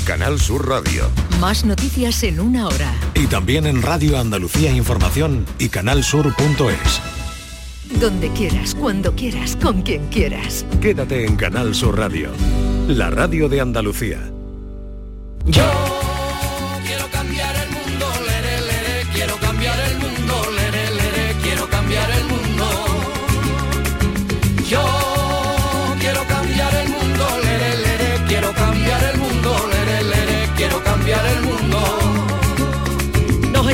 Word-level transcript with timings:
Canal 0.00 0.40
Sur 0.40 0.68
Radio. 0.68 1.10
Más 1.40 1.64
noticias 1.64 2.22
en 2.22 2.40
una 2.40 2.66
hora. 2.66 2.92
Y 3.14 3.26
también 3.26 3.66
en 3.66 3.82
Radio 3.82 4.18
Andalucía 4.18 4.70
Información 4.72 5.46
y 5.58 5.68
canalsur.es. 5.68 7.00
Donde 8.00 8.28
quieras, 8.30 8.74
cuando 8.74 9.14
quieras, 9.14 9.56
con 9.56 9.82
quien 9.82 10.06
quieras. 10.08 10.64
Quédate 10.80 11.24
en 11.24 11.36
Canal 11.36 11.74
Sur 11.74 11.98
Radio, 11.98 12.30
la 12.88 13.10
radio 13.10 13.48
de 13.48 13.60
Andalucía. 13.60 14.30
Yo 15.46 15.83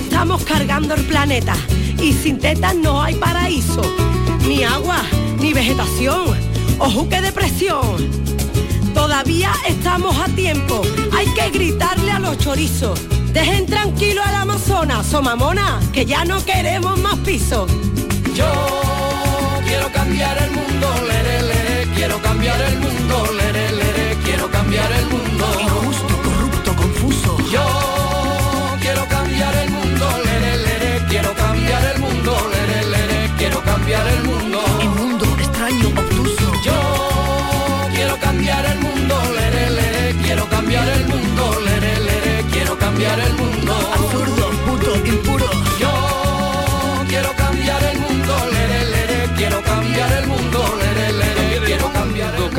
estamos 0.00 0.42
cargando 0.44 0.94
el 0.94 1.04
planeta 1.04 1.54
y 2.02 2.12
sin 2.12 2.38
tetas 2.38 2.74
no 2.74 3.02
hay 3.02 3.14
paraíso, 3.14 3.82
ni 4.48 4.64
agua, 4.64 5.02
ni 5.38 5.52
vegetación, 5.52 6.36
ojo 6.78 7.08
que 7.08 7.20
depresión. 7.20 7.96
Todavía 8.94 9.52
estamos 9.68 10.16
a 10.18 10.26
tiempo, 10.28 10.82
hay 11.16 11.26
que 11.34 11.50
gritarle 11.50 12.10
a 12.10 12.18
los 12.18 12.38
chorizos. 12.38 12.98
Dejen 13.32 13.66
tranquilo 13.66 14.22
al 14.24 14.34
Amazonas, 14.34 15.06
somamona, 15.06 15.78
que 15.92 16.04
ya 16.04 16.24
no 16.24 16.44
queremos 16.44 16.98
más 16.98 17.16
pisos. 17.18 17.70
Yo 18.34 18.50
quiero 19.66 19.92
cambiar 19.92 20.36
el 20.42 20.50
mundo, 20.50 20.88
lere, 21.06 21.42
lere, 21.42 21.88
quiero 21.94 22.20
cambiar 22.22 22.60
el 22.60 22.78
mundo, 22.78 23.32
lere, 23.36 23.70
lere, 23.72 24.16
quiero 24.24 24.50
cambiar 24.50 24.90
el 24.92 25.06
mundo. 25.06 25.39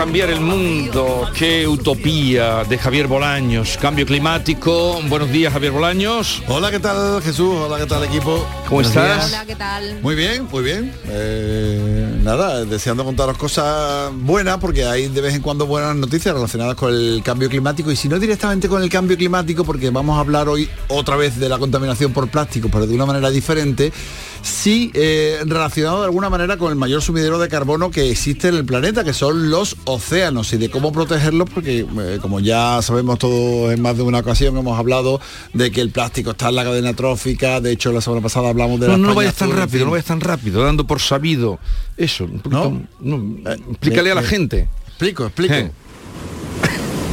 Cambiar 0.02 0.32
el 0.32 0.42
mundo. 0.42 1.30
Qué 1.38 1.68
utopía 1.68 2.64
de 2.64 2.76
Javier 2.80 3.06
Bolaños. 3.06 3.78
Cambio 3.80 4.04
climático. 4.04 5.00
Buenos 5.08 5.30
días, 5.30 5.54
Javier 5.54 5.72
Bolaños. 5.72 6.42
Hola, 6.48 6.72
¿qué 6.72 6.80
tal 6.80 7.22
Jesús? 7.22 7.54
Hola, 7.54 7.78
¿qué 7.78 7.86
tal 7.86 8.04
equipo? 8.06 8.44
¿Cómo 8.64 8.82
Buenos 8.82 8.96
estás? 8.96 9.30
días. 9.30 9.46
¿qué 9.46 9.56
tal? 9.56 10.02
Muy 10.02 10.16
bien, 10.16 10.48
muy 10.52 10.64
bien. 10.64 10.92
Eh, 11.08 12.20
nada, 12.24 12.66
deseando 12.66 13.06
contaros 13.06 13.38
cosas 13.38 14.12
buenas, 14.16 14.58
porque 14.58 14.86
hay 14.86 15.08
de 15.08 15.22
vez 15.22 15.36
en 15.36 15.44
cuando 15.44 15.68
buenas 15.68 15.96
noticias 15.96 16.34
relacionadas 16.34 16.74
con 16.74 16.92
el 16.92 17.22
cambio 17.24 17.48
climático, 17.48 17.92
y 17.92 17.96
si 17.96 18.10
no 18.10 18.18
directamente 18.18 18.68
con 18.68 18.82
el 18.82 18.90
cambio 18.90 19.16
climático, 19.16 19.64
porque 19.64 19.92
vamos 19.92 20.18
a 20.18 20.22
hablar 20.22 20.50
hoy 20.50 20.68
otra 20.88 21.16
vez 21.16 21.38
de 21.38 21.48
la 21.48 21.60
contaminación 21.60 22.12
por 22.12 22.28
plástico, 22.28 22.70
pero 22.72 22.88
de 22.88 22.96
una 22.96 23.06
manera 23.06 23.30
diferente, 23.30 23.94
sí 24.42 24.92
eh, 24.94 25.39
relacionado 25.45 26.00
de 26.00 26.06
alguna 26.06 26.30
manera 26.30 26.58
con 26.58 26.70
el 26.72 26.75
mayor 26.78 27.02
sumidero 27.02 27.39
de 27.39 27.47
carbono 27.47 27.92
que 27.92 28.09
existe 28.11 28.48
en 28.48 28.56
el 28.56 28.66
planeta, 28.66 29.03
que 29.03 29.14
son 29.14 29.50
los 29.50 29.78
océanos, 29.86 30.52
y 30.53 30.58
de 30.58 30.70
cómo 30.70 30.92
protegerlos, 30.92 31.50
porque 31.50 31.80
eh, 31.80 32.20
como 32.22 32.39
ya 32.39 32.81
sabemos 32.81 33.20
todos 33.20 33.72
en 33.73 33.81
más 33.81 33.98
de 33.98 34.03
una 34.03 34.20
ocasión 34.20 34.58
hemos 34.58 34.78
hablado 34.78 35.20
de 35.53 35.72
que 35.72 35.81
el 35.81 35.92
plástico 35.92 36.31
está 36.31 36.50
en 36.50 36.56
la 36.56 36.64
cadena 36.64 36.94
trófica, 36.94 37.61
de 37.61 37.72
hecho 37.72 37.92
la 37.92 38.02
semana 38.02 38.22
pasada 38.22 38.50
hablamos 38.50 38.80
de 38.80 38.88
No, 38.88 38.94
la 38.94 38.98
no 39.00 39.16
vayas 39.16 39.36
tan 39.36 39.50
en 39.52 39.58
rápido, 39.58 39.78
fin. 39.80 39.86
no 39.86 39.92
vayas 39.92 40.06
tan 40.06 40.22
rápido, 40.22 40.64
dando 40.64 40.88
por 40.88 41.00
sabido 41.00 41.59
eso. 41.98 42.26
Un 42.26 42.39
poquito, 42.39 42.82
no, 42.99 43.49
explícale 43.71 44.11
a 44.11 44.16
la 44.16 44.21
eh, 44.21 44.26
gente. 44.26 44.70
Explico, 44.87 45.26
explico. 45.26 45.54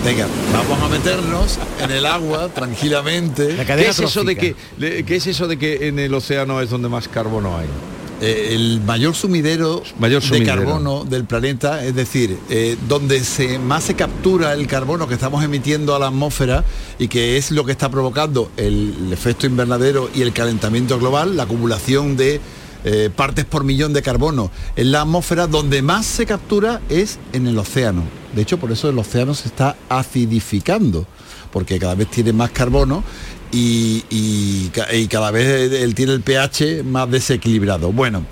Venga, 0.05 0.27
vamos 0.53 0.81
a 0.83 0.89
meternos 0.89 1.59
en 1.83 1.91
el 1.91 2.07
agua 2.07 2.49
tranquilamente. 2.49 3.57
¿Qué 3.67 3.89
es, 3.89 3.99
eso 3.99 4.25
de 4.25 4.37
que, 4.37 4.55
le- 4.79 5.05
¿Qué 5.05 5.17
es 5.17 5.27
eso 5.27 5.47
de 5.49 5.59
que 5.59 5.89
en 5.89 5.99
el 5.99 6.15
océano 6.15 6.61
es 6.61 6.71
donde 6.71 6.89
más 6.89 7.09
carbono 7.09 7.59
hay? 7.59 7.67
Eh, 8.21 8.55
el 8.55 8.81
mayor 8.81 9.15
sumidero, 9.15 9.83
Mayor 9.99 10.23
de 10.23 10.29
sumidero. 10.29 10.57
carbono 10.65 11.05
del 11.05 11.25
planeta, 11.25 11.85
es 11.85 11.95
decir, 11.95 12.37
eh, 12.49 12.77
donde 12.89 13.23
se, 13.23 13.59
más 13.59 13.85
se 13.85 13.95
captura 13.95 14.55
el 14.55 14.67
carbono 14.67 15.07
que 15.07 15.15
estamos 15.15 15.45
emitiendo 15.45 15.95
a 15.95 15.99
la 15.99 16.07
atmósfera 16.09 16.65
y 16.99 17.07
que 17.09 17.37
es 17.37 17.51
lo 17.51 17.65
que 17.65 17.73
está 17.73 17.91
provocando 17.91 18.51
el 18.57 19.11
efecto 19.13 19.47
invernadero 19.47 20.09
y 20.15 20.23
el 20.23 20.33
calentamiento 20.33 20.99
global, 20.99 21.37
la 21.37 21.43
acumulación 21.45 22.17
de 22.17 22.41
eh, 22.91 23.11
partes 23.15 23.45
por 23.45 23.65
millón 23.65 23.93
de 23.93 24.01
carbono 24.01 24.51
en 24.75 24.93
la 24.93 25.03
atmósfera, 25.03 25.47
donde 25.47 25.83
más 25.83 26.07
se 26.07 26.25
captura 26.25 26.81
es 26.89 27.19
en 27.35 27.47
el 27.47 27.59
océano. 27.59 28.03
De 28.35 28.41
hecho, 28.41 28.57
por 28.57 28.73
eso 28.73 28.89
el 28.89 28.99
océano 28.99 29.35
se 29.35 29.49
está 29.49 29.77
acidificando, 29.91 31.07
porque 31.53 31.79
cada 31.79 31.95
vez 31.95 32.11
tiene 32.11 32.33
más 32.33 32.51
carbono 32.51 33.05
y, 33.53 34.05
y 34.11 34.69
ca- 34.69 34.95
y 34.95 35.07
cada 35.09 35.31
vez 35.31 35.73
él 35.73 35.95
tiene 35.95 36.13
el 36.13 36.21
pH 36.23 36.83
más 36.85 37.11
desequilibrado. 37.11 37.93
Bueno, 37.93 38.25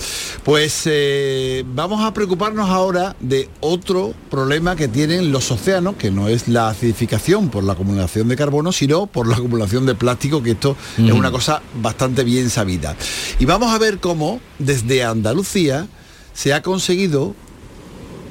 pues 0.44 0.82
eh, 0.86 1.64
vamos 1.66 2.04
a 2.04 2.12
preocuparnos 2.12 2.68
ahora 2.68 3.16
de 3.20 3.48
otro 3.60 4.14
problema 4.30 4.76
que 4.76 4.88
tienen 4.88 5.32
los 5.32 5.50
océanos, 5.50 5.96
que 5.96 6.10
no 6.10 6.28
es 6.28 6.48
la 6.48 6.68
acidificación 6.68 7.48
por 7.48 7.64
la 7.64 7.72
acumulación 7.72 8.28
de 8.28 8.36
carbono, 8.36 8.72
sino 8.72 9.06
por 9.06 9.26
la 9.26 9.36
acumulación 9.36 9.86
de 9.86 9.94
plástico, 9.94 10.42
que 10.42 10.52
esto 10.52 10.76
es 10.98 11.12
una 11.12 11.30
cosa 11.30 11.62
bastante 11.82 12.22
bien 12.24 12.50
sabida. 12.50 12.94
Y 13.38 13.44
vamos 13.46 13.72
a 13.72 13.78
ver 13.78 13.98
cómo 13.98 14.40
desde 14.58 15.02
Andalucía 15.04 15.86
se 16.34 16.52
ha 16.52 16.62
conseguido 16.62 17.34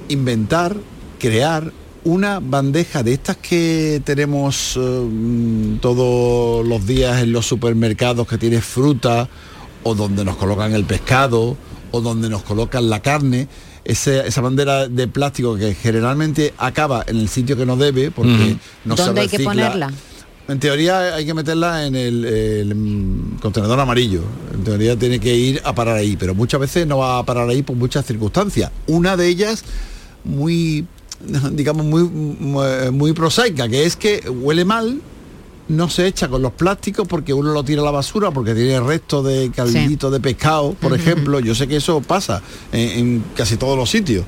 inventar, 0.10 0.76
crear 1.20 1.72
una 2.06 2.40
bandeja 2.40 3.04
de 3.04 3.14
estas 3.14 3.38
que 3.38 4.02
tenemos 4.06 4.76
eh, 4.78 4.80
mm, 4.80 5.78
todos 5.80 6.66
los 6.66 6.86
días 6.88 7.22
en 7.22 7.32
los 7.32 7.46
supermercados 7.46 8.28
que 8.28 8.38
tiene 8.38 8.62
fruta 8.62 9.28
o 9.84 9.94
donde 9.96 10.24
nos 10.24 10.36
colocan 10.38 10.74
el 10.74 10.86
pescado 10.86 11.58
o 11.92 12.02
donde 12.02 12.30
nos 12.30 12.44
colocan 12.44 12.90
la 12.90 13.02
carne. 13.02 13.48
Ese- 13.84 14.26
esa 14.28 14.42
bandera 14.42 14.88
de 14.88 15.08
plástico 15.08 15.56
que 15.56 15.76
generalmente 15.76 16.54
acaba 16.58 17.04
en 17.08 17.18
el 17.18 17.30
sitio 17.30 17.56
que 17.56 17.66
no 17.68 17.76
debe 17.76 18.10
porque 18.12 18.58
no 18.84 18.98
se 18.98 19.04
¿Dónde 19.06 19.22
hay 19.22 19.28
que 19.28 19.40
ponerla? 19.40 19.92
En 20.48 20.60
teoría 20.60 21.16
hay 21.16 21.26
que 21.26 21.34
meterla 21.34 21.86
en 21.88 21.96
el, 21.96 22.24
el, 22.26 22.76
mm, 22.76 23.38
contenedor 23.42 23.80
amarillo. 23.80 24.22
En 24.54 24.64
teoría 24.64 24.96
tiene 24.98 25.20
que 25.20 25.36
ir 25.36 25.62
a 25.64 25.74
parar 25.74 25.98
ahí, 25.98 26.16
pero 26.18 26.34
muchas 26.36 26.60
veces 26.60 26.86
no 26.88 27.00
va 27.00 27.18
a 27.20 27.26
parar 27.26 27.50
ahí 27.50 27.64
por 27.64 27.76
muchas 27.76 28.06
circunstancias. 28.06 28.72
Una 28.88 29.18
de 29.18 29.28
ellas 29.28 29.64
muy, 30.24 30.86
digamos, 31.52 31.86
muy, 31.86 32.04
muy, 32.04 32.92
muy 32.92 33.14
prosaica, 33.14 33.68
que 33.68 33.86
es 33.86 33.96
que 33.96 34.30
huele 34.30 34.66
mal, 34.66 35.02
no 35.68 35.90
se 35.90 36.06
echa 36.06 36.28
con 36.28 36.42
los 36.42 36.54
plásticos 36.54 37.08
porque 37.08 37.34
uno 37.34 37.52
lo 37.52 37.64
tira 37.64 37.82
a 37.82 37.86
la 37.86 37.92
basura 37.92 38.32
porque 38.32 38.54
tiene 38.54 38.80
restos 38.80 39.26
de 39.26 39.52
caldito 39.56 40.12
de 40.12 40.20
pescado, 40.20 40.74
por 40.74 40.94
ejemplo. 40.94 41.40
Yo 41.40 41.56
sé 41.56 41.68
que 41.68 41.78
eso 41.78 42.02
pasa 42.02 42.42
en, 42.72 42.90
en 42.90 43.24
casi 43.36 43.58
todos 43.58 43.78
los 43.78 43.90
sitios. 43.90 44.26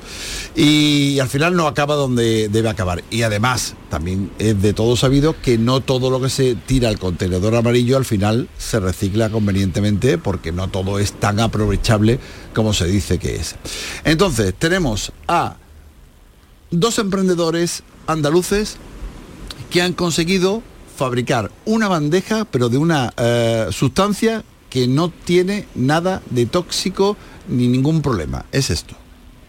Y 0.56 1.18
al 1.20 1.28
final 1.28 1.54
no 1.54 1.66
acaba 1.66 1.94
donde 1.94 2.48
debe 2.48 2.68
acabar. 2.68 3.04
Y 3.10 3.22
además, 3.22 3.74
también 3.88 4.30
es 4.38 4.60
de 4.60 4.72
todo 4.72 4.96
sabido 4.96 5.36
que 5.40 5.58
no 5.58 5.80
todo 5.80 6.10
lo 6.10 6.20
que 6.20 6.28
se 6.28 6.54
tira 6.54 6.88
al 6.88 6.98
contenedor 6.98 7.54
amarillo 7.54 7.96
al 7.96 8.04
final 8.04 8.48
se 8.58 8.80
recicla 8.80 9.30
convenientemente 9.30 10.18
porque 10.18 10.52
no 10.52 10.68
todo 10.68 10.98
es 10.98 11.12
tan 11.12 11.40
aprovechable 11.40 12.18
como 12.54 12.72
se 12.72 12.86
dice 12.86 13.18
que 13.18 13.36
es. 13.36 13.54
Entonces, 14.04 14.54
tenemos 14.58 15.12
a 15.28 15.56
dos 16.70 16.98
emprendedores 16.98 17.82
andaluces 18.06 18.76
que 19.70 19.82
han 19.82 19.92
conseguido 19.92 20.62
fabricar 20.96 21.50
una 21.64 21.88
bandeja, 21.88 22.44
pero 22.44 22.68
de 22.68 22.78
una 22.78 23.12
eh, 23.16 23.68
sustancia 23.70 24.42
que 24.70 24.88
no 24.88 25.10
tiene 25.10 25.66
nada 25.74 26.22
de 26.30 26.46
tóxico 26.46 27.16
ni 27.48 27.68
ningún 27.68 28.02
problema. 28.02 28.44
Es 28.52 28.70
esto. 28.70 28.94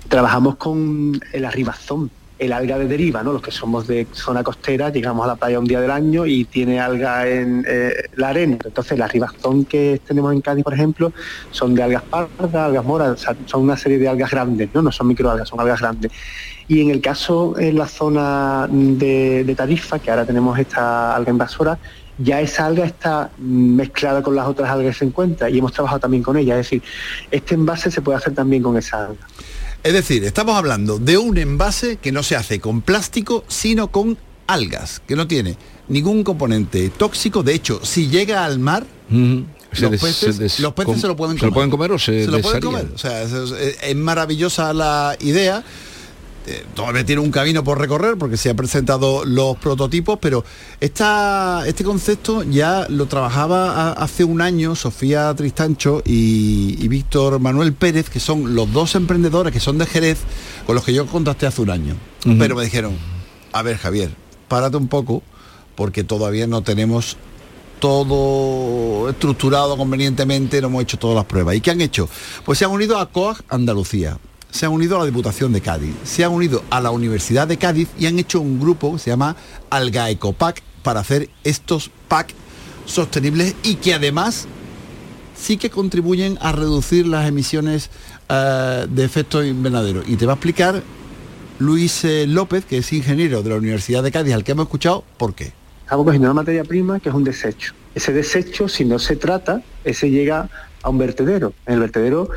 Trabajamos 0.08 0.56
con 0.56 1.20
el 1.34 1.46
arribazón, 1.46 2.10
el 2.40 2.54
alga 2.54 2.78
de 2.80 2.88
deriva, 2.88 3.22
¿no? 3.22 3.34
Los 3.34 3.42
que 3.42 3.52
somos 3.52 3.86
de 3.88 4.08
zona 4.14 4.44
costera, 4.44 4.90
llegamos 4.90 5.26
a 5.26 5.28
la 5.28 5.36
playa 5.36 5.60
un 5.60 5.66
día 5.66 5.82
del 5.82 5.92
año 5.92 6.26
y 6.26 6.46
tiene 6.46 6.80
alga 6.80 7.28
en 7.28 7.66
eh, 7.68 7.94
la 8.16 8.30
arena. 8.30 8.58
Entonces, 8.64 8.94
el 8.94 9.02
arribazón 9.02 9.66
que 9.66 10.00
tenemos 10.08 10.34
en 10.34 10.42
Cádiz, 10.42 10.64
por 10.64 10.74
ejemplo, 10.74 11.12
son 11.52 11.76
de 11.76 11.84
algas 11.84 12.04
pardas, 12.04 12.56
algas 12.56 12.86
moras, 12.86 13.26
son 13.46 13.62
una 13.64 13.76
serie 13.76 13.98
de 13.98 14.08
algas 14.08 14.32
grandes, 14.32 14.70
¿no? 14.74 14.82
No 14.82 14.92
son 14.92 15.08
microalgas, 15.08 15.50
son 15.50 15.60
algas 15.60 15.82
grandes. 15.82 16.12
Y 16.70 16.82
en 16.82 16.92
el 16.92 17.02
caso, 17.02 17.56
en 17.60 17.78
la 17.78 17.88
zona 17.88 18.68
de, 18.70 19.44
de 19.44 19.56
Tarifa, 19.56 20.00
que 20.00 20.12
ahora 20.12 20.26
tenemos 20.26 20.58
esta 20.58 21.16
alga 21.16 21.32
invasora, 21.32 21.78
ya 22.20 22.40
esa 22.42 22.68
alga 22.68 22.86
está 22.86 23.32
mezclada 23.40 24.22
con 24.22 24.36
las 24.36 24.48
otras 24.48 24.70
algas 24.70 24.94
que 24.94 25.00
se 25.00 25.06
encuentra 25.06 25.50
y 25.50 25.58
hemos 25.58 25.74
trabajado 25.74 26.00
también 26.02 26.22
con 26.24 26.38
ella. 26.38 26.54
Es 26.60 26.68
decir, 26.68 26.84
este 27.32 27.56
envase 27.56 27.90
se 27.90 28.02
puede 28.02 28.20
hacer 28.20 28.34
también 28.36 28.62
con 28.62 28.78
esa 28.78 29.08
alga. 29.08 29.28
Es 29.84 29.94
decir, 29.94 30.24
estamos 30.24 30.56
hablando 30.56 31.00
de 31.00 31.18
un 31.18 31.38
envase 31.38 31.98
que 31.98 32.12
no 32.12 32.22
se 32.22 32.36
hace 32.36 32.60
con 32.60 32.82
plástico, 32.82 33.44
sino 33.48 33.88
con 33.88 34.18
algas, 34.46 35.02
que 35.08 35.16
no 35.16 35.26
tiene 35.28 35.58
ningún 35.88 36.24
componente 36.24 36.90
tóxico. 36.90 37.42
De 37.42 37.54
hecho, 37.56 37.80
si 37.84 38.08
llega 38.10 38.46
al 38.46 38.60
mar. 38.60 38.86
Se 39.72 39.84
los 39.84 39.92
des- 39.92 40.02
peces, 40.02 40.36
se 40.36 40.44
des- 40.44 40.60
los 40.60 40.74
peces 40.74 40.86
com- 40.94 41.00
se 41.02 41.08
lo 41.08 41.16
pueden 41.16 41.36
¿Se 41.36 41.40
comer. 41.42 41.50
lo 41.50 41.54
pueden 41.54 41.70
comer 41.70 41.92
o 41.94 42.00
se, 42.00 42.26
se 42.26 42.32
lo 42.32 42.42
pueden 42.42 42.60
comer. 42.62 42.88
O 42.94 42.98
sea, 42.98 43.22
es, 43.24 43.32
es- 43.32 43.78
es 43.82 43.96
maravillosa 43.96 44.74
la 44.74 45.16
idea. 45.20 45.64
Eh, 46.52 46.66
todavía 46.74 47.06
tiene 47.06 47.22
un 47.22 47.30
camino 47.30 47.64
por 47.64 47.78
recorrer 47.78 48.18
porque 48.18 48.36
se 48.36 48.50
han 48.50 48.56
presentado 48.56 49.24
los 49.24 49.56
prototipos, 49.58 50.18
pero 50.20 50.44
esta, 50.80 51.64
este 51.68 51.84
concepto 51.84 52.42
ya 52.42 52.88
lo 52.90 53.06
trabajaba 53.06 53.90
a- 53.90 53.92
hace 53.94 54.24
un 54.24 54.42
año 54.42 54.74
Sofía 54.76 55.32
Tristancho 55.36 56.02
y, 56.06 56.76
y 56.84 56.88
Víctor 56.88 57.40
Manuel 57.40 57.74
Pérez, 57.74 58.10
que 58.10 58.20
son 58.20 58.56
los 58.56 58.72
dos 58.74 58.96
emprendedores 58.96 59.54
que 59.54 59.60
son 59.60 59.78
de 59.78 59.86
Jerez, 59.86 60.18
con 60.66 60.74
los 60.74 60.84
que 60.84 60.92
yo 60.94 61.06
contacté 61.06 61.46
hace 61.46 61.62
un 61.62 61.70
año. 61.70 61.96
Pero 62.40 62.56
me 62.56 62.64
dijeron, 62.64 62.98
a 63.54 63.62
ver 63.62 63.78
Javier, 63.78 64.10
párate 64.48 64.78
un 64.78 64.88
poco 64.88 65.22
porque 65.76 66.04
todavía 66.04 66.48
no 66.48 66.64
tenemos 66.64 67.16
todo 67.80 69.10
estructurado 69.10 69.78
convenientemente, 69.78 70.62
no 70.62 70.68
hemos 70.68 70.84
hecho 70.84 70.98
todas 70.98 71.16
las 71.16 71.26
pruebas. 71.26 71.56
¿Y 71.56 71.62
qué 71.62 71.72
han 71.72 71.82
hecho? 71.82 72.10
Pues 72.46 72.58
se 72.60 72.66
han 72.66 72.72
unido 72.72 72.98
a 73.00 73.10
COAG 73.10 73.38
Andalucía, 73.50 74.18
se 74.52 74.66
han 74.66 74.72
unido 74.72 74.96
a 74.96 75.00
la 75.00 75.06
Diputación 75.06 75.54
de 75.54 75.62
Cádiz, 75.62 75.96
se 76.04 76.24
han 76.24 76.32
unido 76.32 76.64
a 76.70 76.82
la 76.82 76.92
Universidad 76.92 77.48
de 77.48 77.58
Cádiz 77.58 77.90
y 77.98 78.06
han 78.08 78.20
hecho 78.20 78.42
un 78.42 78.60
grupo 78.60 78.94
que 78.94 79.00
se 79.00 79.10
llama 79.10 79.36
Alga 79.70 80.10
Ecopac 80.10 80.62
para 80.84 81.02
hacer 81.02 81.30
estos 81.44 81.92
pack 82.08 82.34
sostenibles 82.86 83.56
y 83.64 83.76
que 83.76 83.94
además 83.94 84.48
sí 85.36 85.58
que 85.58 85.70
contribuyen 85.70 86.38
a 86.42 86.52
reducir 86.52 87.08
las 87.08 87.28
emisiones 87.28 87.90
eh, 88.28 88.88
de 88.90 89.04
efecto 89.04 89.44
invernadero. 89.44 90.04
Y 90.06 90.16
te 90.16 90.26
va 90.26 90.34
a 90.34 90.36
explicar 90.36 90.84
Luis 91.60 92.04
eh, 92.06 92.26
López, 92.28 92.66
que 92.66 92.78
es 92.80 92.92
ingeniero 92.94 93.44
de 93.44 93.50
la 93.50 93.56
Universidad 93.56 94.04
de 94.04 94.12
Cádiz, 94.12 94.34
al 94.34 94.44
que 94.44 94.54
hemos 94.54 94.66
escuchado, 94.66 95.04
por 95.18 95.36
qué. 95.36 95.54
Estamos 95.84 96.06
cogiendo 96.06 96.28
una 96.28 96.36
materia 96.36 96.64
prima 96.64 97.00
que 97.00 97.10
es 97.10 97.16
un 97.16 97.24
desecho. 97.24 97.74
Ese 97.96 98.14
desecho, 98.14 98.68
si 98.68 98.86
no 98.86 99.00
se 99.00 99.16
trata, 99.16 99.62
ese 99.84 100.10
llega 100.10 100.50
a 100.84 100.90
un 100.90 100.98
vertedero. 100.98 101.54
En 101.66 101.76
el 101.76 101.80
vertedero 101.80 102.30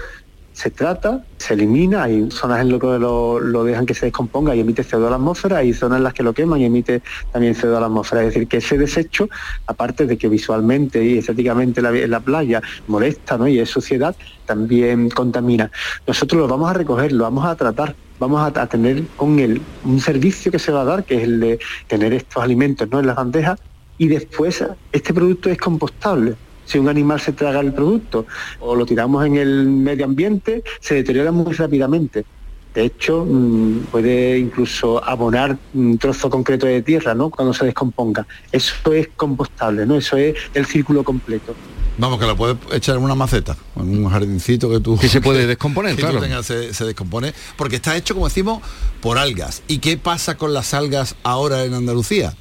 se 0.63 0.71
trata, 0.71 1.25
se 1.39 1.55
elimina, 1.55 2.05
hay 2.05 2.31
zonas 2.31 2.61
en 2.61 2.71
las 2.71 2.81
que 2.81 2.87
lo, 2.87 3.65
dejan 3.65 3.85
que 3.85 3.95
se 3.95 4.07
descomponga 4.07 4.55
y 4.55 4.61
emite 4.61 4.85
CO2 4.85 5.09
a 5.09 5.11
la 5.11 5.17
atmósfera, 5.17 5.57
hay 5.57 5.73
zonas 5.73 5.97
en 5.97 6.05
las 6.05 6.15
que 6.15 6.23
lo 6.23 6.33
queman 6.33 6.61
y 6.61 6.67
emite 6.67 7.03
también 7.33 7.57
CO2 7.57 7.79
a 7.79 7.81
la 7.81 7.87
atmósfera. 7.87 8.23
Es 8.23 8.29
decir, 8.29 8.47
que 8.47 8.59
ese 8.59 8.79
desecho, 8.79 9.29
aparte 9.67 10.07
de 10.07 10.17
que 10.17 10.29
visualmente 10.29 11.05
y 11.05 11.19
estéticamente 11.19 11.83
la, 11.83 11.91
la 11.91 12.21
playa 12.21 12.63
molesta 12.87 13.37
¿no? 13.37 13.49
y 13.49 13.59
es 13.59 13.71
suciedad, 13.71 14.15
también 14.47 15.11
contamina. 15.11 15.69
Nosotros 16.07 16.41
lo 16.43 16.47
vamos 16.47 16.71
a 16.71 16.75
recoger, 16.75 17.11
lo 17.11 17.25
vamos 17.25 17.45
a 17.45 17.57
tratar, 17.57 17.97
vamos 18.21 18.41
a, 18.41 18.63
a 18.63 18.67
tener 18.69 19.03
con 19.17 19.41
él 19.41 19.61
un 19.85 19.99
servicio 19.99 20.53
que 20.53 20.61
se 20.61 20.71
va 20.71 20.83
a 20.83 20.85
dar, 20.85 21.03
que 21.03 21.17
es 21.17 21.25
el 21.25 21.41
de 21.41 21.59
tener 21.89 22.13
estos 22.13 22.41
alimentos 22.41 22.89
¿no? 22.89 23.01
en 23.01 23.09
las 23.09 23.17
bandejas, 23.17 23.59
y 23.99 24.07
después 24.07 24.65
este 24.93 25.13
producto 25.13 25.51
es 25.51 25.59
compostable. 25.59 26.37
Si 26.73 26.79
un 26.79 26.89
animal 26.89 27.21
se 27.21 27.33
traga 27.33 27.61
el 27.61 27.75
producto 27.75 28.25
o 28.61 28.75
lo 28.75 28.87
tiramos 28.87 29.27
en 29.27 29.37
el 29.37 29.67
medio 29.67 30.07
ambiente, 30.07 30.65
se 30.81 30.95
deteriora 30.95 31.31
muy 31.31 31.53
rápidamente. 31.53 32.25
De 32.75 32.87
hecho, 32.87 33.27
mm, 33.29 33.89
puede 33.91 34.39
incluso 34.39 35.05
abonar 35.05 35.59
un 35.75 35.99
trozo 35.99 36.31
concreto 36.31 36.65
de 36.65 36.81
tierra, 36.81 37.15
¿no? 37.15 37.29
Cuando 37.29 37.53
se 37.53 37.67
descomponga. 37.67 38.27
Eso 38.51 38.91
es 38.95 39.11
compostable, 39.15 39.85
¿no? 39.85 39.97
Eso 39.97 40.17
es 40.17 40.35
el 40.55 40.65
círculo 40.65 41.05
completo. 41.05 41.55
Vamos, 41.99 42.19
que 42.19 42.25
lo 42.25 42.37
puedes 42.39 42.57
echar 42.73 42.97
en 42.97 43.03
una 43.03 43.15
maceta, 43.15 43.55
en 43.77 44.03
un 44.03 44.11
jardincito 44.11 44.71
que 44.71 44.81
tú... 44.81 44.97
Que 44.99 45.11
se 45.11 45.21
puede 45.21 45.47
descomponer, 45.55 45.95
que 45.95 46.01
tú 46.01 46.09
claro. 46.09 46.23
tengas, 46.23 46.47
se, 46.47 46.73
se 46.73 46.87
descompone, 46.87 47.35
porque 47.59 47.77
está 47.77 47.95
hecho, 47.99 48.15
como 48.15 48.29
decimos, 48.29 48.63
por 49.03 49.19
algas. 49.19 49.63
¿Y 49.69 49.77
qué 49.77 49.99
pasa 49.99 50.39
con 50.39 50.55
las 50.55 50.73
algas 50.73 51.17
ahora 51.23 51.65
en 51.65 51.75
Andalucía? 51.75 52.35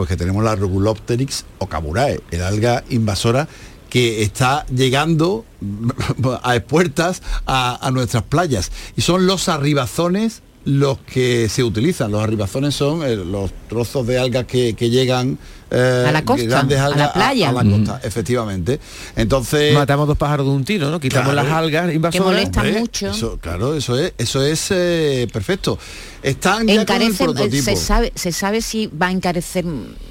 Pues 0.00 0.08
que 0.08 0.16
tenemos 0.16 0.42
la 0.42 0.56
Rugulopteryx 0.56 1.44
ocamurae, 1.58 2.22
el 2.30 2.42
alga 2.42 2.84
invasora 2.88 3.46
que 3.90 4.22
está 4.22 4.64
llegando 4.74 5.44
a 6.42 6.56
expuertas 6.56 7.20
a, 7.44 7.86
a 7.86 7.90
nuestras 7.90 8.22
playas. 8.22 8.72
Y 8.96 9.02
son 9.02 9.26
los 9.26 9.50
arribazones 9.50 10.40
los 10.64 10.98
que 10.98 11.48
se 11.48 11.64
utilizan. 11.64 12.10
Los 12.12 12.22
arribazones 12.22 12.74
son 12.74 13.02
eh, 13.02 13.16
los 13.16 13.50
trozos 13.68 14.06
de 14.06 14.18
algas 14.18 14.44
que, 14.44 14.74
que 14.74 14.90
llegan 14.90 15.38
eh, 15.70 16.04
A 16.08 16.12
la 16.12 16.24
costa, 16.24 16.44
grandes 16.46 16.78
a 16.78 16.82
la 16.82 16.86
algas 16.94 17.08
playa. 17.12 17.48
a 17.48 17.52
la 17.52 17.64
costa, 17.64 18.00
efectivamente. 18.04 18.78
Entonces 19.16 19.72
Matamos 19.74 20.06
dos 20.08 20.18
pájaros 20.18 20.46
de 20.46 20.52
un 20.52 20.64
tiro, 20.64 20.90
¿no? 20.90 21.00
Quitamos 21.00 21.32
Claro. 21.32 21.48
las 21.48 21.56
algas 21.56 21.94
invasoras. 21.94 22.26
molestan 22.26 22.66
Hombre, 22.66 22.80
mucho. 22.80 23.10
Eso, 23.10 23.38
claro, 23.40 23.74
eso 23.74 23.98
es, 23.98 24.12
eso 24.18 24.42
es 24.44 24.66
eh, 24.70 25.28
perfecto. 25.32 25.78
Están 26.22 26.66
ya 26.66 26.84
con 26.84 26.96
el 26.96 27.02
Encarece, 27.08 27.24
prototipo. 27.24 27.62
se 27.64 27.76
sabe, 27.76 28.12
se 28.14 28.32
sabe 28.32 28.60
si 28.62 28.86
va 28.88 29.06
a 29.06 29.12
encarecer, 29.12 29.64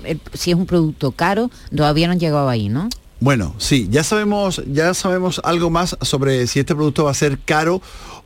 el- 0.04 0.20
si 0.34 0.52
es 0.52 0.58
un 0.58 0.66
producto 0.66 1.12
caro, 1.12 1.52
todavía 1.76 2.08
no 2.08 2.14
han 2.14 2.20
llegado 2.20 2.50
ahí, 2.50 2.70
¿no? 2.70 2.90
Bueno, 3.22 3.54
sí, 3.58 3.90
ya 3.92 4.06
sabemos, 4.06 4.62
ya 4.72 4.94
sabemos 4.94 5.42
algo 5.44 5.70
más 5.70 5.98
sobre 6.02 6.48
si 6.48 6.60
este 6.62 6.74
producto 6.74 7.04
va 7.04 7.12
a 7.12 7.14
ser 7.14 7.38
caro 7.38 7.82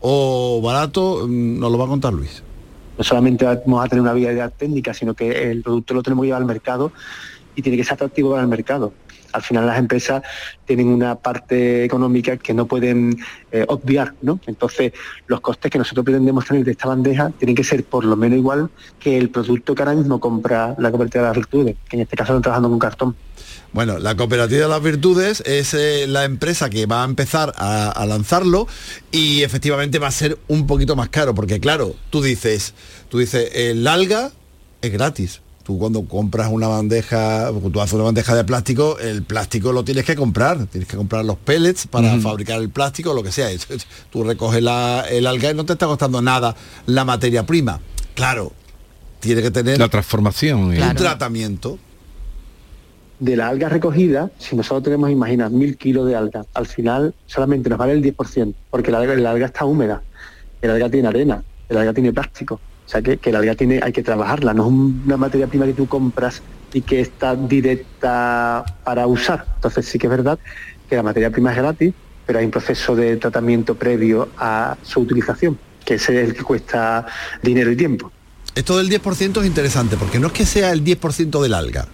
o 0.05 0.61
barato, 0.61 1.25
mm, 1.27 1.59
nos 1.59 1.71
lo 1.71 1.77
va 1.77 1.85
a 1.85 1.87
contar 1.87 2.13
Luis. 2.13 2.43
no 2.95 3.03
solamente 3.03 3.45
vamos 3.45 3.83
a 3.83 3.87
tener 3.87 4.01
una 4.01 4.13
viabilidad 4.13 4.53
técnica, 4.55 4.93
sino 4.93 5.15
que 5.15 5.49
el 5.49 5.63
producto 5.63 5.95
lo 5.95 6.03
tenemos 6.03 6.23
que 6.23 6.27
llevar 6.27 6.41
al 6.41 6.47
mercado 6.47 6.91
y 7.55 7.61
tiene 7.61 7.77
que 7.77 7.83
ser 7.83 7.93
atractivo 7.93 8.31
para 8.31 8.43
el 8.43 8.47
mercado. 8.47 8.93
Al 9.31 9.41
final 9.41 9.65
las 9.65 9.79
empresas 9.79 10.21
tienen 10.65 10.89
una 10.89 11.15
parte 11.15 11.85
económica 11.85 12.37
que 12.37 12.53
no 12.53 12.67
pueden 12.67 13.17
eh, 13.51 13.65
obviar, 13.67 14.13
¿no? 14.21 14.39
Entonces 14.45 14.93
los 15.25 15.41
costes 15.41 15.71
que 15.71 15.79
nosotros 15.79 16.05
pretendemos 16.05 16.45
tener 16.45 16.63
de 16.63 16.71
esta 16.71 16.87
bandeja 16.87 17.31
tienen 17.31 17.55
que 17.55 17.63
ser 17.63 17.83
por 17.83 18.05
lo 18.05 18.15
menos 18.15 18.37
igual 18.37 18.69
que 18.99 19.17
el 19.17 19.29
producto 19.31 19.73
que 19.73 19.81
ahora 19.81 19.95
mismo 19.95 20.19
compra 20.19 20.75
la 20.77 20.91
cooperativa 20.91 21.23
de 21.23 21.29
las 21.29 21.37
virtudes, 21.37 21.77
que 21.89 21.95
en 21.95 22.03
este 22.03 22.15
caso 22.15 22.33
están 22.33 22.43
trabajando 22.43 22.69
con 22.69 22.77
cartón. 22.77 23.15
Bueno, 23.73 23.97
la 23.97 24.15
Cooperativa 24.15 24.61
de 24.61 24.67
las 24.69 24.83
Virtudes 24.83 25.41
es 25.47 25.73
eh, 25.73 26.05
la 26.07 26.25
empresa 26.25 26.69
que 26.69 26.85
va 26.85 27.01
a 27.01 27.05
empezar 27.05 27.53
a, 27.57 27.89
a 27.89 28.05
lanzarlo 28.05 28.67
y 29.11 29.41
efectivamente 29.41 29.97
va 29.99 30.07
a 30.07 30.11
ser 30.11 30.37
un 30.47 30.67
poquito 30.67 30.95
más 30.95 31.09
caro, 31.09 31.33
porque 31.33 31.59
claro, 31.59 31.95
tú 32.11 32.21
dices, 32.21 32.75
tú 33.09 33.17
dices, 33.17 33.49
el 33.55 33.87
alga 33.87 34.31
es 34.81 34.91
gratis. 34.91 35.41
Tú 35.63 35.79
cuando 35.79 36.03
compras 36.05 36.49
una 36.51 36.67
bandeja, 36.67 37.49
tú 37.71 37.79
haces 37.81 37.93
una 37.93 38.03
bandeja 38.03 38.35
de 38.35 38.43
plástico, 38.43 38.99
el 38.99 39.23
plástico 39.23 39.71
lo 39.71 39.83
tienes 39.85 40.03
que 40.03 40.13
comprar, 40.15 40.65
tienes 40.65 40.89
que 40.89 40.97
comprar 40.97 41.23
los 41.23 41.37
pellets 41.37 41.87
para 41.87 42.19
fabricar 42.19 42.59
el 42.61 42.69
plástico, 42.69 43.13
lo 43.13 43.23
que 43.23 43.31
sea. 43.31 43.47
Tú 44.11 44.25
recoges 44.25 44.61
la- 44.61 45.05
el 45.09 45.25
alga 45.25 45.51
y 45.51 45.53
no 45.55 45.63
te 45.65 45.71
está 45.73 45.85
costando 45.87 46.21
nada 46.21 46.53
la 46.85 47.05
materia 47.05 47.45
prima. 47.45 47.79
Claro, 48.13 48.51
tiene 49.21 49.41
que 49.41 49.51
tener 49.51 49.79
La 49.79 49.87
transformación. 49.87 50.63
un 50.63 50.95
tratamiento. 50.97 51.79
De 53.23 53.37
la 53.37 53.47
alga 53.47 53.69
recogida, 53.69 54.29
si 54.37 54.55
nosotros 54.55 54.83
tenemos, 54.83 55.09
imagina, 55.09 55.47
mil 55.49 55.77
kilos 55.77 56.07
de 56.07 56.15
alga, 56.15 56.45
al 56.53 56.65
final 56.65 57.13
solamente 57.25 57.69
nos 57.69 57.77
vale 57.79 57.93
el 57.93 58.01
10%, 58.03 58.53
porque 58.69 58.91
la 58.91 58.99
alga, 58.99 59.15
la 59.15 59.45
está 59.45 59.63
húmeda, 59.65 60.01
el 60.61 60.69
alga 60.71 60.89
tiene 60.89 61.07
arena, 61.07 61.41
el 61.69 61.77
alga 61.77 61.93
tiene 61.93 62.11
plástico, 62.11 62.55
o 62.85 62.89
sea 62.89 63.01
que, 63.01 63.17
que 63.17 63.29
el 63.29 63.37
alga 63.37 63.55
tiene, 63.55 63.79
hay 63.81 63.93
que 63.93 64.03
trabajarla, 64.03 64.53
no 64.53 64.63
es 64.63 64.69
un- 64.69 65.03
una 65.05 65.15
materia 65.17 65.47
prima 65.47 65.65
que 65.65 65.73
tú 65.73 65.87
compras 65.87 66.41
y 66.73 66.81
que 66.81 66.99
está 66.99 67.35
directa 67.35 68.63
para 68.83 69.07
usar. 69.07 69.45
Entonces 69.55 69.85
sí 69.85 69.97
que 69.97 70.07
es 70.07 70.11
verdad 70.11 70.37
que 70.89 70.95
la 70.97 71.03
materia 71.03 71.29
prima 71.29 71.51
es 71.51 71.57
gratis, 71.57 71.93
pero 72.25 72.39
hay 72.39 72.45
un 72.45 72.51
proceso 72.51 72.95
de 72.95 73.15
tratamiento 73.17 73.75
previo 73.75 74.29
a 74.37 74.75
su 74.83 74.99
utilización, 74.99 75.57
que 75.85 75.93
ese 75.95 76.21
es 76.21 76.29
el 76.29 76.35
que 76.35 76.43
cuesta 76.43 77.05
dinero 77.41 77.71
y 77.71 77.75
tiempo. 77.77 78.11
Esto 78.55 78.77
del 78.77 78.89
10% 78.89 79.39
es 79.41 79.47
interesante, 79.47 79.97
porque 79.97 80.19
no 80.19 80.27
es 80.27 80.33
que 80.33 80.45
sea 80.45 80.71
el 80.71 80.83
10% 80.83 81.41
del 81.41 81.53
alga. 81.53 81.87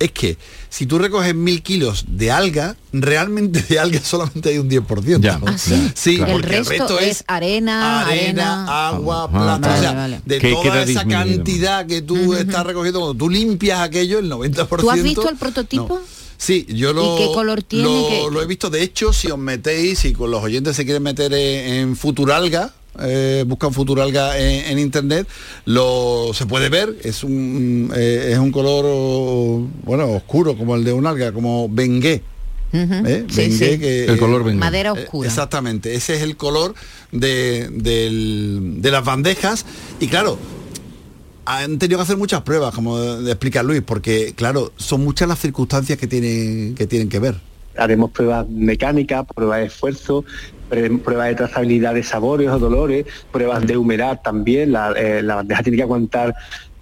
Es 0.00 0.10
que 0.12 0.36
si 0.70 0.86
tú 0.86 0.98
recoges 0.98 1.34
mil 1.34 1.62
kilos 1.62 2.06
de 2.08 2.30
alga, 2.32 2.74
realmente 2.92 3.62
de 3.62 3.78
alga 3.78 4.00
solamente 4.02 4.48
hay 4.48 4.56
un 4.58 4.68
10%. 4.68 5.20
Ya. 5.20 5.38
Ah, 5.46 5.56
sí. 5.58 5.90
Sí, 5.94 6.20
El 6.26 6.42
resto 6.42 6.98
es 6.98 7.22
arena, 7.28 8.00
arena, 8.06 8.64
arena. 8.64 8.88
agua, 8.88 9.24
Ah, 9.24 9.28
plata. 9.30 9.58
vale, 9.68 9.78
o 9.78 9.82
sea, 9.82 9.92
vale. 9.92 10.20
de 10.24 10.40
toda 10.40 10.82
esa 10.82 10.84
disminuido. 10.86 11.36
cantidad 11.36 11.86
que 11.86 12.00
tú 12.02 12.34
estás 12.34 12.64
recogiendo, 12.66 13.00
cuando 13.00 13.18
tú 13.18 13.28
limpias 13.30 13.80
aquello, 13.80 14.18
el 14.18 14.30
90%. 14.30 14.80
¿Tú 14.80 14.90
has 14.90 15.02
visto 15.02 15.28
el 15.28 15.36
prototipo? 15.36 15.88
no. 16.00 16.20
Sí, 16.38 16.64
yo 16.70 16.94
lo, 16.94 17.16
¿Y 17.16 17.18
qué 17.18 17.26
color 17.34 17.62
tiene? 17.62 17.84
Lo, 17.84 18.08
¿Qué- 18.08 18.26
lo 18.32 18.40
he 18.40 18.46
visto. 18.46 18.70
De 18.70 18.82
hecho, 18.82 19.12
si 19.12 19.30
os 19.30 19.36
metéis, 19.38 20.06
y 20.06 20.14
con 20.14 20.30
los 20.30 20.42
oyentes 20.42 20.74
se 20.74 20.86
quieren 20.86 21.02
meter 21.02 21.34
en, 21.34 21.74
en 21.90 21.96
Futuralga, 21.96 22.72
eh, 22.98 23.44
buscan 23.46 23.72
Futuralga 23.72 24.38
en, 24.38 24.72
en 24.72 24.78
internet, 24.78 25.26
lo 25.64 26.32
se 26.34 26.46
puede 26.46 26.68
ver. 26.68 26.96
Es 27.04 27.22
un 27.24 27.92
eh, 27.96 28.30
es 28.32 28.38
un 28.38 28.50
color 28.52 29.68
bueno 29.84 30.10
oscuro 30.12 30.56
como 30.56 30.74
el 30.76 30.84
de 30.84 30.92
un 30.92 31.06
alga, 31.06 31.32
como 31.32 31.68
bengué. 31.68 32.22
¿eh? 32.72 33.24
Sí, 33.28 33.36
Bengué 33.36 33.72
sí. 33.72 33.78
que, 33.80 34.04
El 34.04 34.18
color 34.18 34.44
bengué. 34.44 34.58
Madera 34.60 34.90
eh, 34.90 35.02
oscura. 35.02 35.28
Exactamente, 35.28 35.94
ese 35.94 36.14
es 36.14 36.22
el 36.22 36.36
color 36.36 36.74
de, 37.10 37.68
del- 37.72 38.74
de 38.80 38.90
las 38.92 39.04
bandejas 39.04 39.66
y 39.98 40.06
claro, 40.06 40.38
han 41.46 41.78
tenido 41.78 41.98
que 41.98 42.02
hacer 42.04 42.16
muchas 42.16 42.42
pruebas, 42.42 42.72
como 42.74 42.98
de, 42.98 43.22
de 43.24 43.30
explica 43.32 43.62
Luis, 43.64 43.82
porque 43.84 44.34
claro, 44.36 44.72
son 44.76 45.02
muchas 45.02 45.28
las 45.28 45.40
circunstancias 45.40 45.98
que 45.98 46.06
tienen 46.06 46.74
que, 46.76 46.86
tienen 46.86 47.08
que 47.08 47.18
ver. 47.18 47.40
haremos 47.76 48.10
pruebas 48.12 48.48
mecánicas, 48.48 49.26
pruebas 49.34 49.60
de 49.60 49.66
esfuerzo, 49.66 50.24
pruebas 50.70 51.28
de 51.28 51.34
trazabilidad 51.34 51.94
de 51.94 52.02
sabores 52.02 52.48
o 52.48 52.58
dolores, 52.58 53.06
pruebas 53.30 53.66
de 53.66 53.76
humedad 53.76 54.20
también. 54.22 54.72
La, 54.72 54.92
eh, 54.96 55.22
bandeja 55.22 55.62
tiene 55.62 55.76
que 55.76 55.82
aguantar 55.82 56.34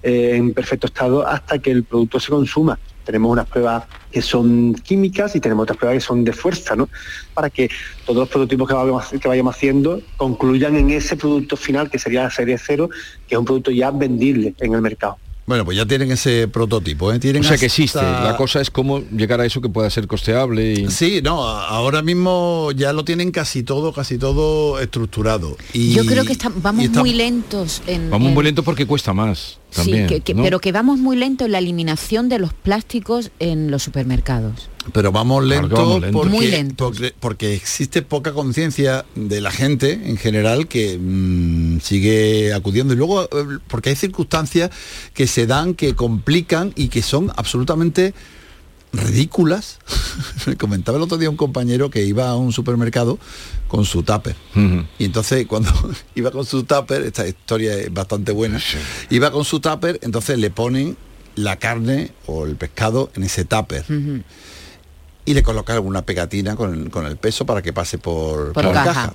eh, 0.02 0.36
en 0.36 0.54
perfecto 0.54 0.86
estado 0.86 1.26
hasta 1.26 1.58
que 1.58 1.70
el 1.70 1.84
producto 1.84 2.20
se 2.20 2.30
consuma. 2.30 2.78
Tenemos 3.04 3.32
unas 3.32 3.46
pruebas 3.46 3.84
que 4.12 4.20
son 4.20 4.74
químicas 4.74 5.34
y 5.34 5.40
tenemos 5.40 5.62
otras 5.62 5.78
pruebas 5.78 6.02
que 6.02 6.06
son 6.06 6.24
de 6.24 6.32
fuerza, 6.32 6.76
¿no? 6.76 6.88
Para 7.32 7.48
que 7.48 7.70
todos 8.04 8.18
los 8.18 8.28
prototipos 8.28 8.68
que 8.68 8.74
vayamos, 8.74 9.08
que 9.08 9.28
vayamos 9.28 9.56
haciendo 9.56 10.02
concluyan 10.18 10.76
en 10.76 10.90
ese 10.90 11.16
producto 11.16 11.56
final 11.56 11.90
que 11.90 11.98
sería 11.98 12.24
la 12.24 12.30
serie 12.30 12.58
cero, 12.58 12.90
que 13.26 13.34
es 13.34 13.38
un 13.38 13.46
producto 13.46 13.70
ya 13.70 13.90
vendible 13.90 14.54
en 14.60 14.74
el 14.74 14.82
mercado. 14.82 15.16
Bueno, 15.48 15.64
pues 15.64 15.78
ya 15.78 15.86
tienen 15.86 16.12
ese 16.12 16.46
prototipo, 16.46 17.10
¿eh? 17.10 17.18
Tienen 17.18 17.42
O 17.42 17.48
sea 17.48 17.56
que 17.56 17.64
existe. 17.66 18.02
La 18.02 18.36
cosa 18.36 18.60
es 18.60 18.70
cómo 18.70 19.00
llegar 19.00 19.40
a 19.40 19.46
eso 19.46 19.62
que 19.62 19.70
pueda 19.70 19.88
ser 19.88 20.06
costeable 20.06 20.74
y... 20.74 20.90
Sí, 20.90 21.20
no, 21.24 21.42
ahora 21.42 22.02
mismo 22.02 22.70
ya 22.76 22.92
lo 22.92 23.02
tienen 23.02 23.30
casi 23.30 23.62
todo, 23.62 23.94
casi 23.94 24.18
todo 24.18 24.78
estructurado. 24.78 25.56
Y, 25.72 25.94
Yo 25.94 26.04
creo 26.04 26.26
que 26.26 26.32
está- 26.32 26.52
vamos 26.54 26.82
y 26.82 26.86
está- 26.88 27.00
muy 27.00 27.14
lentos 27.14 27.80
en... 27.86 28.10
Vamos 28.10 28.28
en- 28.28 28.34
muy 28.34 28.44
lento 28.44 28.62
porque 28.62 28.84
cuesta 28.84 29.14
más 29.14 29.58
también. 29.74 30.08
sí, 30.08 30.14
que- 30.14 30.20
que- 30.20 30.34
¿no? 30.34 30.42
pero 30.42 30.60
que 30.60 30.72
vamos 30.72 30.98
muy 30.98 31.16
lento 31.16 31.44
en 31.44 31.52
la 31.52 31.58
eliminación 31.58 32.28
de 32.28 32.38
los 32.38 32.52
plásticos 32.54 33.30
en 33.38 33.70
los 33.70 33.82
supermercados. 33.82 34.68
Pero 34.92 35.12
vamos 35.12 35.44
lento, 35.44 35.76
vamos 35.76 36.00
lento. 36.00 36.18
Porque, 36.18 36.30
Muy. 36.30 36.72
Porque, 36.76 37.14
porque 37.20 37.54
existe 37.54 38.00
poca 38.02 38.32
conciencia 38.32 39.04
de 39.14 39.40
la 39.42 39.50
gente 39.50 39.92
en 39.92 40.16
general 40.16 40.66
que 40.66 40.96
mm, 40.98 41.80
sigue 41.80 42.54
acudiendo. 42.54 42.94
Y 42.94 42.96
luego, 42.96 43.24
eh, 43.24 43.58
porque 43.68 43.90
hay 43.90 43.96
circunstancias 43.96 44.70
que 45.12 45.26
se 45.26 45.46
dan, 45.46 45.74
que 45.74 45.94
complican 45.94 46.72
y 46.74 46.88
que 46.88 47.02
son 47.02 47.30
absolutamente 47.36 48.14
ridículas. 48.92 49.78
Me 50.46 50.56
comentaba 50.56 50.96
el 50.96 51.04
otro 51.04 51.18
día 51.18 51.28
un 51.30 51.36
compañero 51.36 51.90
que 51.90 52.04
iba 52.04 52.28
a 52.30 52.36
un 52.36 52.52
supermercado 52.52 53.18
con 53.68 53.84
su 53.84 54.02
tupper. 54.02 54.34
Y 54.98 55.04
entonces 55.04 55.46
cuando 55.46 55.70
iba 56.14 56.30
con 56.30 56.44
su 56.44 56.64
tupper, 56.64 57.02
esta 57.02 57.26
historia 57.28 57.74
es 57.74 57.92
bastante 57.92 58.32
buena, 58.32 58.60
iba 59.10 59.30
con 59.30 59.44
su 59.44 59.60
tupper, 59.60 60.00
entonces 60.02 60.38
le 60.38 60.50
ponen 60.50 60.96
la 61.36 61.56
carne 61.56 62.10
o 62.26 62.46
el 62.46 62.56
pescado 62.56 63.10
en 63.14 63.22
ese 63.22 63.44
tupper 63.44 63.84
y 65.28 65.34
le 65.34 65.42
coloca 65.42 65.74
alguna 65.74 66.02
pegatina 66.02 66.56
con 66.56 66.72
el, 66.72 66.90
con 66.90 67.04
el 67.04 67.18
peso 67.18 67.44
para 67.44 67.60
que 67.60 67.74
pase 67.74 67.98
por, 67.98 68.54
Por 68.54 68.64
por 68.64 68.72
caja. 68.72 69.12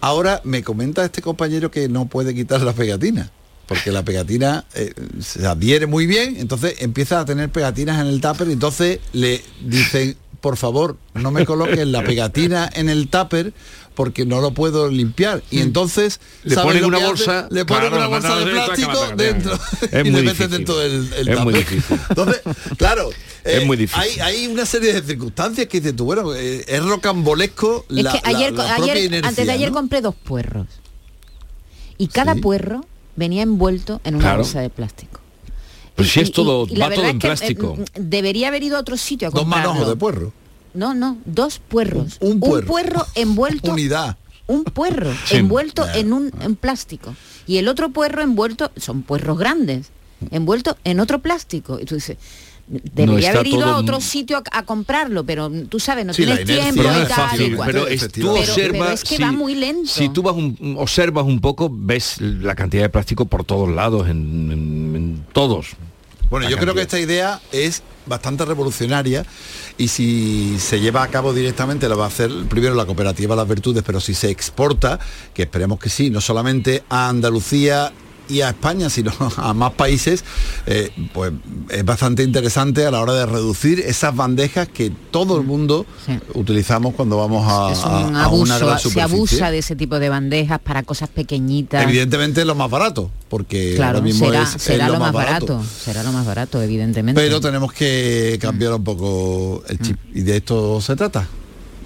Ahora 0.00 0.40
me 0.42 0.64
comenta 0.64 1.04
este 1.04 1.22
compañero 1.22 1.70
que 1.70 1.88
no 1.88 2.06
puede 2.06 2.34
quitar 2.34 2.60
la 2.62 2.72
pegatina. 2.72 3.30
Porque 3.66 3.92
la 3.92 4.04
pegatina 4.04 4.64
eh, 4.74 4.92
se 5.20 5.44
adhiere 5.46 5.86
muy 5.86 6.06
bien, 6.06 6.36
entonces 6.38 6.76
empieza 6.80 7.20
a 7.20 7.24
tener 7.24 7.48
pegatinas 7.50 8.00
en 8.00 8.08
el 8.08 8.20
tupper 8.20 8.48
y 8.48 8.52
entonces 8.52 9.00
le 9.12 9.42
dicen, 9.64 10.16
por 10.46 10.56
favor, 10.56 10.96
no 11.14 11.32
me 11.32 11.44
coloques 11.44 11.84
la 11.88 12.04
pegatina 12.04 12.70
en 12.72 12.88
el 12.88 13.08
tupper 13.08 13.52
porque 13.96 14.24
no 14.24 14.40
lo 14.40 14.52
puedo 14.52 14.88
limpiar. 14.88 15.42
Y 15.50 15.58
entonces 15.60 16.20
Le 16.44 16.54
¿sabes 16.54 16.66
ponen 16.68 16.82
lo 16.82 16.88
una 16.88 17.04
bolsa, 17.04 17.48
le 17.50 17.64
ponen 17.64 17.88
claro, 17.90 17.96
una 17.96 18.06
bolsa 18.06 18.36
de 18.36 18.46
plástico 18.52 19.06
dentro. 19.16 19.58
Es 19.90 20.06
y 20.06 20.10
muy 20.12 20.20
le 20.22 20.22
meten 20.22 20.22
difícil. 20.22 20.50
dentro 20.50 20.78
del 20.78 21.12
el 21.14 21.28
Es 21.28 21.40
muy 21.40 21.52
tupper. 21.54 21.68
difícil. 21.70 21.98
Entonces, 22.10 22.40
claro, 22.76 23.10
Es 23.44 23.62
eh, 23.62 23.64
muy 23.66 23.76
difícil. 23.76 24.02
Hay, 24.02 24.20
hay 24.20 24.46
una 24.46 24.64
serie 24.66 24.92
de 24.92 25.02
circunstancias 25.02 25.66
que 25.66 25.80
dices 25.80 25.96
tú, 25.96 26.04
bueno, 26.04 26.32
eh, 26.36 26.64
es 26.68 26.84
rocambolesco 26.84 27.86
Es 27.90 28.04
la, 28.04 28.12
que 28.12 28.20
ayer, 28.22 28.52
la- 28.52 28.64
la 28.68 28.76
propia 28.76 28.92
ayer 28.92 29.04
inercia, 29.06 29.28
antes 29.28 29.46
de 29.46 29.52
ayer 29.52 29.70
¿no? 29.70 29.74
compré 29.78 30.00
dos 30.00 30.14
puerros. 30.14 30.68
Y 31.98 32.06
cada 32.08 32.34
Sí. 32.34 32.40
puerro 32.40 32.84
venía 33.16 33.42
envuelto 33.42 34.00
en 34.04 34.14
una 34.14 34.24
Claro. 34.24 34.38
bolsa 34.42 34.60
de 34.60 34.70
plástico. 34.70 35.20
Pues 35.96 36.10
si 36.12 36.20
es 36.20 36.30
todo, 36.32 36.66
la 36.70 36.88
va 36.88 36.94
todo 36.94 37.06
en 37.06 37.18
que, 37.18 37.26
plástico. 37.26 37.76
eh, 37.78 37.84
debería 37.94 38.48
haber 38.48 38.62
ido 38.62 38.76
a 38.76 38.80
otro 38.80 38.96
sitio 38.96 39.28
a 39.28 39.30
Dos 39.30 39.40
comprarlo. 39.40 39.70
manojos 39.70 39.88
de 39.88 39.96
puerro. 39.96 40.32
No, 40.74 40.92
no, 40.94 41.16
dos 41.24 41.58
puerros. 41.58 42.18
Un- 42.20 42.32
un 42.32 42.40
puerro. 42.66 43.06
envuelto 43.14 43.72
Unidad. 43.72 44.16
un 44.46 44.64
puerro 44.64 45.10
Sí. 45.26 45.36
envuelto 45.36 45.86
en 45.94 46.12
un 46.12 46.30
en 46.40 46.54
plástico 46.54 47.14
y 47.46 47.56
el 47.56 47.66
otro 47.68 47.88
puerro 47.90 48.22
envuelto 48.22 48.70
son 48.76 49.02
puerros 49.02 49.38
grandes 49.38 49.88
envuelto 50.30 50.76
en 50.84 51.00
otro 51.00 51.20
plástico 51.20 51.78
y 51.80 51.84
tú 51.86 51.94
dices 51.96 52.16
debería 52.68 53.30
haber 53.30 53.46
ido 53.46 53.64
a 53.64 53.76
otro 53.76 54.00
sitio 54.00 54.38
a, 54.38 54.42
a 54.58 54.62
comprarlo 54.64 55.24
pero 55.24 55.48
tú 55.68 55.78
sabes 55.78 56.04
no 56.04 56.12
Sí, 56.12 56.26
la 56.26 56.36
tienes 56.36 56.56
tiempo 56.64 56.82
Pero 56.82 56.92
no 56.92 56.98
y 56.98 57.02
es 57.02 57.08
tal 57.08 57.28
fácil, 57.30 57.52
y 57.52 57.54
cual. 57.56 57.66
pero 57.70 57.86
es- 57.86 58.00
tú. 58.00 58.08
Pero- 58.14 58.32
pero 58.34 58.40
observas, 58.52 58.92
es 58.94 59.04
que 59.04 59.16
si, 59.16 59.22
va 59.22 59.32
muy 59.32 59.54
lento. 59.54 59.90
si 59.92 60.08
tú 60.08 60.22
vas 60.22 60.34
un- 60.34 60.76
observas 60.78 61.24
un 61.24 61.40
poco, 61.40 61.70
ves 61.72 62.20
la 62.20 62.54
cantidad 62.54 62.82
de 62.82 62.88
plástico 62.88 63.26
por 63.26 63.44
todos 63.44 63.68
lados, 63.68 64.08
en, 64.08 64.50
en- 64.50 64.96
en 64.96 65.26
todos. 65.32 65.68
Bueno, 66.28 66.44
La 66.46 66.50
yo 66.50 66.58
creo 66.58 66.74
que 66.74 66.82
esta 66.82 66.98
idea 66.98 67.40
es 67.52 67.84
bastante 68.04 68.44
revolucionaria 68.44 69.24
y 69.78 69.86
si 69.88 70.56
se 70.58 70.80
lleva 70.80 71.04
a 71.04 71.08
cabo 71.08 71.32
directamente 71.32 71.88
lo 71.88 71.96
va 71.96 72.04
a 72.06 72.08
hacer 72.08 72.30
primero 72.48 72.74
la 72.74 72.84
cooperativa 72.84 73.36
Las 73.36 73.46
Virtudes, 73.48 73.84
pero 73.86 74.00
si 74.00 74.12
se 74.14 74.28
exporta, 74.30 74.98
que 75.34 75.42
esperemos 75.44 75.78
que 75.78 75.88
sí, 75.88 76.10
no 76.10 76.20
solamente 76.20 76.82
a 76.88 77.08
Andalucía 77.08 77.92
y 78.28 78.40
a 78.40 78.50
España, 78.50 78.90
sino 78.90 79.12
a 79.36 79.54
más 79.54 79.72
países, 79.72 80.24
eh, 80.66 80.90
pues 81.12 81.32
es 81.70 81.84
bastante 81.84 82.22
interesante 82.22 82.84
a 82.86 82.90
la 82.90 83.00
hora 83.00 83.14
de 83.14 83.26
reducir 83.26 83.80
esas 83.80 84.14
bandejas 84.14 84.68
que 84.68 84.90
todo 85.10 85.38
el 85.38 85.44
mundo 85.46 85.86
Sí. 86.06 86.18
utilizamos 86.34 86.94
cuando 86.94 87.16
vamos 87.16 87.44
a, 87.48 87.72
es 87.72 87.78
un 87.84 88.14
a 88.16 88.24
abuso 88.24 88.42
una 88.42 88.58
gran 88.58 88.78
se 88.78 89.00
abusa 89.00 89.50
de 89.50 89.58
ese 89.58 89.76
tipo 89.76 89.98
de 89.98 90.08
bandejas 90.08 90.60
para 90.60 90.82
cosas 90.82 91.08
pequeñitas 91.08 91.82
Evidentemente 91.82 92.40
es 92.42 92.46
lo 92.46 92.54
más 92.54 92.70
barato, 92.70 93.10
porque 93.28 93.74
claro 93.76 93.98
ahora 93.98 94.00
mismo 94.02 94.26
será, 94.26 94.42
es, 94.42 94.54
es 94.56 94.62
será 94.62 94.88
lo 94.88 94.98
más 94.98 95.12
barato. 95.12 95.62
será 95.84 96.02
lo 96.02 96.12
más 96.12 96.26
barato 96.26 96.62
evidentemente 96.62 97.20
Pero 97.20 97.40
tenemos 97.40 97.72
que 97.72 98.38
cambiar 98.40 98.74
un 98.74 98.84
poco 98.84 99.62
el 99.68 99.78
chip. 99.78 99.96
Y 100.14 100.22
de 100.22 100.36
esto 100.36 100.80
se 100.80 100.96
trata. 100.96 101.26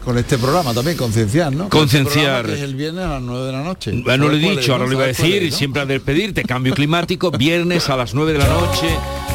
Con 0.05 0.17
este 0.17 0.39
programa 0.39 0.73
también, 0.73 0.97
concienciar, 0.97 1.53
¿no? 1.53 1.65
Este 1.65 1.77
Concienciar. 1.77 2.49
es 2.49 2.61
el 2.63 2.75
viernes 2.75 3.05
a 3.05 3.09
las 3.09 3.23
9 3.23 3.47
de 3.47 3.53
la 3.53 3.63
noche. 3.63 3.93
Bueno, 4.03 4.29
lo 4.29 4.35
he 4.35 4.41
¿Sabes 4.41 4.45
cuál 4.45 4.57
dicho, 4.57 4.61
es, 4.61 4.69
ahora 4.71 4.85
no? 4.85 4.91
lo 4.91 4.93
iba 4.97 5.03
a 5.03 5.07
¿Sabes 5.07 5.17
cuál 5.19 5.31
decir, 5.31 5.43
es, 5.47 5.53
no? 5.53 5.59
siempre 5.59 5.83
a 5.83 5.87
despedirte, 5.87 6.43
cambio 6.45 6.75
climático, 6.75 7.31
viernes 7.39 7.89
a 7.91 7.97
las 7.97 8.15
9 8.15 8.33
de 8.33 8.39
la 8.39 8.49
noche, 8.49 8.89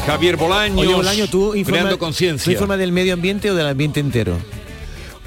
Javier 0.06 0.36
Bolaños, 0.36 0.78
Oye, 0.78 0.94
Bolaño, 0.94 1.28
¿tú 1.28 1.50
creando 1.50 1.58
informas, 1.58 1.92
¿tú 1.92 1.98
conciencia. 1.98 2.52
informas 2.52 2.78
del 2.78 2.90
medio 2.92 3.14
ambiente 3.14 3.50
o 3.50 3.54
del 3.54 3.66
ambiente 3.68 4.00
entero? 4.00 4.36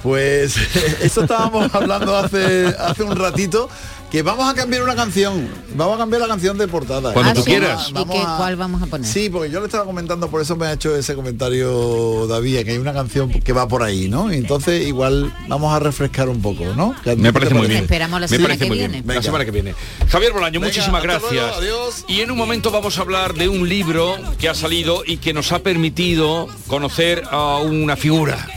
Pues 0.03 0.55
eso 1.01 1.21
estábamos 1.23 1.73
hablando 1.73 2.15
hace, 2.17 2.67
hace 2.77 3.03
un 3.03 3.15
ratito, 3.15 3.69
que 4.11 4.23
vamos 4.23 4.49
a 4.51 4.55
cambiar 4.55 4.81
una 4.83 4.95
canción. 4.95 5.47
Vamos 5.75 5.95
a 5.95 5.97
cambiar 5.99 6.21
la 6.23 6.27
canción 6.27 6.57
de 6.57 6.67
portada. 6.67 7.13
Cuando 7.13 7.31
Ah, 7.31 7.33
tú 7.35 7.41
sí. 7.43 7.51
quieras. 7.51 7.89
¿Y 7.89 7.93
qué- 7.93 8.23
cuál 8.37 8.55
vamos 8.55 8.81
a 8.81 8.87
poner? 8.87 9.05
Sí, 9.07 9.29
porque 9.29 9.51
yo 9.51 9.59
le 9.59 9.67
estaba 9.67 9.85
comentando, 9.85 10.29
por 10.29 10.41
eso 10.41 10.55
me 10.55 10.65
ha 10.65 10.73
hecho 10.73 10.95
ese 10.95 11.13
comentario 11.15 12.25
David, 12.27 12.63
que 12.65 12.71
hay 12.71 12.77
una 12.79 12.93
canción 12.93 13.29
que 13.29 13.53
va 13.53 13.67
por 13.67 13.83
ahí, 13.83 14.07
¿no? 14.09 14.31
Entonces 14.31 14.87
igual 14.87 15.31
vamos 15.47 15.73
a 15.73 15.79
refrescar 15.79 16.27
un 16.27 16.41
poco, 16.41 16.65
¿no? 16.75 16.95
¿Qué- 17.03 17.15
Me 17.15 17.31
parece 17.31 17.53
muy 17.53 17.67
bien. 17.67 17.83
Esperamos 17.83 18.19
la 18.19 18.25
Me 18.25 18.29
semana 18.29 18.47
parece 18.47 18.63
que 18.65 18.67
muy 18.69 18.77
viene. 18.79 18.91
bien. 18.93 19.03
Venga. 19.05 19.19
La 19.19 19.23
semana 19.23 19.45
que 19.45 19.51
viene. 19.51 19.75
Javier 20.09 20.33
Bolaño, 20.33 20.59
Venga, 20.59 20.67
muchísimas 20.73 21.03
luego, 21.03 21.27
gracias. 21.29 21.57
adiós. 21.57 22.05
Y 22.07 22.21
en 22.21 22.31
un 22.31 22.37
momento 22.37 22.71
vamos 22.71 22.97
a 22.97 23.01
hablar 23.01 23.35
de 23.35 23.47
un 23.47 23.69
libro 23.69 24.15
que 24.39 24.49
ha 24.49 24.55
salido 24.55 25.03
y 25.05 25.17
que 25.17 25.33
nos 25.33 25.51
ha 25.51 25.59
permitido 25.59 26.47
conocer 26.67 27.23
a 27.29 27.57
una 27.57 27.95
figura. 27.95 28.47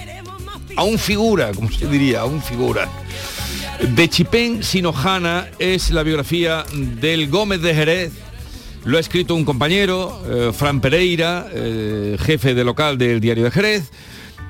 A 0.76 0.84
un 0.84 0.98
figura, 0.98 1.52
como 1.52 1.70
se 1.70 1.86
diría, 1.86 2.20
a 2.20 2.24
un 2.24 2.40
figura. 2.42 2.88
De 3.82 4.08
Chipén 4.08 4.62
Sinojana 4.62 5.48
es 5.58 5.90
la 5.90 6.04
biografía 6.04 6.64
del 6.72 7.28
Gómez 7.28 7.60
de 7.62 7.74
Jerez. 7.74 8.12
Lo 8.84 8.96
ha 8.96 9.00
escrito 9.00 9.34
un 9.34 9.44
compañero, 9.44 10.22
eh, 10.28 10.52
Fran 10.52 10.80
Pereira, 10.80 11.48
eh, 11.52 12.16
jefe 12.18 12.54
de 12.54 12.64
local 12.64 12.96
del 12.96 13.20
diario 13.20 13.44
de 13.44 13.50
Jerez. 13.50 13.90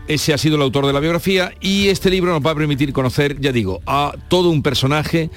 Ese 0.07 0.35
ha 0.35 0.39
sido 0.39 0.57
el 0.57 0.63
autor 0.63 0.87
de 0.87 0.93
la 0.93 1.01
biografía 1.01 1.53
y 1.61 1.89
este 1.89 2.11
libro 2.11 2.33
nos 2.33 2.45
va 2.45 2.51
a 2.51 2.55
permitir 2.55 2.93
conocer, 2.93 3.41
ya 3.41 3.53
digo, 3.53 3.81
a 3.87 4.15
todo 4.29 4.51
un 4.51 4.63
personaje. 4.63 5.31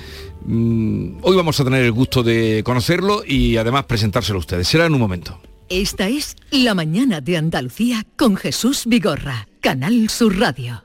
Mm, 0.45 1.19
hoy 1.21 1.35
vamos 1.35 1.59
a 1.59 1.63
tener 1.63 1.83
el 1.83 1.91
gusto 1.91 2.21
de 2.21 2.61
conocerlo 2.65 3.23
y 3.25 3.57
además 3.57 3.85
presentárselo 3.85 4.37
a 4.37 4.41
ustedes. 4.41 4.67
Será 4.67 4.85
en 4.85 4.93
un 4.93 4.99
momento. 4.99 5.39
Esta 5.69 6.09
es 6.09 6.35
La 6.51 6.75
mañana 6.75 7.21
de 7.21 7.37
Andalucía 7.37 8.05
con 8.17 8.35
Jesús 8.35 8.83
Vigorra, 8.85 9.47
Canal 9.61 10.09
Sur 10.09 10.37
Radio. 10.37 10.84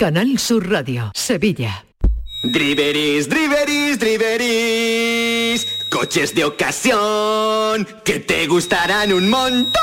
Canal 0.00 0.38
Sur 0.38 0.66
Radio, 0.66 1.12
Sevilla. 1.14 1.84
Driveris, 2.42 3.28
driveris, 3.28 3.98
driveris. 3.98 5.66
Coches 5.90 6.34
de 6.34 6.44
ocasión 6.44 7.86
que 8.02 8.18
te 8.18 8.46
gustarán 8.46 9.12
un 9.12 9.28
montón. 9.28 9.82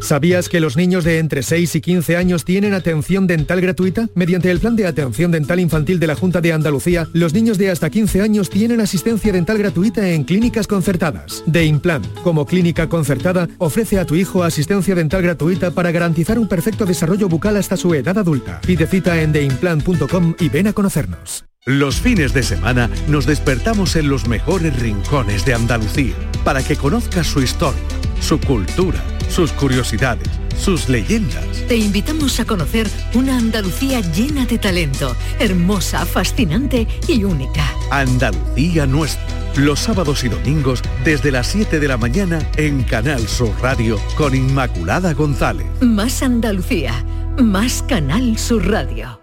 ¿Sabías 0.00 0.48
que 0.48 0.60
los 0.60 0.76
niños 0.76 1.04
de 1.04 1.18
entre 1.18 1.42
6 1.42 1.76
y 1.76 1.80
15 1.80 2.16
años 2.16 2.44
tienen 2.44 2.74
atención 2.74 3.26
dental 3.26 3.60
gratuita? 3.60 4.08
Mediante 4.14 4.50
el 4.50 4.58
Plan 4.58 4.74
de 4.74 4.86
Atención 4.86 5.30
Dental 5.30 5.60
Infantil 5.60 6.00
de 6.00 6.06
la 6.06 6.14
Junta 6.14 6.40
de 6.40 6.52
Andalucía, 6.52 7.06
los 7.12 7.34
niños 7.34 7.58
de 7.58 7.70
hasta 7.70 7.90
15 7.90 8.22
años 8.22 8.50
tienen 8.50 8.80
asistencia 8.80 9.32
dental 9.32 9.58
gratuita 9.58 10.08
en 10.08 10.24
clínicas 10.24 10.66
concertadas. 10.66 11.44
De 11.46 11.64
Implant, 11.64 12.06
como 12.22 12.46
clínica 12.46 12.88
concertada, 12.88 13.48
ofrece 13.58 13.98
a 13.98 14.06
tu 14.06 14.14
hijo 14.14 14.42
asistencia 14.42 14.94
dental 14.94 15.22
gratuita 15.22 15.70
para 15.70 15.92
garantizar 15.92 16.38
un 16.38 16.48
perfecto 16.48 16.86
desarrollo 16.86 17.28
bucal 17.28 17.56
hasta 17.56 17.76
su 17.76 17.94
edad 17.94 18.18
adulta. 18.18 18.60
Pide 18.62 18.86
cita 18.86 19.20
en 19.20 19.32
theimplant.com 19.32 20.34
y 20.38 20.48
ven 20.48 20.66
a 20.66 20.72
conocernos. 20.72 21.44
Los 21.66 22.00
fines 22.00 22.32
de 22.32 22.42
semana 22.42 22.88
nos 23.06 23.26
despertamos 23.26 23.94
en 23.94 24.08
los 24.08 24.26
mejores 24.26 24.80
rincones 24.80 25.44
de 25.44 25.52
Andalucía 25.52 26.14
para 26.42 26.62
que 26.62 26.74
conozcas 26.74 27.26
su 27.26 27.42
historia, 27.42 27.82
su 28.20 28.40
cultura, 28.40 28.98
sus 29.30 29.52
curiosidades, 29.52 30.28
sus 30.58 30.88
leyendas. 30.88 31.44
Te 31.68 31.76
invitamos 31.76 32.40
a 32.40 32.44
conocer 32.44 32.88
una 33.14 33.38
Andalucía 33.38 34.00
llena 34.00 34.44
de 34.44 34.58
talento, 34.58 35.16
hermosa, 35.38 36.04
fascinante 36.04 36.86
y 37.08 37.24
única. 37.24 37.64
Andalucía 37.90 38.86
nuestra. 38.86 39.24
Los 39.56 39.80
sábados 39.80 40.22
y 40.22 40.28
domingos 40.28 40.82
desde 41.04 41.32
las 41.32 41.48
7 41.48 41.80
de 41.80 41.88
la 41.88 41.96
mañana 41.96 42.38
en 42.56 42.84
Canal 42.84 43.26
Sur 43.26 43.52
Radio 43.60 43.98
con 44.16 44.34
Inmaculada 44.34 45.12
González. 45.12 45.66
Más 45.80 46.22
Andalucía, 46.22 47.04
más 47.38 47.82
Canal 47.82 48.38
Sur 48.38 48.68
Radio. 48.70 49.20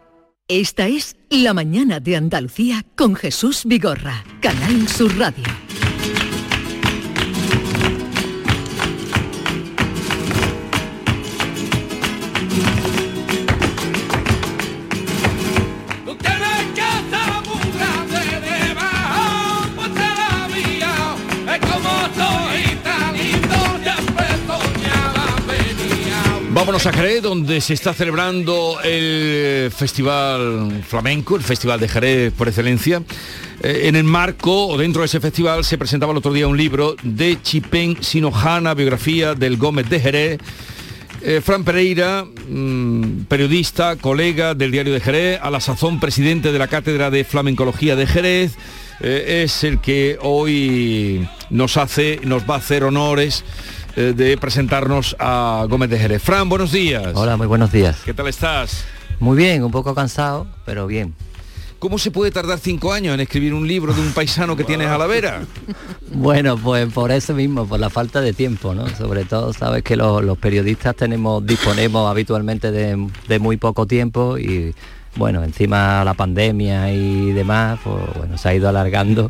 Esta 0.50 0.88
es 0.88 1.16
La 1.30 1.54
mañana 1.54 2.00
de 2.00 2.16
Andalucía 2.16 2.86
con 2.96 3.16
Jesús 3.16 3.64
Vigorra, 3.66 4.24
Canal 4.42 4.88
Sur 4.88 5.18
Radio. 5.18 5.44
Vámonos 26.58 26.88
a 26.88 26.92
Jerez, 26.92 27.22
donde 27.22 27.62
se 27.62 27.76
está 27.76 27.94
celebrando 27.94 28.80
el 28.84 29.70
Festival 29.70 30.84
Flamenco, 30.88 31.36
el 31.36 31.44
Festival 31.44 31.80
de 31.80 31.88
Jerez 31.88 32.34
por 32.34 32.48
excelencia. 32.48 33.04
Eh, 33.62 33.82
en 33.84 33.96
el 33.96 34.06
marco 34.06 34.66
o 34.66 34.76
dentro 34.76 35.04
de 35.04 35.06
ese 35.06 35.20
festival 35.20 35.64
se 35.64 35.78
presentaba 35.78 36.14
el 36.14 36.18
otro 36.18 36.34
día 36.34 36.48
un 36.48 36.58
libro 36.58 36.96
de 37.04 37.40
Chipén 37.44 38.02
Sinojana, 38.02 38.74
biografía 38.74 39.36
del 39.36 39.58
Gómez 39.58 39.88
de 39.88 40.00
Jerez. 40.00 40.40
Eh, 41.22 41.42
Fran 41.46 41.64
Pereira, 41.64 42.26
mm, 42.26 43.26
periodista, 43.28 43.96
colega 43.96 44.56
del 44.56 44.72
diario 44.72 44.94
de 44.94 45.00
Jerez, 45.00 45.40
a 45.40 45.52
la 45.52 45.62
sazón 45.62 46.00
presidente 46.00 46.52
de 46.52 46.58
la 46.58 46.68
Cátedra 46.68 47.12
de 47.12 47.24
Flamencología 47.24 47.96
de 47.96 48.08
Jerez, 48.08 48.56
eh, 49.02 49.44
es 49.44 49.64
el 49.64 49.80
que 49.80 50.18
hoy 50.24 51.30
nos 51.52 51.78
hace, 51.78 52.20
nos 52.24 52.50
va 52.50 52.56
a 52.56 52.58
hacer 52.58 52.84
honores 52.84 53.44
eh, 53.98 54.14
de 54.16 54.38
presentarnos 54.38 55.16
a 55.18 55.66
Gómez 55.68 55.90
de 55.90 55.98
Jerez. 55.98 56.22
Fran, 56.22 56.48
buenos 56.48 56.72
días. 56.72 57.14
Hola, 57.16 57.36
muy 57.36 57.48
buenos 57.48 57.72
días. 57.72 58.00
¿Qué 58.06 58.14
tal 58.14 58.28
estás? 58.28 58.86
Muy 59.20 59.36
bien, 59.36 59.64
un 59.64 59.72
poco 59.72 59.96
cansado, 59.96 60.46
pero 60.68 60.86
bien. 60.86 61.16
¿Cómo 61.80 61.98
se 61.98 62.12
puede 62.12 62.30
tardar 62.30 62.60
cinco 62.60 62.94
años 62.94 63.16
en 63.16 63.22
escribir 63.22 63.56
un 63.56 63.68
libro 63.68 63.96
de 63.96 64.02
un 64.02 64.12
paisano 64.12 64.56
que 64.56 64.64
tienes 64.64 64.88
a 64.88 65.00
la 65.00 65.08
vera? 65.08 65.42
Bueno, 66.10 66.58
pues 66.58 66.92
por 66.94 67.12
eso 67.12 67.34
mismo, 67.34 67.68
por 67.68 67.80
la 67.80 67.90
falta 67.90 68.22
de 68.22 68.34
tiempo, 68.34 68.74
¿no? 68.74 68.88
Sobre 68.88 69.26
todo, 69.26 69.52
sabes 69.52 69.84
que 69.84 69.96
los, 69.96 70.24
los 70.24 70.38
periodistas 70.38 70.96
tenemos, 70.96 71.46
disponemos 71.46 72.10
habitualmente 72.10 72.72
de, 72.72 73.10
de 73.28 73.40
muy 73.40 73.58
poco 73.58 73.86
tiempo 73.86 74.38
y 74.38 74.74
bueno, 75.16 75.44
encima 75.44 76.04
la 76.06 76.14
pandemia 76.14 76.94
y 76.94 77.32
demás, 77.34 77.80
pues 77.84 77.98
bueno, 78.16 78.38
se 78.38 78.50
ha 78.50 78.56
ido 78.56 78.70
alargando. 78.70 79.30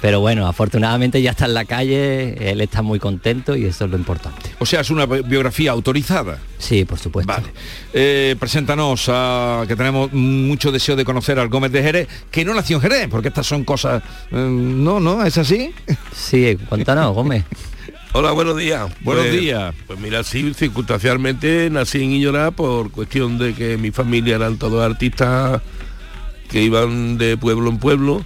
Pero 0.00 0.20
bueno, 0.20 0.46
afortunadamente 0.46 1.20
ya 1.20 1.32
está 1.32 1.46
en 1.46 1.54
la 1.54 1.64
calle, 1.64 2.50
él 2.52 2.60
está 2.60 2.82
muy 2.82 3.00
contento 3.00 3.56
y 3.56 3.64
eso 3.64 3.84
es 3.86 3.90
lo 3.90 3.96
importante. 3.96 4.50
O 4.60 4.66
sea, 4.66 4.80
es 4.82 4.90
una 4.90 5.06
bi- 5.06 5.22
biografía 5.22 5.72
autorizada. 5.72 6.38
Sí, 6.58 6.84
por 6.84 6.98
supuesto. 7.00 7.32
Vale. 7.32 7.48
Eh, 7.92 8.36
preséntanos, 8.38 9.06
a, 9.08 9.64
que 9.66 9.74
tenemos 9.74 10.12
mucho 10.12 10.70
deseo 10.70 10.94
de 10.94 11.04
conocer 11.04 11.38
al 11.40 11.48
Gómez 11.48 11.72
de 11.72 11.82
Jerez, 11.82 12.08
que 12.30 12.44
no 12.44 12.54
nació 12.54 12.76
en 12.76 12.82
Jerez, 12.82 13.08
porque 13.10 13.28
estas 13.28 13.46
son 13.46 13.64
cosas... 13.64 14.02
eh, 14.30 14.36
no, 14.36 15.00
no, 15.00 15.24
¿es 15.24 15.36
así? 15.36 15.72
Sí, 16.14 16.56
cuéntanos, 16.68 17.12
Gómez. 17.14 17.44
Hola, 18.12 18.30
buenos 18.30 18.56
días. 18.56 18.88
Buenos 19.00 19.26
Pues- 19.26 19.40
días. 19.40 19.74
Pues 19.86 19.98
mira, 19.98 20.22
sí, 20.22 20.54
circunstancialmente 20.54 21.68
nací 21.70 22.02
en 22.02 22.12
Illorá 22.12 22.52
por 22.52 22.90
cuestión 22.92 23.36
de 23.38 23.52
que 23.54 23.76
mi 23.76 23.90
familia 23.90 24.36
eran 24.36 24.56
todos 24.58 24.82
artistas 24.84 25.60
que 26.48 26.62
iban 26.62 27.18
de 27.18 27.36
pueblo 27.36 27.68
en 27.68 27.78
pueblo 27.78 28.24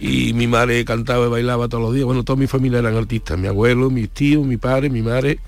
y 0.00 0.32
mi 0.32 0.46
madre 0.46 0.82
cantaba 0.86 1.26
y 1.26 1.28
bailaba 1.28 1.68
todos 1.68 1.84
los 1.84 1.94
días. 1.94 2.06
Bueno, 2.06 2.24
toda 2.24 2.38
mi 2.38 2.46
familia 2.46 2.78
eran 2.78 2.96
artistas, 2.96 3.38
mi 3.38 3.46
abuelo, 3.46 3.90
mis 3.90 4.08
tíos, 4.08 4.46
mi 4.46 4.56
padre, 4.56 4.88
mi 4.88 5.02
madre. 5.02 5.38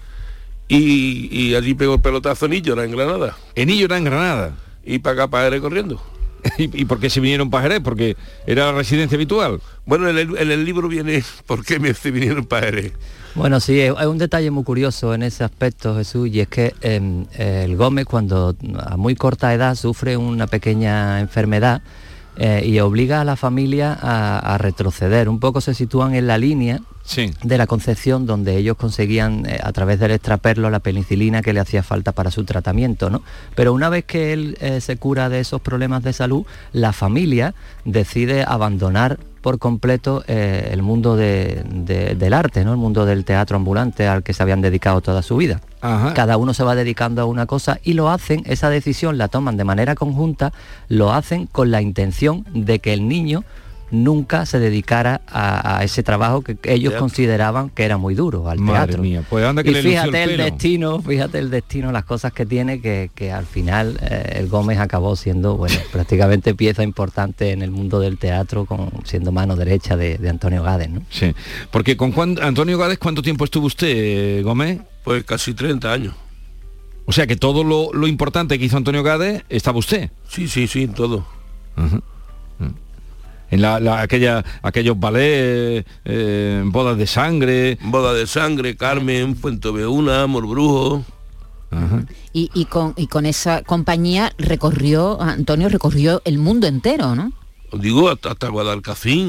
Y, 0.69 1.29
y 1.31 1.55
allí 1.55 1.75
pegó 1.75 1.95
el 1.95 2.01
pelotazo 2.01 2.47
en 2.47 2.53
Illora, 2.55 2.85
en 2.85 2.93
Granada. 2.93 3.37
En 3.55 3.71
Illora, 3.71 3.97
en 3.97 4.05
Granada. 4.05 4.55
Y 4.85 4.99
para 4.99 5.15
acá, 5.15 5.31
para 5.31 5.45
Jerez 5.45 5.63
corriendo. 5.63 6.03
¿Y, 6.59 6.83
y 6.83 6.85
por 6.85 7.01
qué 7.01 7.09
se 7.09 7.21
vinieron 7.21 7.49
para 7.49 7.63
Jerez? 7.63 7.81
Porque 7.83 8.15
era 8.47 8.67
la 8.67 8.73
residencia 8.73 9.17
habitual. 9.17 9.61
Bueno, 9.87 10.09
en 10.09 10.19
el, 10.19 10.37
en 10.37 10.51
el 10.51 10.65
libro 10.67 10.87
viene 10.87 11.25
por 11.47 11.65
qué 11.65 11.79
me 11.79 11.95
se 11.95 12.11
vinieron 12.11 12.45
para 12.45 12.67
Jerez. 12.67 12.93
Bueno, 13.35 13.59
sí, 13.59 13.81
es 13.81 13.95
es 13.99 14.07
un 14.07 14.19
detalle 14.19 14.51
muy 14.51 14.65
curioso 14.65 15.15
en 15.15 15.23
ese 15.23 15.43
aspecto, 15.45 15.97
Jesús, 15.97 16.29
y 16.29 16.41
es 16.41 16.49
que 16.49 16.75
em, 16.83 17.25
el 17.39 17.77
Gómez 17.77 18.05
cuando 18.05 18.55
a 18.79 18.99
muy 18.99 19.15
corta 19.15 19.55
edad 19.55 19.75
sufre 19.75 20.19
una 20.19 20.47
pequeña 20.47 21.21
enfermedad 21.21 21.81
eh, 22.37 22.63
y 22.65 22.81
obliga 22.81 23.21
a 23.21 23.25
la 23.25 23.37
familia 23.37 23.97
a, 24.01 24.39
a 24.55 24.59
retroceder. 24.59 25.29
Un 25.29 25.39
poco 25.41 25.61
se 25.61 25.75
sitúan 25.75 26.15
en 26.15 26.27
la 26.27 26.39
línea 26.39 26.81
de 27.43 27.59
la 27.59 27.67
concepción 27.67 28.27
donde 28.27 28.57
ellos 28.57 28.77
conseguían 28.77 29.45
eh, 29.47 29.59
a 29.63 29.73
través 29.73 29.99
del 29.99 30.13
extraperlo 30.13 30.71
la 30.71 30.79
penicilina 30.79 31.43
que 31.43 31.53
le 31.53 31.61
hacía 31.61 31.83
falta 31.83 32.13
para 32.13 32.31
su 32.31 32.45
tratamiento, 32.45 33.11
¿no? 33.11 33.23
Pero 33.57 33.73
una 33.75 33.89
vez 33.89 34.05
que 34.05 34.33
él 34.33 34.57
eh, 34.61 34.81
se 34.81 34.97
cura 34.97 35.29
de 35.29 35.41
esos 35.41 35.61
problemas 35.61 36.03
de 36.05 36.13
salud, 36.13 36.47
la 36.73 36.93
familia 36.93 37.55
decide 37.85 38.45
abandonar 38.47 39.19
por 39.43 39.59
completo 39.59 40.23
el 40.29 40.83
mundo 40.83 41.17
de- 41.17 41.65
de- 41.69 42.15
del 42.15 42.33
arte, 42.33 42.65
¿no? 42.65 42.71
el 42.71 42.77
mundo 42.79 43.05
del 43.05 43.25
teatro 43.25 43.57
ambulante 43.57 44.07
al 44.07 44.23
que 44.23 44.33
se 44.33 44.43
habían 44.45 44.61
dedicado 44.61 45.01
toda 45.01 45.21
su 45.23 45.37
vida. 45.37 45.61
Cada 46.15 46.37
uno 46.37 46.55
se 46.55 46.63
va 46.63 46.77
dedicando 46.77 47.23
a 47.23 47.25
una 47.25 47.47
cosa 47.47 47.81
y 47.83 47.95
lo 47.95 48.09
hacen, 48.09 48.43
esa 48.47 48.71
decisión 48.71 49.19
la 49.19 49.27
toman 49.27 49.57
de 49.57 49.65
manera 49.65 49.97
conjunta, 49.97 50.53
lo 50.89 51.13
hacen 51.13 51.47
con 51.47 51.73
la 51.73 51.83
intención 51.83 52.47
de 52.55 52.79
que 52.79 52.93
el 52.93 53.09
niño 53.09 53.43
nunca 53.93 54.45
se 54.47 54.59
dedicara 54.59 55.21
a, 55.29 55.79
a 55.79 55.85
ese 55.85 56.03
trabajo 56.03 56.43
que 56.43 56.57
ellos 56.65 56.95
Ya. 56.95 56.99
consideraban 56.99 57.71
que 57.71 57.85
era 57.85 57.99
muy 57.99 58.15
duro, 58.15 58.49
al 58.51 58.59
Madre 58.59 58.87
teatro. 58.87 59.03
mía, 59.03 59.23
pues 59.31 59.45
anda 59.45 59.63
que 59.63 59.71
y 59.71 59.73
le 59.75 59.79
el 59.81 59.87
fíjate 59.87 60.23
el, 60.25 60.37
destino, 60.39 61.01
fíjate 61.01 61.39
el 61.39 61.51
destino, 61.51 61.93
las 61.93 62.05
cosas 62.05 62.33
que 62.33 62.45
tiene, 62.47 62.81
que, 62.81 63.11
que 63.15 63.31
al 63.31 63.47
final 63.47 63.99
eh, 64.03 64.37
el 64.39 64.49
Gómez 64.49 64.79
acabó 64.79 65.15
siendo, 65.15 65.57
bueno, 65.57 65.77
prácticamente 65.93 66.55
pieza 66.55 66.83
importante 66.83 67.51
en 67.53 67.63
el 67.63 67.71
mundo 67.71 68.01
del 68.01 68.19
teatro, 68.19 68.65
con, 68.65 68.91
siendo 69.05 69.31
mano 69.31 69.55
derecha 69.55 69.97
de, 69.97 70.19
de 70.19 70.29
Antonio 70.29 70.63
Gades, 70.63 70.91
¿no? 70.91 71.03
Sí. 71.11 71.35
Porque 71.71 71.97
con 71.97 72.13
cuán- 72.13 72.39
Antonio 72.43 72.79
Gades, 72.79 72.99
¿cuánto 72.99 73.23
tiempo 73.23 73.45
estuvo 73.45 73.67
usted, 73.67 73.89
eh, 73.89 74.43
Gómez? 74.43 74.81
Pues 75.05 75.23
casi 75.25 75.53
30 75.55 75.93
años. 75.93 76.15
O 77.05 77.13
sea 77.13 77.27
que 77.27 77.37
todo 77.37 77.63
lo, 77.65 77.93
lo 77.93 78.07
importante 78.07 78.59
que 78.59 78.65
hizo 78.65 78.77
Antonio 78.77 79.03
Gade 79.03 79.45
estaba 79.49 79.77
usted. 79.79 80.11
Sí, 80.29 80.49
sí, 80.49 80.67
sí, 80.67 80.87
todo. 80.89 81.27
En 83.53 83.61
la, 83.63 83.79
la- 83.81 84.01
aquella, 84.01 84.43
aquellos 84.63 84.99
ballets, 84.99 85.87
eh, 86.07 86.63
bodas 86.65 86.97
de 86.97 87.07
sangre. 87.07 87.79
Boda 87.85 88.15
de 88.15 88.27
sangre, 88.27 88.77
Carmen, 88.77 89.37
Fuente 89.37 89.71
Beuna, 89.71 90.23
Amor 90.23 90.47
Brujo. 90.49 91.05
Y, 92.33 92.51
y 92.55 92.65
con, 92.67 92.93
y 92.97 93.07
con 93.07 93.25
esa 93.27 93.63
compañía 93.63 94.33
recorrió, 94.39 95.21
Antonio 95.21 95.69
recorrió 95.69 96.21
el 96.25 96.39
mundo 96.39 96.67
entero, 96.67 97.15
¿no? 97.15 97.33
Digo, 97.73 98.11
hasta, 98.11 98.31
hasta 98.33 98.49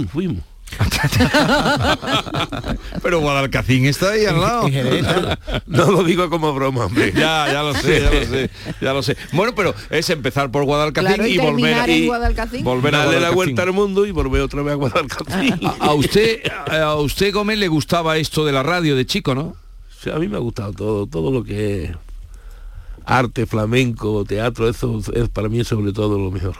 fuimos. 0.07 0.43
Pero 3.03 3.19
Guadalcacín 3.19 3.86
está 3.86 4.12
ahí 4.12 4.25
al 4.25 4.39
lado. 4.39 4.69
no 5.67 5.91
lo 5.91 6.03
digo 6.03 6.29
como 6.29 6.53
broma, 6.53 6.86
hombre. 6.86 7.12
Ya, 7.15 7.51
ya 7.51 7.63
lo 7.63 7.73
sé, 7.73 8.01
ya 8.01 8.12
lo 8.12 8.25
sé, 8.25 8.49
ya 8.81 8.93
lo 8.93 9.03
sé. 9.03 9.17
Bueno, 9.31 9.53
pero 9.55 9.73
es 9.89 10.09
empezar 10.09 10.51
por 10.51 10.63
Guadalcacín 10.63 11.07
Claro, 11.07 11.27
y 11.27 11.33
y, 11.33 11.38
volver 11.38 11.89
y 11.89 12.07
Guadalcacín. 12.07 12.63
volver 12.63 12.95
a 12.95 12.99
Darle 12.99 13.19
la 13.19 13.31
vuelta 13.31 13.63
al 13.63 13.73
mundo 13.73 14.05
y 14.05 14.12
volver 14.12 14.41
otra 14.41 14.62
vez 14.62 14.73
a 14.73 14.75
Guadalcacín. 14.75 15.59
A, 15.65 15.86
a 15.86 15.93
usted, 15.93 16.41
a 16.67 16.95
usted 16.95 17.33
Gómez 17.33 17.57
le 17.57 17.67
gustaba 17.67 18.17
esto 18.17 18.45
de 18.45 18.51
la 18.51 18.63
radio 18.63 18.95
de 18.95 19.05
chico, 19.05 19.36
¿no? 19.36 19.55
Sí, 20.01 20.09
a 20.09 20.15
mí 20.15 20.27
me 20.27 20.38
ha 20.38 20.39
gustado 20.39 20.73
todo, 20.73 21.07
todo 21.07 21.31
lo 21.31 21.43
que 21.43 21.86
es 21.86 21.91
arte, 23.05 23.45
flamenco, 23.45 24.23
teatro, 24.25 24.69
eso 24.69 24.99
es 25.13 25.29
para 25.29 25.49
mí 25.49 25.63
sobre 25.63 25.91
todo 25.93 26.17
lo 26.17 26.31
mejor. 26.31 26.55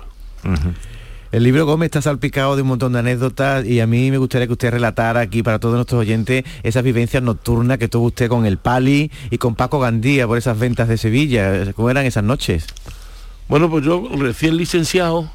El 1.34 1.42
libro 1.44 1.66
Gómez 1.66 1.88
está 1.88 2.00
salpicado 2.04 2.56
de 2.56 2.62
un 2.62 2.68
montón 2.68 2.94
de 2.94 3.00
anécdotas 3.00 3.66
y 3.66 3.80
a 3.80 3.88
mí 3.88 4.12
me 4.12 4.20
gustaría 4.20 4.46
que 4.46 4.54
usted 4.54 4.70
relatara 4.70 5.20
aquí 5.22 5.42
para 5.42 5.58
todos 5.58 5.74
nuestros 5.74 6.00
oyentes 6.02 6.44
esas 6.62 6.84
vivencias 6.84 7.24
nocturnas 7.24 7.80
que 7.80 7.88
tuvo 7.88 8.06
usted 8.06 8.30
con 8.30 8.46
el 8.46 8.58
Pali 8.58 9.10
y 9.32 9.40
con 9.40 9.56
Paco 9.56 9.80
Gandía 9.80 10.28
por 10.28 10.38
esas 10.38 10.60
ventas 10.60 10.88
de 10.88 10.98
Sevilla. 11.00 11.74
¿Cómo 11.74 11.90
eran 11.90 12.06
esas 12.06 12.24
noches? 12.24 12.68
Bueno, 13.50 13.68
pues 13.68 13.84
yo 13.84 14.08
recién 14.16 14.58
licenciado, 14.58 15.28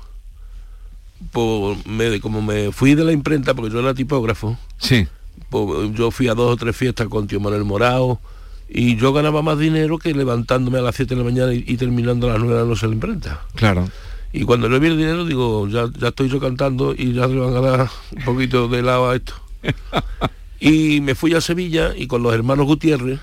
por, 1.33 1.77
me- 1.85 2.21
como 2.21 2.43
me 2.43 2.71
fui 2.71 2.95
de 2.95 3.03
la 3.05 3.11
imprenta, 3.11 3.55
porque 3.55 3.73
yo 3.75 3.81
era 3.81 3.93
tipógrafo, 3.93 4.57
Sí. 4.79 5.09
pues 5.51 5.93
yo 5.95 6.13
fui 6.13 6.29
a 6.29 6.35
dos 6.35 6.53
o 6.53 6.57
tres 6.57 6.77
fiestas 6.77 7.09
con 7.09 7.27
tío 7.27 7.41
Manuel 7.41 7.65
Morao 7.65 8.21
y 8.69 8.95
yo 8.95 9.13
ganaba 9.13 9.43
más 9.43 9.59
dinero 9.59 9.99
que 9.99 10.15
levantándome 10.15 10.79
a 10.79 10.83
las 10.83 10.95
7 10.95 11.17
de 11.17 11.19
la 11.23 11.25
mañana 11.29 11.53
y, 11.55 11.65
y 11.67 11.77
terminando 11.77 12.29
a 12.29 12.35
las 12.35 12.39
9 12.39 12.55
de 12.55 12.61
la 12.61 12.67
noche 12.69 12.87
en 12.87 12.91
la 12.91 12.95
imprenta. 12.95 13.41
Claro. 13.57 13.89
Y 14.33 14.45
cuando 14.45 14.69
yo 14.69 14.79
vi 14.79 14.89
el 14.89 14.99
dinero 14.99 15.25
digo, 15.25 15.67
ya, 15.69 15.87
ya 15.99 16.09
estoy 16.09 16.29
yo 16.29 16.39
cantando 16.39 16.95
y 16.97 17.13
ya 17.15 17.27
le 17.27 17.39
van 17.39 17.57
a 17.57 17.61
dar 17.61 17.91
un 18.17 18.25
poquito 18.25 18.69
de 18.69 18.83
lado 18.83 19.11
a 19.11 19.17
esto. 19.17 19.35
y 20.61 21.01
me 21.01 21.15
fui 21.15 21.35
a 21.35 21.41
Sevilla 21.41 21.95
y 21.97 22.07
con 22.07 22.23
los 22.23 22.35
hermanos 22.35 22.67
Gutiérrez, 22.67 23.21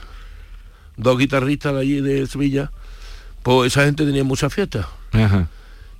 dos 0.97 1.17
guitarristas 1.17 1.73
de 1.73 1.79
allí 1.79 2.01
de 2.01 2.25
Sevilla, 2.25 2.71
pues 3.43 3.73
esa 3.73 3.85
gente 3.85 4.05
tenía 4.05 4.23
muchas 4.23 4.53
fiestas. 4.53 4.87
Ajá. 5.11 5.47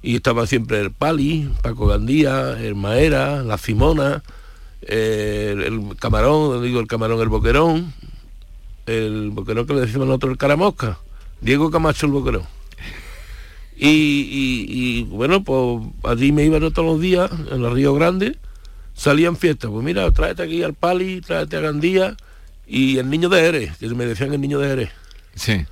Y 0.02 0.16
estaba 0.16 0.48
siempre 0.48 0.80
el 0.80 0.92
Pali, 0.92 1.52
Paco 1.62 1.88
Gandía, 1.88 2.60
el 2.60 2.76
Maera, 2.76 3.44
la 3.44 3.58
Simona, 3.58 4.24
el, 4.82 5.62
el 5.62 5.96
camarón, 6.00 6.64
digo 6.64 6.80
el 6.80 6.88
camarón, 6.88 7.22
el 7.22 7.30
boquerón, 7.30 7.94
el 8.86 9.32
boquerón 9.32 9.66
que 9.66 9.74
le 9.74 9.82
decimos 9.82 10.08
nosotros 10.08 10.32
el 10.32 10.38
caramosca, 10.38 10.98
Diego 11.42 11.70
Camacho 11.70 12.06
el 12.06 12.12
boquerón. 12.12 12.55
Y, 13.78 13.88
y- 13.90 14.66
y, 14.70 15.04
bueno, 15.04 15.44
pues 15.44 15.82
allí 16.04 16.32
me 16.32 16.44
iba 16.46 16.58
yo 16.60 16.72
todos 16.72 16.88
los 16.88 17.02
días, 17.02 17.30
en 17.52 17.64
el 17.66 17.72
Río 17.72 17.94
Grande, 17.94 18.38
salían 18.94 19.36
fiestas, 19.36 19.70
pues 19.72 19.84
mira, 19.84 20.10
tráete 20.12 20.44
aquí 20.44 20.64
al 20.64 20.74
Pali, 20.74 21.20
tráete 21.22 21.58
a 21.58 21.60
Gandía 21.60 22.16
y 22.66 22.98
el 22.98 23.10
niño 23.10 23.28
de 23.30 23.42
Jerez, 23.42 23.78
que 23.78 23.90
me 23.90 24.06
decían 24.06 24.34
el 24.34 24.40
niño 24.42 24.60
de 24.60 24.68
Jerez. 24.70 24.90
Sí. 25.36 25.66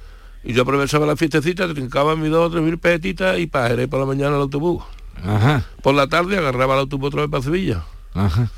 Y 0.43 0.51
yo 0.53 0.63
aprovechaba 0.63 1.05
la 1.05 1.15
fiestecita, 1.15 1.73
trincaba 1.73 2.17
mis 2.17 2.29
dos 2.29 2.47
o 2.47 2.51
tres 2.51 2.61
mil 2.63 2.77
petitas 2.77 3.39
y 3.39 3.47
para 3.47 3.69
Jerez 3.69 3.87
por 3.87 4.01
la 4.01 4.05
mañana 4.05 4.35
al 4.35 4.41
autobús. 4.41 4.83
Ajá. 5.23 5.63
Por 5.81 5.95
la 5.95 6.07
tarde 6.07 6.37
agarraba 6.37 6.73
el 6.73 6.81
autobús 6.81 7.07
otra 7.07 7.21
vez 7.21 7.29
para 7.29 7.43
Sevilla. 7.43 7.83
Ajá. 8.13 8.49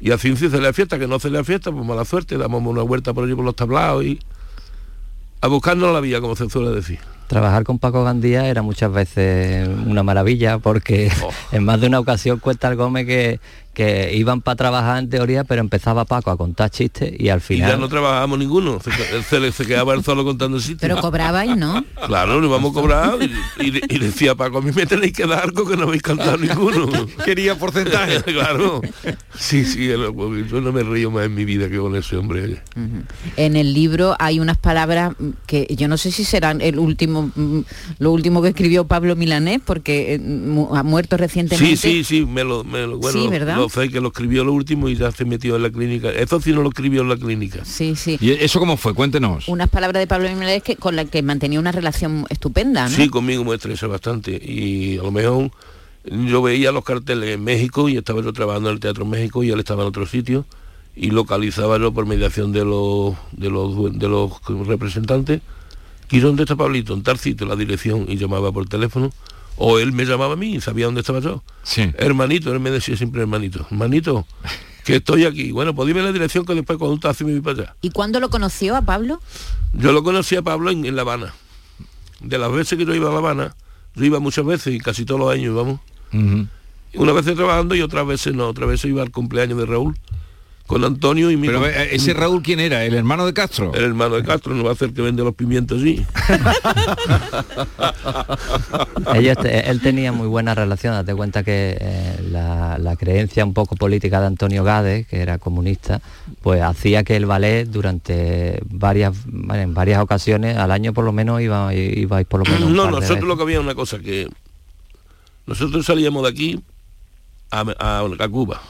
Y 0.00 0.12
así 0.12 0.34
se 0.34 0.48
la 0.58 0.72
fiesta, 0.72 0.98
que 0.98 1.06
no 1.06 1.18
se 1.20 1.28
la 1.28 1.44
fiesta, 1.44 1.70
pues 1.70 1.84
mala 1.84 2.06
suerte, 2.06 2.38
damos 2.38 2.62
una 2.64 2.80
vuelta 2.82 3.12
por 3.12 3.24
allí 3.24 3.34
por 3.34 3.44
los 3.44 3.54
tablados 3.54 4.02
y 4.04 4.18
a 5.42 5.48
buscarnos 5.48 5.92
la 5.92 6.00
vía, 6.00 6.22
como 6.22 6.34
se 6.36 6.48
suele 6.48 6.70
decir. 6.70 6.98
Trabajar 7.30 7.62
con 7.62 7.78
Paco 7.78 8.02
Gandía 8.02 8.48
era 8.48 8.60
muchas 8.60 8.90
veces 8.90 9.68
una 9.86 10.02
maravilla 10.02 10.58
porque 10.58 11.12
Oh. 11.22 11.30
en 11.52 11.64
más 11.64 11.80
de 11.80 11.86
una 11.86 12.00
ocasión 12.00 12.40
cuenta 12.40 12.66
el 12.66 12.74
Gómez 12.74 13.06
que, 13.06 13.38
que 13.72 14.12
iban 14.16 14.40
para 14.42 14.56
trabajar 14.56 14.98
en 14.98 15.08
teoría, 15.08 15.44
pero 15.44 15.60
empezaba 15.60 16.04
Paco 16.04 16.30
a 16.30 16.36
contar 16.36 16.70
chistes 16.70 17.12
y 17.18 17.28
al 17.28 17.38
Y 17.38 17.42
final... 17.42 17.70
ya 17.70 17.76
no 17.76 17.88
trabajábamos 17.88 18.38
ninguno, 18.38 18.78
se, 18.80 18.90
se- 19.22 19.52
se 19.52 19.64
quedaba 19.66 19.94
él 19.94 20.02
solo 20.04 20.24
contando 20.24 20.58
chistes. 20.58 20.78
Pero 20.80 20.98
cobrabais, 21.00 21.56
¿no? 21.56 21.84
Claro, 22.06 22.40
nos 22.40 22.48
íbamos 22.50 22.72
a 22.72 22.74
cobrar 22.80 23.14
y, 23.22 23.64
y- 23.68 23.80
y 23.88 23.98
decía 23.98 24.34
Paco, 24.34 24.58
a 24.58 24.60
mí 24.62 24.72
me 24.74 24.86
tenéis 24.86 25.12
que 25.12 25.26
dar 25.26 25.44
algo 25.44 25.66
que 25.68 25.76
no 25.76 25.84
habéis 25.84 26.02
cantado 26.02 26.36
ninguno. 26.36 26.88
Quería 27.24 27.56
porcentaje. 27.56 28.22
claro. 28.32 28.80
Sí, 29.34 29.64
sí, 29.64 29.86
yo 29.88 30.60
no 30.60 30.72
me 30.72 30.82
río 30.82 31.10
más 31.10 31.26
en 31.26 31.34
mi 31.34 31.44
vida 31.44 31.68
que 31.68 31.78
con 31.78 31.94
ese 31.94 32.16
hombre. 32.16 32.60
En 33.36 33.56
el 33.56 33.72
libro 33.72 34.16
hay 34.18 34.40
unas 34.40 34.58
palabras 34.58 35.14
que 35.46 35.66
yo 35.76 35.88
no 35.88 35.96
sé 35.96 36.10
si 36.10 36.24
serán 36.24 36.60
el 36.60 36.78
último, 36.78 37.30
mm, 37.34 37.60
lo 37.98 38.12
último 38.12 38.42
que 38.42 38.48
escribió 38.48 38.84
Pablo 38.86 39.14
Milanés, 39.16 39.60
porque 39.64 40.14
eh, 40.14 40.20
ha 40.74 40.82
muerto 40.82 41.16
recientemente. 41.16 41.76
Sí, 41.76 42.02
sí, 42.02 42.04
sí, 42.04 42.26
me 42.26 42.44
lo, 42.44 42.64
me 42.64 42.86
lo- 42.86 42.98
bueno, 42.98 43.18
Sí, 43.18 43.24
lo- 43.24 43.30
¿verdad? 43.30 43.59
Sé 43.68 43.88
que 43.88 44.00
lo 44.00 44.08
escribió 44.08 44.44
lo 44.44 44.52
último 44.52 44.88
y 44.88 44.96
ya 44.96 45.10
se 45.10 45.24
metió 45.24 45.56
en 45.56 45.62
la 45.62 45.70
clínica. 45.70 46.10
Eso 46.10 46.40
sí 46.40 46.52
no 46.52 46.62
lo 46.62 46.70
escribió 46.70 47.02
en 47.02 47.08
la 47.08 47.16
clínica. 47.16 47.64
Sí, 47.64 47.94
sí. 47.96 48.18
¿Y 48.20 48.30
eso 48.30 48.58
cómo 48.58 48.76
fue? 48.76 48.94
Cuéntenos. 48.94 49.48
Unas 49.48 49.68
palabras 49.68 50.00
de 50.00 50.06
Pablo 50.06 50.28
Milanés 50.28 50.62
que, 50.62 50.76
con 50.76 50.96
las 50.96 51.10
que 51.10 51.22
mantenía 51.22 51.60
una 51.60 51.72
relación 51.72 52.26
estupenda, 52.28 52.88
¿no? 52.88 52.96
Sí, 52.96 53.08
conmigo 53.08 53.44
me 53.44 53.54
estresa 53.54 53.86
bastante 53.86 54.32
y 54.32 54.98
a 54.98 55.02
lo 55.02 55.12
mejor 55.12 55.50
yo 56.04 56.42
veía 56.42 56.72
los 56.72 56.84
carteles 56.84 57.34
en 57.34 57.44
México 57.44 57.88
y 57.88 57.96
estaba 57.96 58.22
yo 58.22 58.32
trabajando 58.32 58.70
en 58.70 58.74
el 58.74 58.80
Teatro 58.80 59.04
México 59.04 59.44
y 59.44 59.50
él 59.50 59.58
estaba 59.58 59.82
en 59.82 59.88
otro 59.88 60.06
sitio 60.06 60.46
y 60.96 61.10
localizaba 61.10 61.78
yo 61.78 61.92
por 61.92 62.06
mediación 62.06 62.52
de 62.52 62.64
los 62.64 63.14
de 63.32 63.50
los 63.50 63.98
de 63.98 64.08
los 64.08 64.32
representantes 64.66 65.40
¿y 66.10 66.18
dónde 66.20 66.42
está 66.42 66.56
Pablito? 66.56 66.94
en 66.94 67.02
tal 67.02 67.18
sitio 67.18 67.46
la 67.46 67.54
dirección 67.54 68.06
y 68.08 68.16
llamaba 68.16 68.50
por 68.50 68.66
teléfono 68.66 69.12
o 69.56 69.78
él 69.78 69.92
me 69.92 70.04
llamaba 70.04 70.34
a 70.34 70.36
mí 70.36 70.54
y 70.56 70.60
sabía 70.60 70.86
dónde 70.86 71.00
estaba 71.00 71.20
yo 71.20 71.42
Sí. 71.62 71.90
hermanito 71.98 72.52
él 72.52 72.60
me 72.60 72.70
decía 72.70 72.96
siempre 72.96 73.20
hermanito 73.22 73.66
hermanito 73.70 74.26
que 74.84 74.96
estoy 74.96 75.24
aquí 75.26 75.52
bueno 75.52 75.74
pues 75.74 75.86
dime 75.86 76.02
la 76.02 76.12
dirección 76.12 76.44
que 76.46 76.54
después 76.54 76.78
con 76.78 76.90
un 76.90 77.00
taxi 77.00 77.24
me 77.24 77.32
voy 77.32 77.40
para 77.40 77.62
allá 77.62 77.76
¿Y 77.82 77.90
cuándo 77.90 78.20
lo 78.20 78.30
conoció 78.30 78.76
a 78.76 78.82
Pablo? 78.82 79.20
yo 79.74 79.92
lo 79.92 80.02
conocí 80.02 80.36
a 80.36 80.42
Pablo 80.42 80.70
en, 80.70 80.84
en 80.86 80.96
La 80.96 81.02
Habana. 81.02 81.34
De 82.20 82.36
las 82.38 82.50
veces 82.52 82.76
que 82.78 82.84
yo 82.84 82.94
iba 82.94 83.08
a 83.08 83.12
La 83.12 83.18
Habana, 83.18 83.54
yo 83.94 84.04
iba 84.04 84.18
muchas 84.18 84.44
veces 84.44 84.74
y 84.74 84.78
casi 84.78 85.04
todos 85.04 85.20
los 85.20 85.32
años 85.32 85.46
íbamos. 85.54 85.80
Una 86.94 87.12
vez 87.12 87.24
trabajando 87.24 87.74
y 87.74 87.80
otras 87.82 88.06
veces 88.06 88.34
no, 88.34 88.48
otras 88.48 88.68
veces 88.68 88.90
iba 88.90 89.00
al 89.02 89.10
cumpleaños 89.10 89.56
de 89.58 89.64
Raúl 89.66 89.96
con 90.70 90.84
Antonio 90.84 91.32
y 91.32 91.36
mi 91.36 91.48
Pero 91.48 91.58
com- 91.62 91.68
eh, 91.68 91.88
ese 91.90 92.14
Raúl 92.14 92.42
quién 92.42 92.60
era, 92.60 92.84
el 92.84 92.94
hermano 92.94 93.26
de 93.26 93.34
Castro. 93.34 93.74
el 93.74 93.82
hermano 93.82 94.14
de 94.14 94.22
Castro, 94.22 94.54
no 94.54 94.62
va 94.62 94.70
a 94.70 94.74
hacer 94.74 94.92
que 94.92 95.02
vende 95.02 95.24
los 95.24 95.34
pimientos. 95.34 95.82
Ellos 99.14 99.36
te- 99.38 99.68
él 99.68 99.80
tenía 99.80 100.12
muy 100.12 100.28
buena 100.28 100.54
relación, 100.54 100.94
date 100.94 101.12
cuenta 101.14 101.42
que 101.42 101.76
eh, 101.80 102.20
la, 102.30 102.78
la 102.78 102.94
creencia 102.94 103.44
un 103.44 103.52
poco 103.52 103.74
política 103.74 104.20
de 104.20 104.26
Antonio 104.28 104.62
Gade, 104.62 105.06
que 105.10 105.20
era 105.20 105.38
comunista, 105.38 106.00
pues 106.40 106.62
hacía 106.62 107.02
que 107.02 107.16
el 107.16 107.26
ballet 107.26 107.66
durante 107.66 108.60
varias 108.66 109.12
bueno, 109.26 109.62
en 109.62 109.74
varias 109.74 110.00
ocasiones 110.00 110.56
al 110.56 110.70
año 110.70 110.92
por 110.92 111.04
lo 111.04 111.10
menos 111.12 111.40
iba 111.40 111.74
ibais 111.74 112.26
por 112.26 112.40
lo 112.46 112.52
menos 112.52 112.70
no, 112.70 112.88
nosotros 112.90 113.24
lo 113.24 113.36
que 113.36 113.42
había 113.42 113.60
una 113.60 113.74
cosa 113.74 113.98
que 113.98 114.28
nosotros 115.46 115.84
salíamos 115.84 116.22
de 116.22 116.28
aquí 116.28 116.60
a, 117.50 117.64
a- 117.80 118.04
a 118.20 118.28
Cuba. 118.28 118.60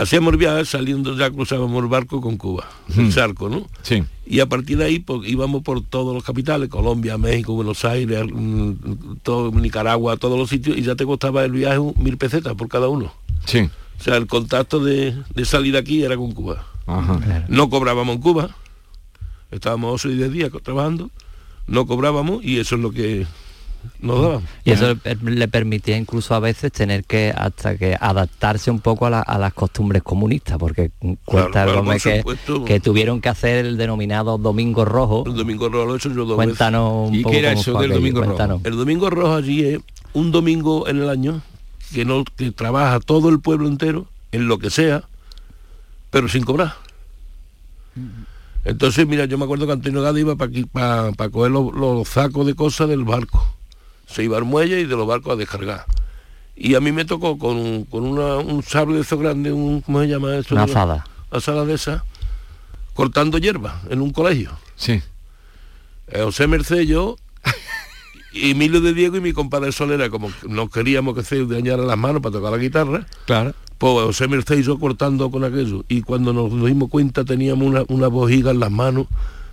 Hacíamos 0.00 0.36
viajes 0.36 0.68
saliendo 0.70 1.16
ya 1.16 1.30
cruzábamos 1.30 1.82
el 1.82 1.88
barco 1.88 2.20
con 2.20 2.36
Cuba, 2.36 2.64
el 2.96 3.06
Hmm. 3.06 3.10
charco, 3.10 3.48
¿no? 3.48 3.66
Sí. 3.82 4.02
Y 4.26 4.40
a 4.40 4.46
partir 4.46 4.78
de 4.78 4.84
ahí 4.84 4.98
pues, 4.98 5.28
íbamos 5.28 5.62
por 5.62 5.82
todos 5.82 6.14
los 6.14 6.24
capitales, 6.24 6.68
Colombia, 6.68 7.18
México, 7.18 7.52
Buenos 7.52 7.84
Aires, 7.84 8.24
mm, 8.32 8.72
todo, 9.22 9.50
Nicaragua, 9.52 10.16
todos 10.16 10.38
los 10.38 10.48
sitios, 10.48 10.78
y 10.78 10.82
ya 10.82 10.94
te 10.94 11.04
costaba 11.04 11.44
el 11.44 11.52
viaje 11.52 11.78
mil 11.96 12.16
pesetas 12.16 12.54
por 12.54 12.68
cada 12.68 12.88
uno. 12.88 13.12
Sí. 13.44 13.68
O 13.98 14.02
sea, 14.02 14.16
el 14.16 14.26
contacto 14.26 14.82
de, 14.82 15.14
de 15.34 15.44
salir 15.44 15.76
aquí 15.76 16.02
era 16.02 16.16
con 16.16 16.32
Cuba. 16.32 16.64
Ajá. 16.86 17.44
No 17.48 17.68
cobrábamos 17.68 18.16
en 18.16 18.22
Cuba, 18.22 18.50
estábamos 19.50 19.92
8 20.04 20.10
y 20.10 20.16
10 20.16 20.32
días 20.32 20.50
trabajando, 20.62 21.10
no 21.66 21.86
cobrábamos 21.86 22.42
y 22.44 22.58
eso 22.58 22.76
es 22.76 22.80
lo 22.80 22.90
que 22.90 23.26
Y 24.64 24.70
eso 24.72 24.94
le, 25.04 25.14
le 25.36 25.48
permitía 25.48 25.96
incluso 25.96 26.34
a 26.34 26.40
veces 26.40 26.72
tener 26.72 27.04
que 27.04 27.32
hasta 27.36 27.76
que 27.76 27.96
adaptarse 28.00 28.70
un 28.70 28.80
poco 28.80 29.06
a, 29.06 29.10
la- 29.10 29.20
a 29.20 29.38
las 29.38 29.52
costumbres 29.52 30.02
comunistas, 30.02 30.58
porque 30.58 30.90
cuenta 31.24 31.64
claro, 31.64 31.84
que, 32.64 32.80
tuvieron 32.80 33.20
que 33.20 33.28
hacer 33.28 33.64
el 33.66 33.76
denominado 33.76 34.38
Domingo 34.38 34.84
Rojo. 34.84 35.24
El 35.26 35.34
domingo 35.34 35.68
rojo 35.68 35.86
lo 35.86 35.94
he 35.94 35.96
hecho 35.98 36.08
yo 36.14 36.24
dos 36.24 36.36
Cuéntanos 36.36 37.08
un 37.08 37.14
¿Y 37.14 37.18
qué 37.18 37.22
poco 37.24 37.36
era 37.36 37.52
eso 37.52 37.78
del 37.80 37.90
Domingo 37.92 38.22
Rojo? 38.22 38.60
El 38.64 38.76
domingo 38.76 39.10
rojo 39.10 39.34
allí 39.34 39.64
es 39.64 39.80
un 40.12 40.30
domingo 40.32 40.88
en 40.88 40.98
el 41.02 41.08
año 41.08 41.42
que 41.92 42.04
no 42.04 42.24
que 42.36 42.50
trabaja 42.52 43.00
todo 43.00 43.28
el 43.28 43.40
pueblo 43.40 43.68
entero 43.68 44.06
en 44.32 44.48
lo 44.48 44.58
que 44.58 44.70
sea, 44.70 45.04
pero 46.10 46.28
sin 46.28 46.44
cobrar. 46.44 46.74
Entonces, 48.64 49.06
mira, 49.06 49.24
yo 49.24 49.38
me 49.38 49.44
acuerdo 49.44 49.66
que 49.66 49.72
Antonio 49.72 50.02
Gade 50.02 50.20
iba 50.20 50.36
para 50.36 50.50
para 51.16 51.30
coger 51.30 51.50
los, 51.50 51.72
los 51.74 52.08
sacos 52.08 52.46
de 52.46 52.54
cosas 52.54 52.88
del 52.88 53.04
barco. 53.04 53.44
Se 54.10 54.24
iba 54.24 54.36
al 54.38 54.44
muelle 54.44 54.80
y 54.80 54.84
de 54.86 54.96
los 54.96 55.06
barcos 55.06 55.32
a 55.32 55.36
descargar. 55.36 55.84
Y 56.56 56.74
a 56.74 56.80
mí 56.80 56.92
me 56.92 57.04
tocó 57.04 57.38
con, 57.38 57.56
un- 57.56 57.84
con 57.84 58.04
una- 58.04 58.36
un 58.36 58.62
sable 58.62 58.96
de 58.96 59.00
esos 59.02 59.18
grandes, 59.18 59.52
un, 59.52 59.80
¿cómo 59.80 60.00
se 60.00 60.08
llama 60.08 60.36
eso? 60.36 60.54
Una 60.54 60.64
azada. 60.64 61.04
Azada 61.30 61.64
de 61.64 61.74
esa, 61.74 62.04
cortando 62.94 63.38
hierba 63.38 63.80
en 63.88 64.00
un 64.00 64.10
colegio. 64.10 64.50
Sí. 64.76 65.00
Eh, 66.08 66.22
José 66.22 66.46
Merced, 66.48 66.80
yo, 66.80 67.16
y 68.32 68.50
Emilio 68.50 68.80
de 68.80 68.92
Diego 68.94 69.16
y 69.16 69.20
mi 69.20 69.32
compadre 69.32 69.72
Solera, 69.72 70.10
como 70.10 70.30
no 70.48 70.68
queríamos 70.68 71.14
que 71.14 71.22
se 71.24 71.44
dañaran 71.46 71.86
las 71.86 71.96
manos 71.98 72.20
para 72.22 72.32
tocar 72.32 72.52
la 72.52 72.58
guitarra, 72.58 73.06
Claro. 73.26 73.54
pues 73.78 73.94
José 74.06 74.28
Merced 74.28 74.58
y 74.58 74.62
yo 74.62 74.78
cortando 74.78 75.30
con 75.30 75.44
aquello. 75.44 75.84
Y 75.88 76.02
cuando 76.02 76.32
nos 76.32 76.50
dimos 76.66 76.90
cuenta 76.90 77.24
teníamos 77.24 77.66
una, 77.66 77.82
una 77.88 78.08
bojiga 78.08 78.50
en 78.50 78.60
las 78.60 78.70
manos. 78.70 79.06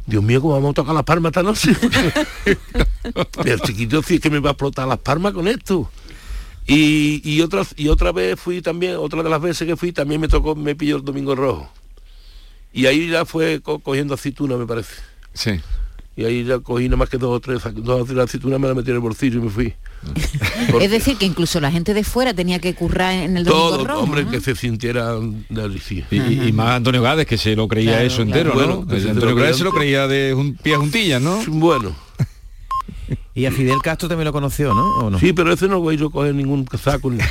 Dios 0.07 0.23
mío, 0.23 0.41
¿cómo 0.41 0.53
vamos 0.55 0.71
a 0.71 0.73
tocar 0.73 0.95
las 0.95 1.03
palmas 1.03 1.31
esta 1.31 1.43
noche? 1.43 1.75
Pero 3.43 3.59
chiquito, 3.59 4.01
si 4.01 4.15
es 4.15 4.21
que 4.21 4.29
me 4.29 4.39
va 4.39 4.49
a 4.49 4.53
explotar 4.53 4.87
las 4.87 4.99
palmas 4.99 5.33
con 5.33 5.47
esto. 5.47 5.91
Y, 6.65 7.21
y 7.23 7.41
otra, 7.41 7.63
y 7.75 7.89
otra 7.89 8.11
vez 8.11 8.39
fui 8.39 8.61
también, 8.61 8.95
otra 8.97 9.21
de 9.23 9.29
las 9.29 9.41
veces 9.41 9.67
que 9.67 9.75
fui, 9.77 9.91
también 9.91 10.19
me 10.21 10.27
tocó, 10.27 10.55
me 10.55 10.75
pilló 10.75 10.97
el 10.97 11.03
domingo 11.05 11.35
rojo. 11.35 11.69
Y 12.73 12.85
ahí 12.85 13.09
ya 13.09 13.25
fue 13.25 13.61
co- 13.61 13.79
cogiendo 13.79 14.13
aceituna, 14.13 14.55
me 14.57 14.65
parece. 14.65 14.93
Sí. 15.33 15.59
Y 16.17 16.25
ahí 16.25 16.43
ya 16.43 16.57
cogí 16.59 16.85
nada 16.85 16.97
más 16.97 17.09
que 17.09 17.17
dos 17.19 17.29
o 17.29 17.39
tres, 17.39 17.61
dos 17.75 18.01
o 18.01 18.05
tres 18.05 18.17
aceitunas, 18.17 18.59
me 18.59 18.67
la 18.67 18.73
metí 18.73 18.89
en 18.89 18.95
el 18.95 19.01
bolsillo 19.01 19.37
y 19.39 19.43
me 19.43 19.49
fui. 19.51 19.73
Es 20.81 20.89
decir, 20.91 21.15
que 21.17 21.25
incluso 21.25 21.59
la 21.61 21.71
gente 21.71 21.93
de 21.93 22.03
fuera 22.03 22.33
tenía 22.33 22.57
que 22.59 22.73
currar 22.73 23.13
en 23.13 23.37
el 23.37 23.43
Domingo 23.45 23.69
Todo, 23.69 23.85
Rojo. 23.85 24.01
hombre, 24.01 24.25
¿no? 24.25 24.31
que 24.31 24.41
se 24.41 24.55
sintiera 24.55 25.13
de 25.49 25.61
Alicia. 25.63 26.07
Y, 26.09 26.17
y- 26.19 26.47
y 26.47 26.51
más 26.51 26.71
Antonio 26.71 27.01
Gades, 27.03 27.27
que 27.27 27.37
se 27.37 27.55
lo 27.55 27.67
creía 27.67 27.91
Claro, 27.91 28.05
eso 28.07 28.15
claro. 28.25 28.29
entero, 28.39 28.53
Bueno, 28.55 28.75
¿no? 28.81 28.87
que 28.87 28.99
se 28.99 29.09
Antonio 29.11 29.29
lo 29.29 29.35
Gades 29.35 29.49
creía- 29.51 29.57
se 29.57 29.63
lo 29.63 29.71
creía 29.71 30.07
de 30.07 30.33
jun- 30.35 30.57
pie 30.57 30.73
a 30.73 30.77
juntillas, 30.79 31.21
¿no? 31.21 31.39
Bueno. 31.47 31.95
Y 33.35 33.45
a 33.45 33.51
Fidel 33.51 33.77
Castro 33.83 34.09
también 34.09 34.25
lo 34.25 34.33
conoció, 34.33 34.73
¿no? 34.73 34.83
¿O 34.97 35.09
no? 35.11 35.19
Sí, 35.19 35.31
pero 35.31 35.53
ese 35.53 35.67
no 35.67 35.79
voy 35.79 35.95
yo 35.97 36.07
a 36.07 36.11
coger 36.11 36.33
ningún 36.33 36.67
saco. 36.81 37.11
Ni... 37.11 37.19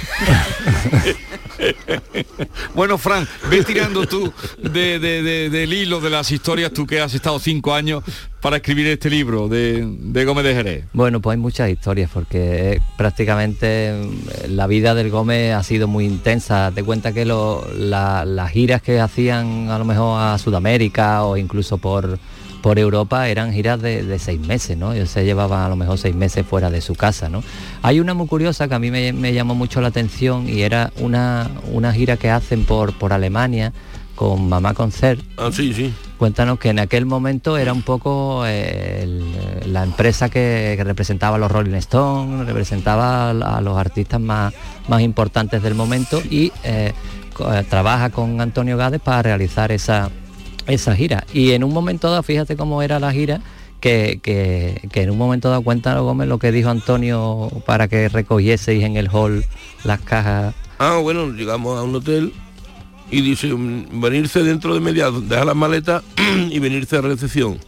Bueno, 2.75 2.99
Fran, 2.99 3.27
ve 3.51 3.63
tirando 3.65 4.07
tú 4.07 4.33
de- 4.63 4.99
de- 4.99 5.23
de- 5.23 5.51
del 5.51 5.73
hilo 5.73 6.01
de 6.01 6.11
las 6.11 6.31
historias, 6.31 6.73
tú 6.73 6.87
que 6.87 7.01
has 7.01 7.15
estado 7.15 7.39
cinco 7.39 7.73
años 7.75 8.03
para 8.41 8.57
escribir 8.57 8.87
este 8.89 9.09
libro 9.11 9.49
de, 9.49 10.25
Gómez 10.25 10.45
de 10.45 10.55
Jerez. 10.55 10.85
Bueno, 10.93 11.21
pues 11.21 11.35
hay 11.37 11.41
muchas 11.41 11.71
historias 11.71 12.11
porque 12.13 12.73
eh, 12.75 12.81
prácticamente 12.97 13.93
mm, 13.95 14.53
la 14.55 14.67
vida 14.67 14.95
del 14.95 15.11
Gómez 15.11 15.55
ha 15.55 15.63
sido 15.63 15.89
muy 15.89 16.05
intensa. 16.05 16.71
Te 16.75 16.83
cuenta 16.83 17.13
que 17.13 17.25
lo- 17.25 17.67
la- 17.75 18.25
las 18.25 18.51
giras 18.51 18.83
que 18.83 19.01
hacían 19.01 19.71
a 19.71 19.79
lo 19.79 19.85
mejor 19.85 20.21
a 20.21 20.39
Sudamérica 20.39 21.25
o 21.25 21.37
incluso 21.37 21.79
por, 21.79 22.19
por 22.67 22.81
Europa 22.81 23.29
eran 23.29 23.53
giras 23.53 23.81
de, 23.81 24.03
de 24.03 24.19
seis 24.19 24.41
meses, 24.41 24.77
¿no? 24.77 24.93
Ellos 24.93 25.09
se 25.09 25.25
llevaban 25.25 25.61
a 25.63 25.69
lo 25.69 25.77
mejor 25.77 25.99
seis 25.99 26.17
meses 26.17 26.45
fuera 26.45 26.69
de 26.69 26.81
su 26.81 26.97
casa, 26.97 27.29
¿no? 27.29 27.45
Hay 27.81 28.01
una 28.01 28.13
muy 28.13 28.27
curiosa 28.27 28.67
que 28.67 28.75
a 28.75 28.81
mí 28.81 28.91
me, 28.91 29.13
me 29.13 29.33
llamó 29.33 29.55
mucho 29.55 29.81
la 29.81 29.87
atención 29.87 30.49
y 30.49 30.63
era 30.63 30.93
una, 30.99 31.49
una 31.73 31.93
gira 31.93 32.17
que 32.17 32.29
hacen 32.29 32.65
por, 32.65 32.93
por 32.99 33.13
Alemania 33.13 33.73
con 34.17 34.49
Mamá 34.49 34.75
Concert. 34.75 35.21
Ah, 35.37 35.51
sí, 35.53 35.73
sí. 35.75 35.95
Cuéntanos 36.19 36.59
que 36.59 36.71
en 36.71 36.81
aquel 36.81 37.07
momento 37.07 37.57
era 37.57 37.73
un 37.73 37.83
poco 37.83 38.45
eh, 38.45 39.03
el- 39.05 39.73
la 39.73 39.85
empresa 39.85 40.29
que, 40.29 40.75
que 40.77 40.83
representaba 40.83 41.37
a 41.37 41.39
los 41.39 41.53
Rolling 41.53 41.75
Stones, 41.75 42.49
representaba 42.49 43.31
a, 43.31 43.59
a 43.59 43.61
los 43.61 43.79
artistas 43.79 44.21
más, 44.21 44.53
más 44.89 45.03
importantes 45.03 45.63
del 45.63 45.77
momento 45.77 46.21
y 46.29 46.51
eh, 46.65 46.93
eh, 47.39 47.65
trabaja 47.71 48.11
con 48.11 48.41
Antonio 48.41 48.77
Gades 48.77 49.01
para 49.01 49.23
realizar 49.23 49.71
esa, 49.71 50.11
esa 50.67 50.95
gira. 50.97 51.25
Y 51.33 51.53
en 51.53 51.65
un 51.65 51.73
momento 51.73 52.11
dado, 52.11 52.23
fíjate 52.23 52.57
cómo 52.57 52.83
era 52.83 52.99
la 53.01 53.13
gira, 53.13 53.41
que, 53.81 54.21
que- 54.23 54.89
que 54.91 55.03
en 55.03 55.11
un 55.11 55.19
momento 55.19 55.49
dado 55.51 55.63
cuenta 55.63 55.99
Gómez 55.99 56.29
lo 56.29 56.39
que 56.39 56.51
dijo 56.53 56.71
Antonio 56.71 57.51
para 57.67 57.89
que 57.89 58.09
recogieseis 58.09 58.83
en 58.85 58.97
el 58.97 59.09
hall 59.09 59.45
las 59.85 60.01
cajas. 60.01 60.55
Ah, 60.79 60.99
bueno, 61.03 61.31
llegamos 61.33 61.79
a 61.79 61.83
un 61.83 61.95
hotel 61.95 62.33
y 63.11 63.21
dice, 63.21 63.53
mm, 63.53 64.01
venirse 64.01 64.43
dentro 64.43 64.75
de 64.75 64.81
media, 64.81 65.11
dejar 65.11 65.47
las 65.47 65.57
maletas 65.57 66.03
y 66.51 66.59
venirse 66.59 66.97
a 66.97 67.01
recepción. 67.03 67.59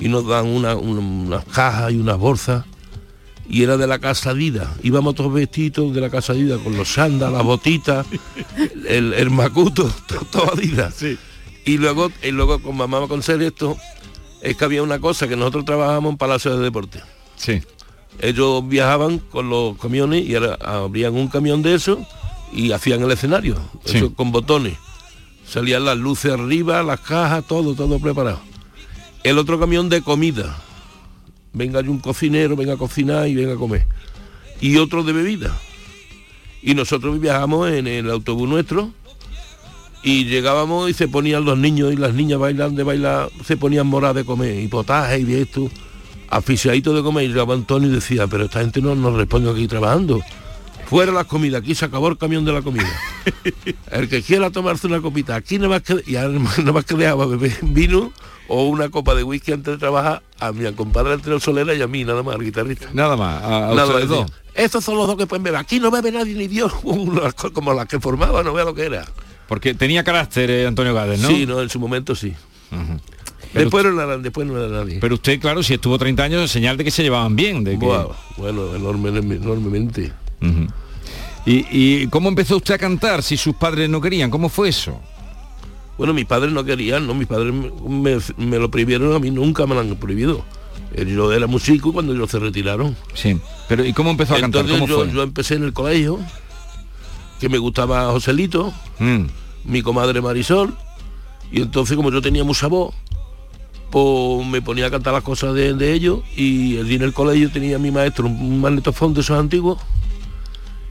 Y 0.00 0.08
nos 0.08 0.26
dan 0.26 0.46
una- 0.46 0.74
una- 0.74 1.00
unas 1.00 1.44
cajas 1.44 1.92
y 1.92 1.96
unas 1.96 2.18
bolsas. 2.18 2.64
Y 3.48 3.62
era 3.64 3.76
de 3.76 3.86
la 3.86 3.98
casa 3.98 4.32
Dida. 4.34 4.72
Íbamos 4.82 5.14
todos 5.14 5.32
vestidos 5.32 5.92
de 5.94 6.00
la 6.00 6.08
casa 6.10 6.32
Dida, 6.32 6.58
con 6.58 6.76
los 6.76 6.88
sandas, 6.94 7.30
las 7.32 7.42
botitas, 7.44 8.06
el, 8.88 9.12
el 9.12 9.30
macuto, 9.30 9.90
to- 10.06 10.24
todo 10.30 10.52
Adidas. 10.54 10.94
Y 11.64 11.78
luego, 11.78 12.10
y 12.22 12.30
luego 12.30 12.60
con 12.60 12.76
mamá 12.76 13.06
con 13.08 13.22
ser 13.22 13.40
esto, 13.42 13.76
es 14.42 14.56
que 14.56 14.64
había 14.64 14.82
una 14.82 14.98
cosa 14.98 15.28
que 15.28 15.36
nosotros 15.36 15.64
trabajábamos 15.64 16.12
en 16.12 16.18
Palacio 16.18 16.56
de 16.56 16.64
Deporte. 16.64 17.00
Sí. 17.36 17.60
Ellos 18.20 18.66
viajaban 18.68 19.18
con 19.18 19.48
los 19.48 19.78
camiones 19.78 20.24
y 20.26 20.34
era- 20.34 20.54
abrían 20.54 21.14
un 21.14 21.28
camión 21.28 21.62
de 21.62 21.74
eso 21.74 22.04
y 22.52 22.72
hacían 22.72 23.02
el 23.02 23.10
escenario, 23.12 23.56
Sí. 23.84 23.98
eso 23.98 24.14
con 24.14 24.32
botones. 24.32 24.76
Salían 25.46 25.84
las 25.84 25.96
luces 25.96 26.32
arriba, 26.32 26.82
las 26.82 27.00
cajas, 27.00 27.44
todo, 27.46 27.74
todo 27.74 27.98
preparado. 27.98 28.40
El 29.22 29.38
otro 29.38 29.58
camión 29.60 29.88
de 29.88 30.02
comida. 30.02 30.56
Venga 31.52 31.80
hay 31.80 31.88
un 31.88 31.98
cocinero, 31.98 32.56
venga 32.56 32.74
a 32.74 32.76
cocinar 32.76 33.28
y 33.28 33.34
venga 33.34 33.54
a 33.54 33.56
comer. 33.56 33.86
Y 34.60 34.76
otro 34.78 35.02
de 35.04 35.12
bebida. 35.12 35.56
Y 36.62 36.74
nosotros 36.74 37.20
viajamos 37.20 37.70
en 37.70 37.86
el 37.86 38.10
autobús 38.10 38.48
nuestro 38.48 38.90
y 40.02 40.24
llegábamos 40.24 40.90
y 40.90 40.94
se 40.94 41.08
ponían 41.08 41.44
los 41.44 41.58
niños 41.58 41.92
y 41.92 41.96
las 41.96 42.14
niñas 42.14 42.38
bailando 42.38 42.76
de 42.76 42.82
bailar, 42.82 43.30
se 43.44 43.56
ponían 43.56 43.86
moradas 43.86 44.16
de 44.16 44.24
comer, 44.24 44.58
y 44.60 44.68
potaje 44.68 45.20
y 45.20 45.34
esto, 45.34 45.70
aficionaditos 46.28 46.94
de 46.94 47.02
comer, 47.02 47.24
y 47.24 47.28
llegaba 47.28 47.54
Antonio 47.54 47.88
y 47.88 47.92
decía, 47.92 48.26
pero 48.26 48.44
esta 48.44 48.60
gente 48.60 48.80
no 48.80 48.94
nos 48.94 49.14
responde 49.14 49.50
aquí 49.50 49.68
trabajando. 49.68 50.20
Fuera 50.86 51.10
las 51.10 51.26
comidas, 51.26 51.62
aquí 51.62 51.74
se 51.74 51.86
acabó 51.86 52.08
el 52.08 52.18
camión 52.18 52.44
de 52.44 52.52
la 52.52 52.60
comida. 52.60 52.90
El 53.90 54.08
que 54.10 54.20
quiera 54.20 54.50
tomarse 54.50 54.86
una 54.86 55.00
copita, 55.00 55.36
aquí 55.36 55.56
nada 55.56 55.70
más 55.70 55.82
que, 55.82 56.02
y 56.06 56.12
nada 56.12 56.72
más 56.72 56.84
que 56.84 56.94
dejaba 56.94 57.24
beber 57.24 57.56
vino 57.62 58.12
o 58.48 58.64
una 58.64 58.90
copa 58.90 59.14
de 59.14 59.22
whisky 59.22 59.52
antes 59.52 59.72
de 59.72 59.78
trabajar 59.78 60.22
a 60.38 60.52
mi 60.52 60.70
compadre 60.72 61.14
Antonio 61.14 61.40
Solera 61.40 61.74
y 61.74 61.80
a 61.80 61.86
mí, 61.86 62.04
nada 62.04 62.22
más, 62.22 62.34
al 62.34 62.42
guitarrista. 62.42 62.88
Nada 62.92 63.16
más, 63.16 63.42
a, 63.42 63.70
a 63.70 63.74
Nada 63.74 64.26
Estos 64.52 64.84
son 64.84 64.98
los 64.98 65.06
dos 65.06 65.16
que 65.16 65.26
pueden 65.26 65.42
beber. 65.42 65.60
Aquí 65.60 65.80
no 65.80 65.90
bebe 65.90 66.12
nadie 66.12 66.34
ni 66.34 66.48
Dios, 66.48 66.70
como 67.54 67.72
las 67.72 67.86
que 67.86 67.98
formaba, 67.98 68.42
no 68.42 68.52
vea 68.52 68.66
lo 68.66 68.74
que 68.74 68.84
era. 68.84 69.06
Porque 69.52 69.74
tenía 69.74 70.02
carácter 70.02 70.50
eh, 70.50 70.66
Antonio 70.66 70.94
Gades, 70.94 71.20
¿no? 71.20 71.28
Sí, 71.28 71.44
no, 71.44 71.60
en 71.60 71.68
su 71.68 71.78
momento 71.78 72.14
sí. 72.14 72.32
Después 73.52 73.84
no 73.84 74.00
era, 74.02 74.16
después 74.16 74.46
no 74.46 74.56
era 74.58 74.66
nadie. 74.78 74.96
Pero 74.98 75.16
usted, 75.16 75.38
claro, 75.38 75.62
si 75.62 75.74
estuvo 75.74 75.98
30 75.98 76.22
años, 76.22 76.50
señal 76.50 76.78
de 76.78 76.84
que 76.84 76.90
se 76.90 77.02
llevaban 77.02 77.36
bien. 77.36 77.62
De 77.62 77.72
que... 77.72 77.84
Buah, 77.84 78.06
bueno, 78.38 78.74
enorme, 78.74 79.10
enormemente. 79.10 80.10
Ujú. 80.40 80.68
¿Y, 81.44 81.66
¿Y 81.70 82.06
cómo 82.06 82.30
empezó 82.30 82.56
usted 82.56 82.72
a 82.72 82.78
cantar 82.78 83.22
si 83.22 83.36
sus 83.36 83.54
padres 83.54 83.90
no 83.90 84.00
querían? 84.00 84.30
¿Cómo 84.30 84.48
fue 84.48 84.70
eso? 84.70 84.98
Bueno, 85.98 86.14
mis 86.14 86.24
padres 86.24 86.50
no 86.50 86.64
querían, 86.64 87.06
¿no? 87.06 87.12
Mis 87.12 87.26
padres 87.28 87.52
me, 87.52 87.70
me- 87.90 88.18
me 88.46 88.58
lo 88.58 88.70
prohibieron, 88.70 89.12
a 89.14 89.18
mí 89.18 89.30
nunca 89.30 89.66
me 89.66 89.74
lo 89.74 89.82
han 89.82 89.94
prohibido. 89.96 90.42
Eh, 90.94 91.04
Yo 91.14 91.30
era 91.30 91.46
músico 91.46 91.92
cuando 91.92 92.14
ellos 92.14 92.30
se 92.30 92.38
retiraron. 92.38 92.96
Sí. 93.12 93.38
Pero 93.68 93.84
¿y 93.84 93.92
cómo 93.92 94.10
empezó 94.12 94.34
a 94.34 94.40
cantar? 94.40 94.62
Entonces 94.62 94.80
¿Cómo 94.80 94.88
yo, 94.88 95.04
fue? 95.04 95.12
yo 95.14 95.22
empecé 95.22 95.56
en 95.56 95.64
el 95.64 95.74
colegio, 95.74 96.18
que 97.38 97.50
me 97.50 97.58
gustaba 97.58 98.10
Joselito, 98.12 98.72
Mm. 98.98 99.24
Mi 99.64 99.82
comadre 99.82 100.20
Marisol, 100.20 100.76
y 101.50 101.62
entonces 101.62 101.96
como 101.96 102.10
yo 102.10 102.22
tenía 102.22 102.44
mucha 102.44 102.66
voz, 102.66 102.94
pues 103.90 104.46
me 104.46 104.62
ponía 104.62 104.86
a 104.86 104.90
cantar 104.90 105.12
las 105.12 105.22
cosas 105.22 105.54
de, 105.54 105.92
ellos 105.92 106.20
y 106.34 106.78
allí 106.78 106.94
en 106.94 107.02
el 107.02 107.12
colegio 107.12 107.50
tenía 107.50 107.78
mi 107.78 107.90
maestro 107.90 108.26
un, 108.26 108.60
magnetofón 108.60 109.12
de 109.12 109.20
esos 109.20 109.38
antiguos 109.38 109.78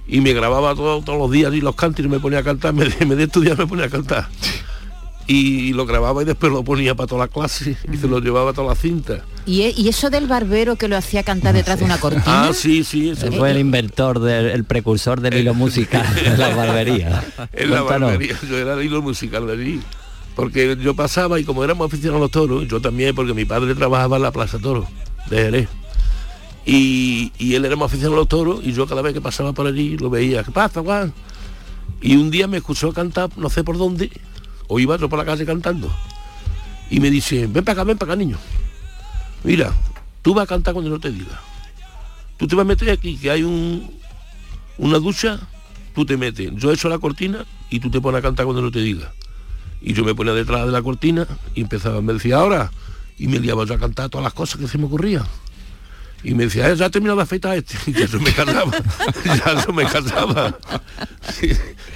y 0.08 0.22
me 0.22 0.34
grababa 0.34 0.76
todo- 0.76 1.02
todos 1.02 1.18
los 1.18 1.32
días 1.32 1.52
y 1.54 1.62
los 1.62 1.76
cantos 1.76 2.06
y 2.06 2.08
me 2.08 2.20
ponía 2.20 2.40
a 2.40 2.44
cantar, 2.44 2.74
me, 2.76 2.86
me 3.06 3.16
de 3.16 3.24
estudiar 3.24 3.58
me 3.58 3.66
ponía 3.66 3.86
a 3.86 3.90
cantar. 3.90 4.28
Y 5.28 5.72
lo 5.74 5.86
grababa 5.86 6.22
y 6.24 6.26
después 6.26 6.52
lo 6.52 6.64
ponía 6.64 6.96
para 6.96 7.08
toda 7.08 7.22
la 7.26 7.28
clase 7.28 7.78
y 7.92 7.98
se 7.98 8.08
lo 8.08 8.20
llevaba 8.20 8.52
a 8.52 8.54
toda 8.54 8.68
la 8.70 8.76
cinta. 8.76 9.24
¿Y, 9.46 9.62
e- 9.62 9.74
y 9.78 9.88
eso 9.88 10.10
del 10.10 10.28
barbero 10.28 10.76
que 10.76 10.88
lo 10.88 10.98
hacía 10.98 11.24
cantar 11.24 11.54
detrás 11.54 11.80
de 11.80 11.86
una 11.86 11.98
cortina? 12.02 12.24
Ah, 12.48 12.52
sí, 12.54 12.84
sí. 12.84 13.10
eso 13.12 13.28
Ese 13.28 13.38
fue 13.38 13.52
el 13.52 13.60
inventor, 13.60 14.20
del, 14.20 14.48
el 14.48 14.64
precursor 14.66 15.22
del 15.22 15.36
hilo 15.38 15.54
musical 15.54 16.06
de 16.16 16.38
la 16.38 16.56
barbería. 16.56 17.24
En 17.54 17.72
la 17.72 17.82
barbería, 17.82 18.36
yo 18.50 18.58
era 18.58 18.74
el 18.74 18.84
hilo 18.84 19.02
musical 19.02 19.48
de 19.48 19.54
allí. 19.54 19.82
Porque 20.36 20.78
yo 20.82 20.96
pasaba 20.96 21.40
y 21.40 21.44
como 21.44 21.64
éramos 21.64 21.88
aficionados 21.88 22.18
a 22.20 22.22
los 22.24 22.32
toros, 22.32 22.68
yo 22.68 22.82
también, 22.82 23.14
porque 23.16 23.34
mi 23.34 23.46
padre 23.46 23.76
trabajaba 23.76 24.18
en 24.18 24.24
la 24.24 24.32
Plaza 24.32 24.60
Toro 24.60 24.88
de 25.30 25.38
Jerez. 25.38 25.70
Y, 26.66 27.32
y 27.38 27.56
él 27.56 27.66
éramos 27.66 27.88
aficionados 27.88 28.16
a 28.16 28.20
los 28.22 28.28
toros 28.28 28.60
y 28.64 28.72
yo 28.74 28.86
cada 28.86 29.02
vez 29.02 29.14
que 29.14 29.22
pasaba 29.22 29.52
por 29.54 29.66
allí 29.68 29.98
lo 29.98 30.10
veía, 30.10 30.44
¿qué 30.44 30.52
pasa, 30.52 30.82
Juan? 30.82 31.12
Y 32.02 32.16
un 32.16 32.30
día 32.32 32.48
me 32.48 32.58
escuchó 32.58 32.94
cantar, 32.94 33.30
no 33.36 33.50
sé 33.50 33.64
por 33.64 33.78
dónde, 33.78 34.12
o 34.72 34.80
iba 34.80 34.96
yo 34.96 35.10
por 35.10 35.20
la 35.20 35.26
calle 35.26 35.46
cantando. 35.46 35.94
Y 36.90 37.02
me 37.02 37.12
dice, 37.12 37.46
ven 37.46 37.66
para 37.66 37.82
acá, 37.82 37.84
ven 37.84 37.98
para 37.98 38.14
acá, 38.14 38.18
niño. 38.18 38.38
Mira, 39.44 39.74
tú 40.22 40.34
vas 40.34 40.46
a 40.46 40.48
cantar 40.48 40.74
cuando 40.74 40.90
no 40.90 40.98
te 40.98 41.12
diga. 41.12 41.42
Tú 42.38 42.48
te 42.48 42.56
vas 42.56 42.64
a 42.64 42.68
meter 42.68 42.90
aquí, 42.90 43.18
que 43.18 43.30
hay 43.30 43.44
un, 43.44 43.92
una 44.78 44.98
ducha, 44.98 45.42
tú 45.94 46.06
te 46.06 46.16
metes. 46.16 46.52
Yo 46.56 46.72
echo 46.72 46.88
la 46.88 47.00
cortina 47.00 47.46
y 47.70 47.82
tú 47.82 47.92
te 47.92 48.00
pones 48.00 48.20
a 48.20 48.22
cantar 48.22 48.46
cuando 48.46 48.62
no 48.62 48.72
te 48.72 48.80
diga. 48.80 49.12
Y 49.82 49.92
yo 49.92 50.06
me 50.06 50.16
ponía 50.16 50.32
detrás 50.32 50.66
de 50.66 50.72
la 50.72 50.82
cortina 50.82 51.28
y 51.54 51.62
empezaba, 51.62 52.02
me 52.02 52.14
decía, 52.14 52.38
ahora, 52.38 52.72
y 53.18 53.28
me 53.28 53.40
liaba 53.40 53.66
yo 53.66 53.74
a 53.74 53.78
cantar 53.78 54.10
todas 54.10 54.24
las 54.24 54.34
cosas 54.34 54.62
que 54.62 54.70
se 54.70 54.78
me 54.78 54.86
ocurrían. 54.86 55.26
Y 56.24 56.34
me 56.36 56.44
decía, 56.46 56.70
"Eh, 56.70 56.76
ya 56.76 56.86
ha 56.86 56.90
terminado 56.90 57.18
de 57.18 57.24
afeitar 57.24 57.58
este. 57.58 57.76
Y 57.88 57.94
ya 58.00 58.08
se 58.08 58.18
me 58.20 58.32
cansaba. 58.32 58.72
ya 59.26 59.62
se 59.62 59.72
me 59.74 59.86
cansaba. 59.86 60.58
Sí, 61.40 61.50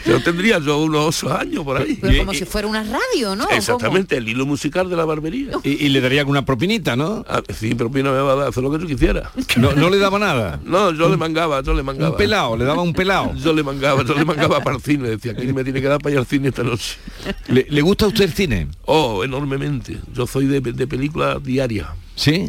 Yo 0.06 0.22
tendría 0.22 0.60
yo 0.60 0.78
unos 0.80 1.24
ocho 1.24 1.36
años 1.36 1.64
por 1.64 1.78
ahí. 1.82 1.98
Pero 2.02 2.20
como 2.20 2.34
si 2.34 2.46
fuera 2.46 2.68
una 2.68 2.84
radio, 2.84 3.36
¿no? 3.36 3.48
Exactamente, 3.50 4.18
el 4.18 4.28
hilo 4.28 4.46
musical 4.46 4.90
de 4.90 4.96
la 4.96 5.06
barbería. 5.06 5.52
Y, 5.64 5.86
y 5.86 5.90
le 5.90 6.00
daría 6.02 6.22
alguna 6.22 6.46
propinita, 6.46 6.96
¿no? 6.96 7.26
Ah, 7.28 7.42
sí, 7.58 7.74
propina 7.76 8.12
me 8.12 8.20
va 8.20 8.34
a 8.34 8.36
dar, 8.36 8.48
hacer 8.50 8.62
lo 8.64 8.72
que 8.72 8.80
tú 8.80 8.88
quisieras. 8.88 9.30
No, 9.58 9.72
no 9.74 9.90
le 9.90 9.98
daba 9.98 10.20
nada. 10.20 10.60
No, 10.66 10.92
yo 10.92 11.08
le 11.10 11.18
mangaba, 11.18 11.62
yo 11.64 11.74
le 11.74 11.82
mangaba. 11.82 12.12
Un 12.12 12.18
pelao, 12.18 12.58
le 12.58 12.66
daba 12.66 12.82
un 12.82 12.94
pelao. 12.94 13.34
Yo 13.46 13.54
le 13.54 13.64
mangaba, 13.64 14.04
yo 14.04 14.14
le 14.16 14.26
mangaba 14.26 14.60
para 14.62 14.76
el 14.76 14.82
cine. 14.82 15.10
Decía, 15.10 15.32
aquí 15.32 15.52
me 15.54 15.64
tiene 15.64 15.82
que 15.82 15.88
dar 15.88 16.00
para 16.00 16.14
ir 16.14 16.20
al 16.20 16.26
cine 16.26 16.50
esta 16.50 16.64
noche. 16.64 16.98
¿Le, 17.48 17.66
le 17.70 17.82
gusta 17.82 18.06
a 18.06 18.08
usted 18.10 18.26
el 18.26 18.34
cine? 18.34 18.68
Oh, 18.86 19.24
enormemente. 19.24 19.98
Yo 20.14 20.28
soy 20.28 20.46
de, 20.46 20.60
de 20.62 20.88
películas 20.88 21.42
diarias. 21.44 21.88
¿Sí? 22.16 22.48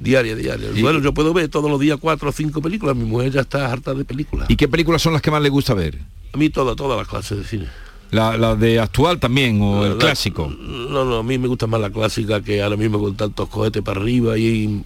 Diaria, 0.00 0.34
diaria. 0.34 0.68
Y- 0.74 0.82
Bueno, 0.82 0.98
yo 1.00 1.12
puedo 1.14 1.32
ver 1.34 1.48
todos 1.48 1.70
los 1.70 1.78
días 1.78 1.98
cuatro 2.00 2.30
o 2.30 2.32
cinco 2.32 2.60
películas. 2.62 2.96
Mi 2.96 3.04
mujer 3.04 3.30
ya 3.32 3.42
está 3.42 3.70
harta 3.70 3.94
de 3.94 4.04
películas. 4.04 4.48
¿Y 4.50 4.56
qué 4.56 4.66
películas 4.66 5.02
son 5.02 5.12
las 5.12 5.22
que 5.22 5.30
más 5.30 5.42
le 5.42 5.50
gusta 5.50 5.74
ver? 5.74 5.98
A 6.32 6.36
mí 6.36 6.48
todas, 6.50 6.74
todas 6.76 6.98
las 6.98 7.06
clases 7.06 7.38
de 7.38 7.44
cine. 7.44 7.66
La, 8.10 8.36
la 8.36 8.56
de 8.56 8.80
actual 8.80 9.20
también, 9.20 9.60
o 9.62 9.84
el 9.84 9.92
La- 9.92 9.98
clásico. 9.98 10.48
No, 10.58 11.04
no, 11.04 11.18
a 11.18 11.22
mí 11.22 11.38
me 11.38 11.46
gusta 11.46 11.66
más 11.68 11.80
la 11.80 11.90
clásica 11.90 12.40
que 12.42 12.60
ahora 12.62 12.76
mismo 12.76 12.98
con 12.98 13.14
tantos 13.14 13.48
cohetes 13.48 13.82
para 13.82 14.00
arriba 14.00 14.36
y, 14.36 14.44
y, 14.46 14.82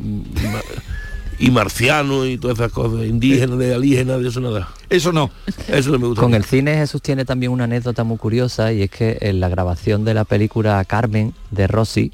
y 1.39 1.51
marcianos 1.51 2.27
y 2.27 2.37
todas 2.39 2.59
esas 2.59 2.73
cosas, 2.73 3.07
indígenas, 3.07 3.59
de 3.59 3.75
alienígenas, 3.75 4.21
de 4.21 4.29
eso 4.29 4.41
nada. 4.41 4.69
Eso 4.91 5.13
no. 5.13 5.31
Eso 5.69 5.91
no 5.91 5.99
me 5.99 6.07
gusta. 6.09 6.21
Con 6.23 6.35
el 6.35 6.45
cine 6.45 6.75
Jesús 6.77 7.01
tiene 7.03 7.25
también 7.25 7.51
una 7.53 7.65
anécdota 7.65 8.05
muy 8.05 8.19
curiosa 8.19 8.73
y 8.73 8.83
es 8.83 8.91
que 8.91 9.19
en 9.21 9.41
la 9.41 9.49
grabación 9.49 10.05
de 10.05 10.15
la 10.15 10.25
película 10.25 10.85
Carmen 10.85 11.35
de 11.51 11.67
Rossi, 11.67 12.13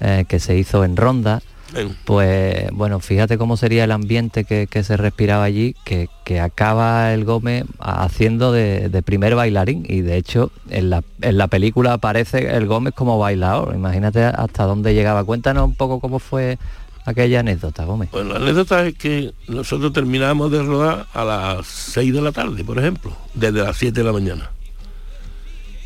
eh, 0.00 0.24
que 0.28 0.40
se 0.40 0.56
hizo 0.58 0.84
en 0.84 0.96
Ronda, 0.96 1.42
Pues 2.04 2.70
bueno, 2.72 3.00
fíjate 3.00 3.36
cómo 3.36 3.56
sería 3.56 3.84
el 3.84 3.92
ambiente 3.92 4.44
que, 4.44 4.66
que 4.66 4.82
se 4.82 4.96
respiraba 4.96 5.44
allí, 5.44 5.74
que, 5.84 6.08
que 6.24 6.40
acaba 6.40 7.12
el 7.12 7.24
Gómez 7.24 7.64
haciendo 7.78 8.52
de, 8.52 8.88
de 8.88 9.02
primer 9.02 9.34
bailarín 9.34 9.84
y 9.86 10.00
de 10.00 10.16
hecho 10.16 10.50
en 10.70 10.90
la, 10.90 11.02
en 11.20 11.36
la 11.36 11.48
película 11.48 11.92
aparece 11.92 12.56
el 12.56 12.66
Gómez 12.66 12.94
como 12.94 13.18
bailador. 13.18 13.74
Imagínate 13.74 14.24
hasta 14.24 14.64
dónde 14.64 14.94
llegaba. 14.94 15.24
Cuéntanos 15.24 15.64
un 15.64 15.74
poco 15.74 16.00
cómo 16.00 16.18
fue 16.18 16.58
aquella 17.04 17.40
anécdota, 17.40 17.84
Gómez. 17.84 18.10
Bueno, 18.12 18.34
la 18.34 18.36
anécdota 18.36 18.86
es 18.86 18.94
que 18.94 19.32
nosotros 19.48 19.92
terminábamos 19.92 20.50
de 20.50 20.62
rodar 20.62 21.06
a 21.12 21.24
las 21.24 21.66
6 21.66 22.12
de 22.14 22.20
la 22.20 22.32
tarde, 22.32 22.64
por 22.64 22.78
ejemplo, 22.78 23.16
desde 23.34 23.62
las 23.62 23.76
7 23.76 23.98
de 23.98 24.04
la 24.04 24.12
mañana. 24.12 24.50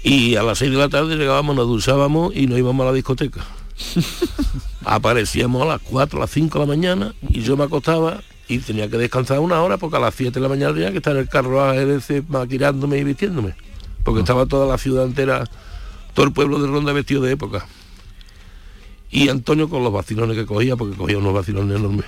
Y 0.04 0.34
a 0.34 0.42
las 0.42 0.58
6 0.58 0.72
de 0.72 0.76
la 0.76 0.88
tarde 0.88 1.16
llegábamos, 1.16 1.54
nos 1.54 1.68
duchábamos 1.68 2.34
y 2.34 2.46
nos 2.46 2.58
íbamos 2.58 2.84
a 2.84 2.90
la 2.90 2.94
discoteca. 2.94 3.44
Aparecíamos 4.84 5.62
a 5.62 5.66
las 5.66 5.80
4, 5.80 6.18
a 6.18 6.20
las 6.20 6.30
5 6.30 6.58
de 6.58 6.66
la 6.66 6.68
mañana 6.68 7.14
y 7.28 7.42
yo 7.42 7.56
me 7.56 7.64
acostaba 7.64 8.20
y 8.48 8.58
tenía 8.58 8.88
que 8.88 8.98
descansar 8.98 9.38
una 9.40 9.62
hora 9.62 9.78
porque 9.78 9.96
a 9.96 10.00
las 10.00 10.14
7 10.14 10.32
de 10.32 10.40
la 10.40 10.48
mañana 10.48 10.74
tenía 10.74 10.90
que 10.90 10.98
estar 10.98 11.14
en 11.14 11.20
el 11.20 11.28
carruaje 11.28 11.94
ese 11.94 12.22
maquirándome 12.28 12.98
y 12.98 13.04
vistiéndome. 13.04 13.54
Porque 14.04 14.20
estaba 14.20 14.46
toda 14.46 14.66
la 14.66 14.78
ciudad 14.78 15.04
entera, 15.04 15.44
todo 16.14 16.26
el 16.26 16.32
pueblo 16.32 16.58
de 16.58 16.66
Ronda 16.66 16.92
vestido 16.92 17.22
de 17.22 17.32
época. 17.32 17.66
Y 19.10 19.28
Antonio 19.28 19.68
con 19.68 19.84
los 19.84 19.92
vacilones 19.92 20.36
que 20.36 20.46
cogía, 20.46 20.74
porque 20.74 20.96
cogía 20.96 21.18
unos 21.18 21.34
vacilones 21.34 21.76
enormes. 21.76 22.06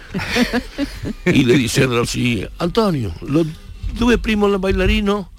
y 1.27 1.45
le 1.45 1.55
dice 1.59 1.87
así, 2.01 2.47
Antonio, 2.59 3.13
lo, 3.21 3.45
tuve 3.99 4.19
primo 4.19 4.49
en 4.49 4.61
bailarino 4.61 5.31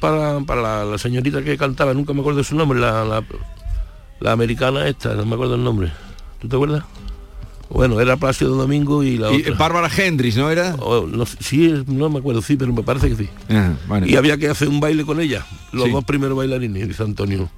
para, 0.00 0.40
para 0.40 0.62
la, 0.62 0.84
la 0.84 0.98
señorita 0.98 1.42
que 1.44 1.56
cantaba, 1.56 1.94
nunca 1.94 2.12
me 2.12 2.20
acuerdo 2.20 2.38
de 2.38 2.44
su 2.44 2.56
nombre, 2.56 2.80
la, 2.80 3.04
la, 3.04 3.24
la 4.22 4.32
americana 4.32 4.86
esta, 4.86 5.14
no 5.14 5.26
me 5.26 5.34
acuerdo 5.34 5.56
el 5.56 5.64
nombre. 5.64 5.92
¿Tú 6.40 6.48
te 6.48 6.56
acuerdas? 6.56 6.84
Bueno, 7.68 8.00
era 8.00 8.16
Plácido 8.16 8.54
Domingo 8.54 9.02
y 9.02 9.16
la 9.16 9.32
Y 9.32 9.40
otra. 9.40 9.54
Bárbara 9.54 9.90
Hendrix, 9.96 10.36
¿no 10.36 10.50
era? 10.50 10.76
Oh, 10.78 11.06
no 11.06 11.24
sí, 11.26 11.72
no 11.86 12.10
me 12.10 12.18
acuerdo, 12.18 12.42
sí, 12.42 12.56
pero 12.56 12.72
me 12.72 12.82
parece 12.82 13.08
que 13.08 13.16
sí. 13.16 13.28
Ajá, 13.48 13.76
bueno. 13.88 14.06
Y 14.06 14.16
había 14.16 14.36
que 14.36 14.48
hacer 14.48 14.68
un 14.68 14.78
baile 14.78 15.04
con 15.04 15.20
ella, 15.20 15.44
los 15.72 15.84
Sí. 15.86 15.90
dos 15.90 16.04
primeros 16.04 16.36
bailarines, 16.36 16.86
dice 16.88 17.02
Antonio. 17.02 17.48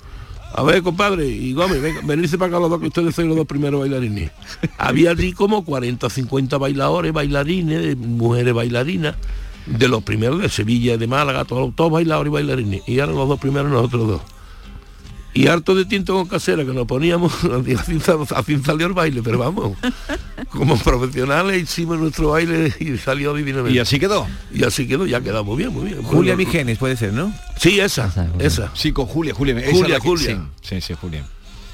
A 0.57 0.63
ver, 0.63 0.83
compadre, 0.85 1.27
y 1.29 1.53
Gómez, 1.53 1.83
venga, 1.83 2.01
venirse 2.05 2.39
para 2.39 2.49
acá 2.51 2.61
los 2.61 2.71
dos, 2.71 2.81
que 2.81 2.87
ustedes 2.87 3.13
son 3.15 3.27
los 3.27 3.37
dos 3.37 3.47
primeros 3.47 3.81
bailarines. 3.81 4.31
había 4.79 5.11
allí 5.11 5.33
como 5.33 5.65
40 5.65 6.07
o 6.07 6.11
50 6.11 6.59
bailadores, 6.59 7.13
bailarines, 7.13 7.83
de 7.83 7.97
mujeres 7.97 8.55
bailarinas, 8.55 9.17
de 9.67 9.89
los 9.89 10.05
primeros 10.05 10.41
de 10.41 10.49
Sevilla, 10.49 10.97
de 10.97 11.09
Málaga, 11.09 11.45
todos, 11.45 11.75
todos 11.75 11.91
bailadores 11.91 12.31
y 12.31 12.35
bailarines. 12.35 12.83
Y 12.87 12.99
eran 12.99 13.17
los 13.17 13.29
dos 13.29 13.41
primeros 13.41 13.73
nosotros 13.73 14.07
dos. 14.07 14.21
Y 15.35 15.49
harto 15.49 15.75
de 15.75 15.85
tinto 15.85 16.15
con 16.15 16.27
casera 16.29 16.65
que 16.65 16.73
nos 16.73 16.87
poníamos, 16.87 17.33
sal- 18.01 18.25
así 18.37 18.59
salió 18.65 18.87
el 18.87 18.93
baile, 18.93 19.21
pero 19.23 19.39
vamos, 19.39 19.77
como 20.51 20.77
profesionales 20.79 21.63
hicimos 21.63 21.99
nuestro 21.99 22.31
baile 22.31 22.73
y 22.79 22.97
salió 22.99 23.35
divinamente. 23.35 23.75
Y 23.75 23.81
así 23.81 23.99
quedó. 23.99 24.27
Y 24.53 24.63
así 24.65 24.87
quedó, 24.87 25.07
ya 25.07 25.21
quedó 25.21 25.43
muy 25.45 25.57
bien, 25.57 25.73
muy 25.73 25.87
bien. 25.87 26.03
Julia 26.05 26.35
Bueno, 26.35 26.37
Migenes 26.51 26.79
puede 26.79 26.97
ser, 26.97 27.13
¿no? 27.13 27.35
Sí, 27.59 27.81
esa, 27.81 28.13
esa. 28.39 28.71
Sí, 28.75 28.93
con 28.93 29.07
Julia, 29.07 29.35
Julia. 29.35 29.59
esa 29.59 29.71
Julia, 29.73 29.83
es 29.85 29.91
la 29.91 30.01
que- 30.01 30.09
Julia. 30.09 30.47
Sí, 30.63 30.77
sí, 30.77 30.81
sí, 30.81 30.95
Julia. 31.01 31.25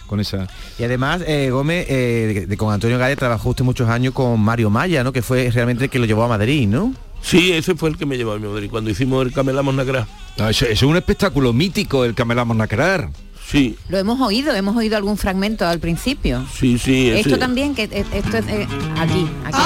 Con 0.07 0.18
esa... 0.20 0.49
Y 0.79 0.83
además, 0.83 1.23
eh, 1.27 1.51
Gómez, 1.53 1.87
eh, 1.88 2.33
de- 2.35 2.46
de- 2.46 2.57
con 2.57 2.73
Antonio 2.73 2.99
Gale 2.99 3.14
trabajó 3.14 3.51
usted 3.51 3.64
muchos 3.64 3.88
años 3.88 4.12
con 4.14 4.40
Mario 4.40 4.68
Maya, 4.70 5.05
¿no? 5.05 5.12
Que 5.12 5.23
fue 5.23 5.51
realmente 5.53 5.85
el 5.85 5.90
que 5.90 5.99
lo 5.99 6.07
llevó 6.07 6.25
a 6.25 6.29
Madrid, 6.29 6.66
¿no? 6.66 6.94
Sí, 7.23 7.53
ese 7.53 7.75
fue 7.77 7.90
el 7.90 7.99
que 7.99 8.07
me 8.07 8.16
llevó 8.16 8.33
a 8.33 8.38
mi 8.38 8.49
Madrid 8.49 8.68
cuando 8.70 8.88
hicimos 8.90 9.25
el 9.27 9.33
Camelamos 9.33 9.75
Nacra. 9.75 10.09
No, 10.38 10.49
eso, 10.49 10.64
eso 10.64 10.73
es 10.73 10.83
un 10.90 10.96
espectáculo 10.96 11.53
mítico, 11.53 12.05
el 12.07 12.14
Camelamos 12.14 12.57
Nacrar. 12.57 13.11
Sí, 13.50 13.76
Lo 13.88 13.98
hemos 13.98 14.20
oído, 14.20 14.54
hemos 14.54 14.76
oído 14.76 14.96
algún 14.96 15.16
fragmento 15.16 15.66
al 15.66 15.80
principio. 15.80 16.46
sí, 16.56 16.78
sí. 16.78 17.08
ese- 17.10 17.20
Esto 17.20 17.38
también, 17.38 17.74
que 17.74 17.84
eh, 17.84 18.04
esto 18.12 18.36
es 18.38 18.46
eh, 18.46 18.68
aquí, 18.96 19.26
aquí. 19.44 19.58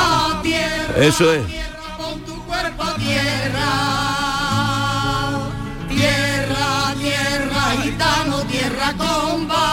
Eso 0.96 1.32
es. 1.34 1.42
Tierra, 5.88 6.94
tierra, 7.00 7.62
gitano, 7.82 8.36
tierra 8.50 8.94
comba. 8.96 9.64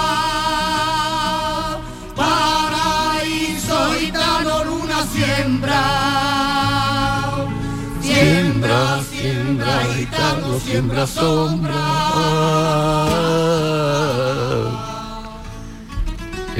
Paraíso 2.15 3.93
gitano, 3.99 4.63
luna 4.65 5.05
siembra. 5.13 5.83
Siembra, 8.01 9.01
siembra, 9.09 9.79
gitano, 9.95 10.59
siembra 10.59 11.07
sombra. 11.07 11.77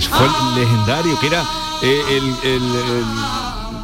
Eso 0.02 0.10
fue 0.16 0.28
legendario, 0.60 1.20
que 1.20 1.28
era 1.28 1.44
eh, 1.84 2.02
el, 2.10 2.52
el- 2.52 2.76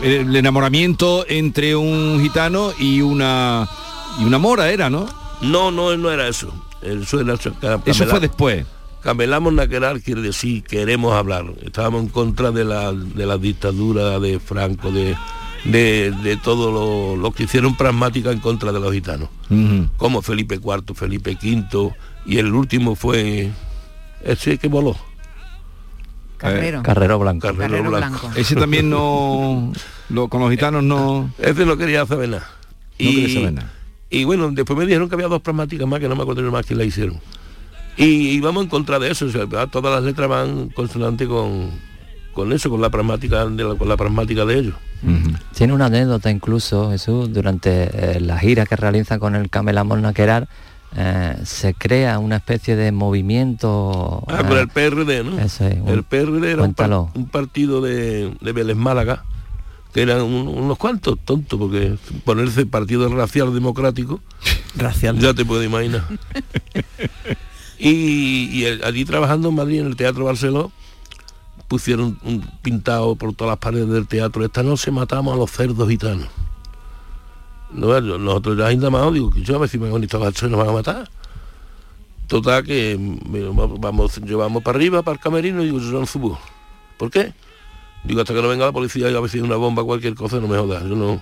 el- 0.02 0.28
el 0.28 0.36
enamoramiento 0.36 1.26
entre 1.28 1.76
un 1.76 2.20
gitano 2.22 2.72
y 2.80 3.02
una 3.02 3.68
y 4.20 4.24
una 4.26 4.38
mora 4.38 4.70
era, 4.72 4.90
¿no? 4.90 5.08
No, 5.42 5.70
no, 5.72 5.96
no 5.98 6.12
era 6.12 6.28
eso. 6.28 6.52
Eso, 6.82 7.20
era, 7.20 7.34
Eso 7.86 8.04
fue 8.12 8.20
después. 8.20 8.66
Camelamos 9.02 9.54
Naquerar 9.54 10.02
quiere 10.02 10.22
decir 10.22 10.64
queremos 10.64 11.14
hablar. 11.14 11.46
Estábamos 11.64 12.02
en 12.04 12.10
contra 12.10 12.52
de 12.52 12.64
la, 12.66 12.92
de 12.94 13.26
la 13.26 13.38
dictadura 13.38 14.20
de 14.20 14.40
Franco, 14.40 14.92
de, 14.92 15.16
de, 15.66 16.12
de 16.24 16.38
todo 16.38 16.72
lo, 16.72 17.16
lo 17.16 17.32
que 17.32 17.44
hicieron 17.44 17.76
pragmática 17.78 18.32
en 18.32 18.40
contra 18.40 18.72
de 18.72 18.80
los 18.80 18.92
gitanos. 18.94 19.30
Como 19.98 20.22
Felipe 20.22 20.56
IV, 20.56 20.96
Felipe 20.96 21.38
V, 21.42 21.94
y 22.26 22.38
el 22.38 22.54
último 22.54 22.96
fue 22.96 23.50
ese 24.24 24.58
que 24.58 24.68
voló. 24.68 24.96
Carrero. 26.38 26.84
Carrero 26.84 27.20
Blanco. 27.20 27.48
Carrero, 27.48 27.64
Carrero 27.64 27.90
Blanco. 27.90 28.20
Blanco. 28.22 28.40
Ese 28.40 28.56
también 28.56 28.90
no 28.90 29.72
lo, 30.10 30.28
con 30.28 30.42
los 30.42 30.52
gitanos 30.52 30.84
no. 30.84 31.32
Ese 31.40 31.66
no 31.66 31.78
quería 31.78 32.06
saber 32.06 32.30
nada. 32.30 32.50
No 33.00 33.10
quería 33.10 33.34
saber 33.34 33.54
nada. 33.54 33.74
Y 34.10 34.24
bueno, 34.24 34.50
después 34.52 34.78
me 34.78 34.86
dijeron 34.86 35.10
que 35.10 35.16
había 35.16 35.28
dos 35.28 35.42
pragmáticas 35.42 35.88
más, 35.88 36.00
que 36.00 36.08
no 36.08 36.16
me 36.16 36.22
acuerdo 36.22 36.50
más 36.52 36.66
quién 36.66 36.80
la 36.80 36.86
hicieron. 36.86 37.20
Y 37.98 38.30
íbamos 38.30 38.64
en 38.64 38.70
contra 38.70 39.00
de 39.00 39.12
eso, 39.12 39.26
o 39.26 39.30
sea, 39.30 39.48
todas 39.68 39.94
las 39.94 40.04
letras 40.04 40.30
van 40.30 40.70
consonante 40.70 41.28
con, 41.28 41.72
con 42.32 42.54
eso, 42.54 42.70
con 42.70 42.80
la 42.80 42.90
pragmática 42.90 43.46
de, 43.46 43.64
la, 43.64 43.76
con 43.76 43.90
la 43.90 43.98
pragmática 43.98 44.46
de 44.46 44.60
ellos. 44.60 44.76
Tiene 45.56 45.74
una 45.74 45.88
anécdota 45.88 46.30
incluso, 46.30 46.92
Jesús, 46.92 47.34
durante 47.34 47.90
eh, 47.92 48.20
la 48.20 48.38
gira 48.38 48.66
que 48.66 48.76
realiza 48.76 49.20
con 49.20 49.36
el 49.36 49.50
Camelamos 49.50 50.00
Naquerar, 50.00 50.48
eh, 50.98 51.36
se 51.46 51.74
crea 51.76 52.18
una 52.20 52.38
especie 52.38 52.76
de 52.76 52.92
movimiento... 52.92 54.24
Ah, 54.28 54.42
eh, 54.44 54.48
con 54.48 54.58
el 54.58 54.68
PRD, 54.68 55.24
¿no? 55.24 55.40
eso 55.40 55.66
es, 55.68 55.80
un- 55.80 55.90
el 55.90 56.04
PRD 56.04 56.52
era 56.52 56.64
un, 56.64 56.74
par- 56.74 56.88
cuéntalo. 56.90 57.12
un 57.14 57.28
partido 57.28 57.82
de, 57.82 58.34
de 58.42 58.52
Vélez 58.52 58.76
Málaga, 58.76 59.24
que 59.94 60.02
eran 60.02 60.22
un- 60.22 60.48
unos 60.48 60.78
cuantos 60.78 61.18
tontos, 61.24 61.60
porque 61.60 61.96
ponerse 62.26 62.66
partido 62.66 63.08
racial 63.10 63.54
democrático, 63.54 64.20
Racial. 64.76 65.18
ya 65.20 65.34
te 65.34 65.46
puedo 65.46 65.64
imaginar. 65.64 66.04
y 67.80 68.50
y 68.52 68.66
el- 68.66 68.84
allí 68.84 69.06
trabajando 69.06 69.50
en 69.50 69.56
Madrid, 69.56 69.82
en 69.82 69.88
el 69.88 69.96
Teatro 69.96 70.26
Barceló, 70.26 70.72
pusieron 71.68 72.18
un 72.24 72.42
pintado 72.62 73.16
por 73.16 73.34
todas 73.36 73.52
las 73.52 73.60
paredes 73.60 73.90
del 73.90 74.08
teatro, 74.08 74.44
esta 74.46 74.64
noche 74.64 74.90
matamos 74.90 75.34
a 75.34 75.38
los 75.38 75.52
cerdos 75.52 75.88
gitanos. 75.90 76.28
No, 77.72 78.00
yo- 78.00 78.18
nosotros 78.18 78.58
ya 78.58 78.72
indamado, 78.72 79.12
digo, 79.12 79.30
que 79.30 79.42
yo 79.42 79.56
a 79.56 79.60
ver 79.60 79.70
si 79.70 79.78
me 79.78 79.94
han 79.94 80.04
estado 80.04 80.26
nos 80.26 80.52
van 80.52 80.70
a 80.70 80.72
matar. 80.72 81.10
Total 82.28 82.64
que 82.64 82.98
vamos, 83.80 84.18
llevamos 84.18 84.62
para 84.64 84.78
arriba, 84.78 85.02
para 85.02 85.16
el 85.16 85.20
camerino, 85.22 85.62
y 85.62 85.66
digo, 85.66 85.80
yo 85.80 86.00
no 86.00 86.06
subo. 86.06 86.40
¿Por 86.98 87.10
qué? 87.10 87.34
Digo, 88.04 88.22
hasta 88.22 88.34
que 88.34 88.42
no 88.42 88.48
venga 88.48 88.66
la 88.66 88.72
policía 88.72 89.10
y 89.10 89.16
a 89.16 89.20
ver 89.20 89.30
si 89.30 89.38
hay 89.38 89.44
una 89.44 89.56
bomba, 89.56 89.84
cualquier 89.84 90.16
cosa, 90.16 90.40
no 90.40 90.48
me 90.48 90.58
jodas. 90.58 90.84
Yo 90.84 90.96
no. 90.96 91.22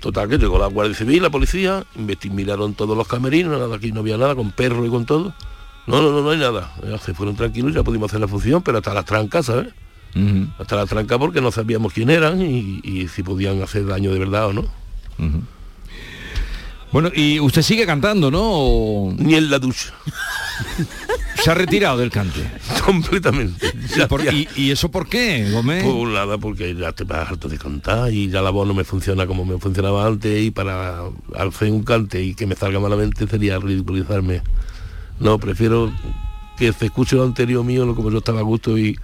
Total, 0.00 0.28
que 0.28 0.38
llegó 0.38 0.58
la 0.58 0.66
Guardia 0.66 0.96
Civil, 0.96 1.22
la 1.22 1.30
policía, 1.30 1.84
miraron 2.30 2.74
todos 2.74 2.96
los 2.96 3.06
camerinos, 3.06 3.58
nada, 3.58 3.76
aquí 3.76 3.92
no 3.92 4.00
había 4.00 4.18
nada, 4.18 4.34
con 4.34 4.50
perro 4.50 4.84
y 4.84 4.90
con 4.90 5.06
todo. 5.06 5.32
No, 5.86 6.02
no, 6.02 6.10
no, 6.10 6.22
no 6.22 6.30
hay 6.30 6.38
nada. 6.38 6.74
Ya 6.88 6.98
se 6.98 7.14
fueron 7.14 7.36
tranquilos, 7.36 7.72
ya 7.72 7.84
pudimos 7.84 8.10
hacer 8.10 8.20
la 8.20 8.26
función, 8.28 8.62
pero 8.62 8.78
hasta 8.78 8.92
las 8.94 9.04
trancas, 9.04 9.46
¿sabes? 9.46 9.68
Hasta 10.58 10.76
las 10.76 10.88
trancas 10.88 11.18
porque 11.18 11.40
no 11.40 11.52
sabíamos 11.52 11.92
quién 11.92 12.10
eran 12.10 12.42
y, 12.42 12.80
y 12.82 13.08
si 13.08 13.22
podían 13.22 13.62
hacer 13.62 13.86
daño 13.86 14.12
de 14.12 14.18
verdad 14.18 14.48
o 14.48 14.52
no. 14.52 14.64
Bueno, 16.92 17.10
y 17.14 17.40
usted 17.40 17.62
sigue 17.62 17.86
cantando, 17.86 18.30
¿no? 18.30 18.40
O- 18.42 19.14
Ni 19.16 19.34
en 19.34 19.50
la 19.50 19.58
ducha. 19.58 19.94
Se 21.42 21.50
ha 21.50 21.54
retirado 21.54 21.96
del 21.98 22.10
cante. 22.10 22.40
Completamente. 22.84 23.72
¿Y, 23.96 24.00
por- 24.06 24.22
y- 24.32 24.46
y 24.56 24.70
eso 24.70 24.90
por 24.90 25.08
qué, 25.08 25.50
Gómez? 25.50 25.82
Pues 25.84 26.08
nada, 26.12 26.36
porque 26.36 26.74
ya 26.74 26.92
te 26.92 27.04
vas 27.04 27.30
harto 27.30 27.48
de 27.48 27.56
cantar 27.58 28.12
y 28.12 28.28
ya 28.28 28.42
la 28.42 28.50
voz 28.50 28.68
no 28.68 28.74
me 28.74 28.84
funciona 28.84 29.26
como 29.26 29.44
me 29.46 29.58
funcionaba 29.58 30.06
antes 30.06 30.42
y 30.42 30.50
para 30.50 31.00
hacer 31.36 31.70
un 31.72 31.82
cante 31.82 32.22
y 32.22 32.34
que 32.34 32.46
me 32.46 32.54
salga 32.56 32.78
malamente 32.78 33.26
sería 33.26 33.58
ridiculizarme. 33.58 34.42
No, 35.18 35.38
prefiero 35.38 35.90
que 36.58 36.72
se 36.74 36.86
escuche 36.86 37.16
lo 37.16 37.24
anterior 37.24 37.64
mío, 37.64 37.86
lo 37.86 37.94
como 37.94 38.10
yo 38.10 38.18
estaba 38.18 38.40
a 38.40 38.44
gusto 38.44 38.76
y, 38.76 38.98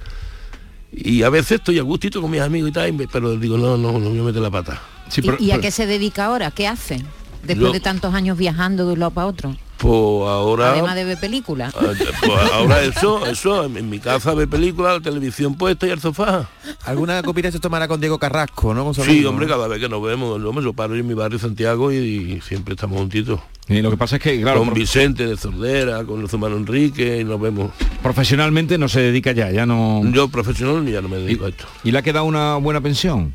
y 0.93 1.23
a 1.23 1.31
veces 1.31 1.53
estoy 1.53 1.79
a 1.79 1.83
gustito 1.83 2.21
con 2.21 2.31
mis 2.31 2.41
amigos 2.43 2.69
y 2.69 2.73
tal, 2.73 2.95
pero 3.11 3.35
digo, 3.37 3.57
no, 3.57 3.79
no, 3.79 3.99
no 3.99 4.11
me 4.11 4.23
mete 4.23 4.41
la 4.41 4.51
pata. 4.51 4.81
¿Y, 5.17 5.45
y 5.47 5.51
a 5.53 5.61
qué 5.61 5.71
se 5.71 5.87
dedica 5.87 6.27
ahora? 6.27 6.51
¿Qué 6.51 6.67
hace? 6.69 6.97
Después 7.43 7.69
Yo- 7.69 7.73
de 7.73 7.81
tantos 7.81 8.15
años 8.15 8.37
viajando 8.37 8.87
de 8.87 8.93
un 8.95 8.99
lado 9.01 9.11
para 9.13 9.27
otro. 9.27 9.57
Pues 9.79 9.93
ahora... 9.93 10.73
Además 10.73 10.97
de 10.97 11.05
ver 11.05 11.21
películas. 11.21 11.73
Ah, 11.77 11.93
pues 12.21 12.43
ahora 12.53 12.83
eso, 12.83 13.25
eso, 13.27 13.65
en 13.65 13.89
mi 13.89 14.01
casa 14.01 14.35
ve 14.35 14.49
películas, 14.49 14.95
la 14.95 15.01
televisión 15.01 15.55
puesta 15.55 15.87
y 15.87 15.91
el 15.91 16.01
sofá. 16.01 16.49
¿Alguna 16.85 17.23
copita 17.23 17.53
se 17.53 17.61
tomará 17.61 17.87
con 17.87 18.01
Diego 18.01 18.19
Carrasco, 18.19 18.75
no? 18.75 18.85
Con 18.85 18.95
Sí, 18.95 19.03
amigo, 19.03 19.31
hombre, 19.31 19.47
¿no? 19.47 19.53
cada 19.55 19.69
vez 19.69 19.79
que 19.81 19.89
nos 19.89 20.03
vemos, 20.03 20.43
hombre, 20.45 20.65
yo 20.65 20.73
paro 20.73 20.97
en 20.97 21.07
mi 21.07 21.15
barrio 21.15 21.39
Santiago 21.39 21.93
y, 21.93 21.97
y 21.97 22.41
siempre 22.41 22.75
estamos 22.75 22.99
juntitos. 22.99 23.39
Y 23.69 23.81
lo 23.81 23.91
que 23.93 23.97
pasa 23.97 24.17
es 24.17 24.23
que, 24.23 24.41
claro, 24.41 24.65
con 24.65 24.75
Vicente 24.75 25.27
de 25.29 25.37
Sordera, 25.37 26.03
con 26.05 26.23
los 26.23 26.33
hermanos 26.33 26.59
Enrique, 26.59 27.19
y 27.21 27.25
nos 27.25 27.41
vemos. 27.41 27.71
profesionalmente 28.03 28.79
no 28.79 28.89
se 28.89 29.01
dedica 29.01 29.31
ya, 29.31 29.53
ya 29.53 29.65
no... 29.65 30.03
Yo 30.11 30.27
profesional 30.29 30.85
ya 30.91 31.01
no 31.03 31.09
me 31.09 31.19
dedico 31.19 31.45
a 31.45 31.51
esto. 31.51 31.67
¿Y 31.85 31.93
le 31.93 31.99
ha 31.99 32.03
quedado 32.03 32.25
una 32.25 32.57
buena 32.57 32.81
pensión? 32.81 33.33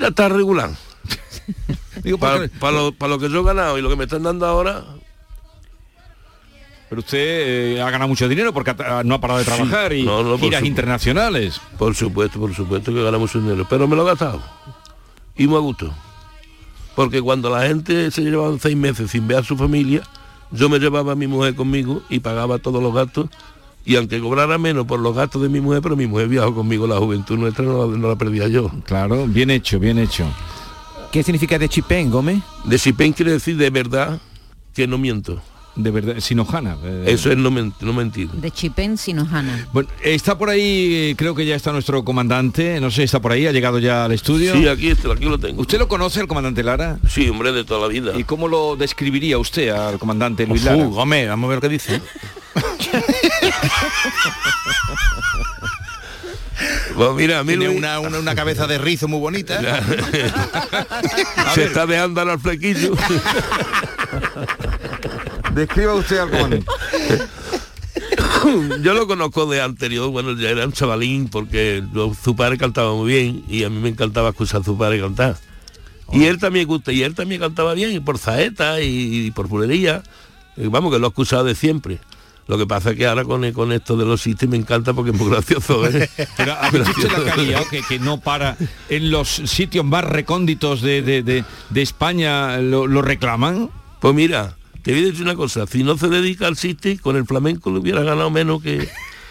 Ya 0.00 0.08
está 0.08 0.28
regular. 0.28 0.70
para, 2.20 2.48
para 2.60 2.72
lo, 2.76 2.92
para 2.92 3.10
lo 3.10 3.18
que 3.18 3.28
yo 3.28 3.40
he 3.40 3.44
ganado 3.44 3.78
y 3.78 3.82
lo 3.82 3.88
que 3.88 3.96
me 3.96 4.04
están 4.04 4.22
dando 4.22 4.46
ahora, 4.46 4.84
Pero 6.88 7.00
usted 7.00 7.18
eh, 7.76 7.82
ha 7.82 7.90
ganado 7.90 8.08
mucho 8.08 8.28
dinero 8.28 8.52
porque 8.52 8.70
ha- 8.70 9.02
no 9.04 9.14
ha 9.14 9.20
parado 9.20 9.38
de 9.38 9.44
trabajar 9.44 9.92
y 9.92 10.02
No, 10.04 10.38
giras 10.38 10.62
internacionales. 10.64 11.60
por 11.78 11.94
supuesto, 11.94 12.38
por 12.38 12.54
supuesto 12.54 12.92
que 12.92 13.02
ganamos 13.02 13.34
un 13.34 13.44
dinero, 13.44 13.66
pero 13.68 13.86
me 13.88 13.96
lo 13.96 14.02
he 14.02 14.06
gastado. 14.06 14.42
Y 15.36 15.46
me 15.46 15.58
gusto. 15.58 15.92
Porque 16.94 17.22
cuando 17.22 17.48
la 17.48 17.66
gente 17.66 18.10
se 18.10 18.20
llevaban 18.22 18.60
seis 18.60 18.76
meses 18.76 19.10
sin 19.10 19.26
ver 19.26 19.38
a 19.38 19.42
su 19.42 19.56
familia, 19.56 20.02
yo 20.50 20.68
me 20.68 20.78
llevaba 20.78 21.12
a 21.12 21.16
mi 21.16 21.26
mujer 21.26 21.54
conmigo 21.54 22.02
y 22.10 22.20
pagaba 22.20 22.58
todos 22.58 22.82
los 22.82 22.92
gastos. 22.94 23.30
Y 23.84 23.96
aunque 23.96 24.20
cobrara 24.20 24.58
menos 24.58 24.86
por 24.86 25.00
los 25.00 25.14
gastos 25.14 25.42
de 25.42 25.48
mi 25.48 25.60
mujer, 25.60 25.82
pero 25.82 25.96
mi 25.96 26.06
mujer 26.06 26.28
viajó 26.28 26.54
conmigo, 26.54 26.86
la 26.86 26.96
juventud 26.98 27.36
nuestra 27.38 27.64
no 27.64 27.86
la, 27.90 27.96
no 27.98 28.08
la 28.08 28.16
perdía 28.16 28.46
yo. 28.48 28.70
Claro, 28.84 29.26
bien 29.26 29.50
hecho, 29.50 29.78
bien 29.80 29.98
hecho. 29.98 30.24
¿Qué 31.10 31.22
significa 31.22 31.58
de 31.58 31.68
chipén, 31.68 32.10
Gómez? 32.10 32.38
De 32.64 32.78
chipén 32.78 33.12
quiere 33.12 33.32
decir 33.32 33.56
de 33.56 33.70
verdad 33.70 34.20
que 34.74 34.86
no 34.86 34.98
miento. 34.98 35.40
De 35.74 35.90
verdad, 35.90 36.20
sinojana. 36.20 36.76
eh. 36.84 37.04
Eso 37.08 37.32
es 37.32 37.38
no, 37.38 37.50
men- 37.50 37.72
no 37.80 37.94
mentir. 37.94 38.28
De 38.30 38.50
Chipén 38.50 38.98
Sinojana. 38.98 39.68
Bueno, 39.72 39.88
está 40.04 40.36
por 40.36 40.50
ahí, 40.50 41.10
eh, 41.10 41.14
creo 41.16 41.34
que 41.34 41.46
ya 41.46 41.56
está 41.56 41.72
nuestro 41.72 42.04
comandante, 42.04 42.78
no 42.78 42.90
sé, 42.90 43.04
está 43.04 43.22
por 43.22 43.32
ahí, 43.32 43.46
ha 43.46 43.52
llegado 43.52 43.78
ya 43.78 44.04
al 44.04 44.12
estudio. 44.12 44.52
Sí, 44.54 44.68
aquí, 44.68 44.88
está, 44.90 45.10
aquí 45.10 45.24
lo 45.24 45.38
tengo. 45.38 45.62
¿Usted 45.62 45.78
lo 45.78 45.88
conoce, 45.88 46.20
el 46.20 46.26
comandante 46.28 46.62
Lara? 46.62 46.98
Sí, 47.08 47.26
hombre, 47.30 47.52
de 47.52 47.64
toda 47.64 47.80
la 47.80 47.86
vida. 47.88 48.12
¿Y 48.18 48.24
cómo 48.24 48.48
lo 48.48 48.76
describiría 48.76 49.38
usted 49.38 49.70
al 49.70 49.98
comandante 49.98 50.46
Luis 50.46 50.60
Uf, 50.60 50.66
Lara? 50.66 50.84
Gómez, 50.84 51.28
vamos 51.28 51.48
a 51.48 51.50
ver 51.52 51.60
qué 51.60 51.68
dice. 51.70 52.02
Pues 56.94 57.10
mira, 57.16 57.40
a 57.40 57.42
mí 57.42 57.48
Tiene 57.50 57.66
Luis- 57.66 57.78
una, 57.78 57.98
una, 58.00 58.18
una 58.18 58.34
cabeza 58.34 58.66
de 58.66 58.78
rizo 58.78 59.08
muy 59.08 59.18
bonita. 59.18 59.58
se 61.54 61.64
está 61.64 61.86
dejando 61.86 62.20
al 62.20 62.38
flequillo. 62.38 62.94
Describa 65.54 65.94
usted 65.94 66.18
al 66.18 66.30
comandante. 66.30 66.66
Yo 68.82 68.94
lo 68.94 69.06
conozco 69.06 69.46
de 69.46 69.60
anterior, 69.62 70.08
bueno, 70.10 70.36
ya 70.38 70.50
era 70.50 70.66
un 70.66 70.72
chavalín 70.72 71.28
porque 71.28 71.82
su 72.22 72.36
padre 72.36 72.58
cantaba 72.58 72.94
muy 72.94 73.12
bien 73.12 73.44
y 73.48 73.64
a 73.64 73.70
mí 73.70 73.78
me 73.80 73.88
encantaba 73.88 74.28
escuchar 74.30 74.60
a 74.60 74.64
su 74.64 74.76
padre 74.78 75.00
cantar. 75.00 75.36
Y 76.12 76.24
él 76.26 76.38
también 76.38 76.66
gusta, 76.68 76.92
y 76.92 77.02
él 77.02 77.14
también 77.14 77.40
cantaba 77.40 77.72
bien, 77.74 77.92
y 77.92 78.00
por 78.00 78.18
saeta 78.18 78.80
y, 78.82 79.26
y 79.26 79.30
por 79.30 79.48
bulería. 79.48 80.02
Y 80.58 80.66
vamos, 80.66 80.92
que 80.92 80.98
lo 80.98 81.06
he 81.06 81.08
escuchado 81.08 81.44
de 81.44 81.54
siempre. 81.54 81.98
Lo 82.48 82.58
que 82.58 82.66
pasa 82.66 82.90
es 82.90 82.96
que 82.96 83.06
ahora 83.06 83.24
con, 83.24 83.50
con 83.52 83.72
esto 83.72 83.96
de 83.96 84.04
los 84.04 84.20
sitios 84.20 84.50
me 84.50 84.56
encanta 84.56 84.92
porque 84.92 85.12
es 85.12 85.16
muy 85.16 85.30
gracioso. 85.30 85.86
¿eh? 85.86 86.08
Pero 86.36 86.52
¿ha 86.52 86.70
visto 86.70 86.90
usted 86.90 87.10
la 87.10 87.24
calidad 87.34 87.62
que, 87.70 87.82
que 87.82 87.98
no 87.98 88.20
para 88.20 88.56
en 88.88 89.10
los 89.10 89.28
sitios 89.28 89.84
más 89.84 90.04
recónditos 90.04 90.82
de, 90.82 91.02
de- 91.02 91.22
de- 91.22 91.44
de 91.70 91.82
España 91.82 92.58
lo, 92.58 92.86
lo 92.86 93.00
reclaman? 93.00 93.70
Pues 94.00 94.14
mira, 94.14 94.56
te 94.82 94.92
voy 94.92 95.02
a 95.02 95.06
decir 95.06 95.22
una 95.22 95.36
cosa, 95.36 95.66
si 95.66 95.84
no 95.84 95.96
se 95.96 96.08
dedica 96.08 96.48
al 96.48 96.56
City, 96.56 96.98
con 96.98 97.16
el 97.16 97.24
flamenco 97.26 97.70
le 97.70 97.78
hubiera 97.78 98.02
ganado 98.02 98.30
menos 98.30 98.62
que... 98.62 98.88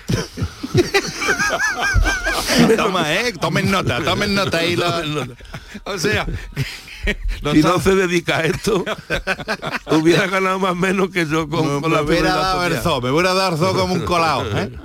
Toma, 2.78 3.14
eh, 3.14 3.34
tomen 3.40 3.72
nota, 3.72 4.04
tomen 4.04 4.34
nota 4.36 4.60
ahí. 4.60 4.76
lo- 4.76 5.26
O 5.86 5.98
sea, 5.98 6.26
si 7.54 7.62
no 7.62 7.80
se 7.80 7.96
dedica 7.96 8.38
a 8.38 8.46
esto, 8.46 8.84
hubiera 9.92 10.28
ganado 10.28 10.60
más 10.60 10.76
menos 10.76 11.10
que 11.10 11.26
yo 11.26 11.48
con, 11.50 11.82
con 11.82 11.92
me 11.92 11.98
la 11.98 12.04
hubiera 12.04 12.22
primera 12.22 12.36
dado 12.36 12.66
el 12.66 12.78
zoo, 12.78 13.02
me 13.02 13.12
hubiera 13.12 13.34
dado 13.34 13.54
el 13.54 13.60
zoo 13.60 13.74
como 13.74 13.94
un 13.94 14.02
colado. 14.02 14.46
¿eh? 14.58 14.72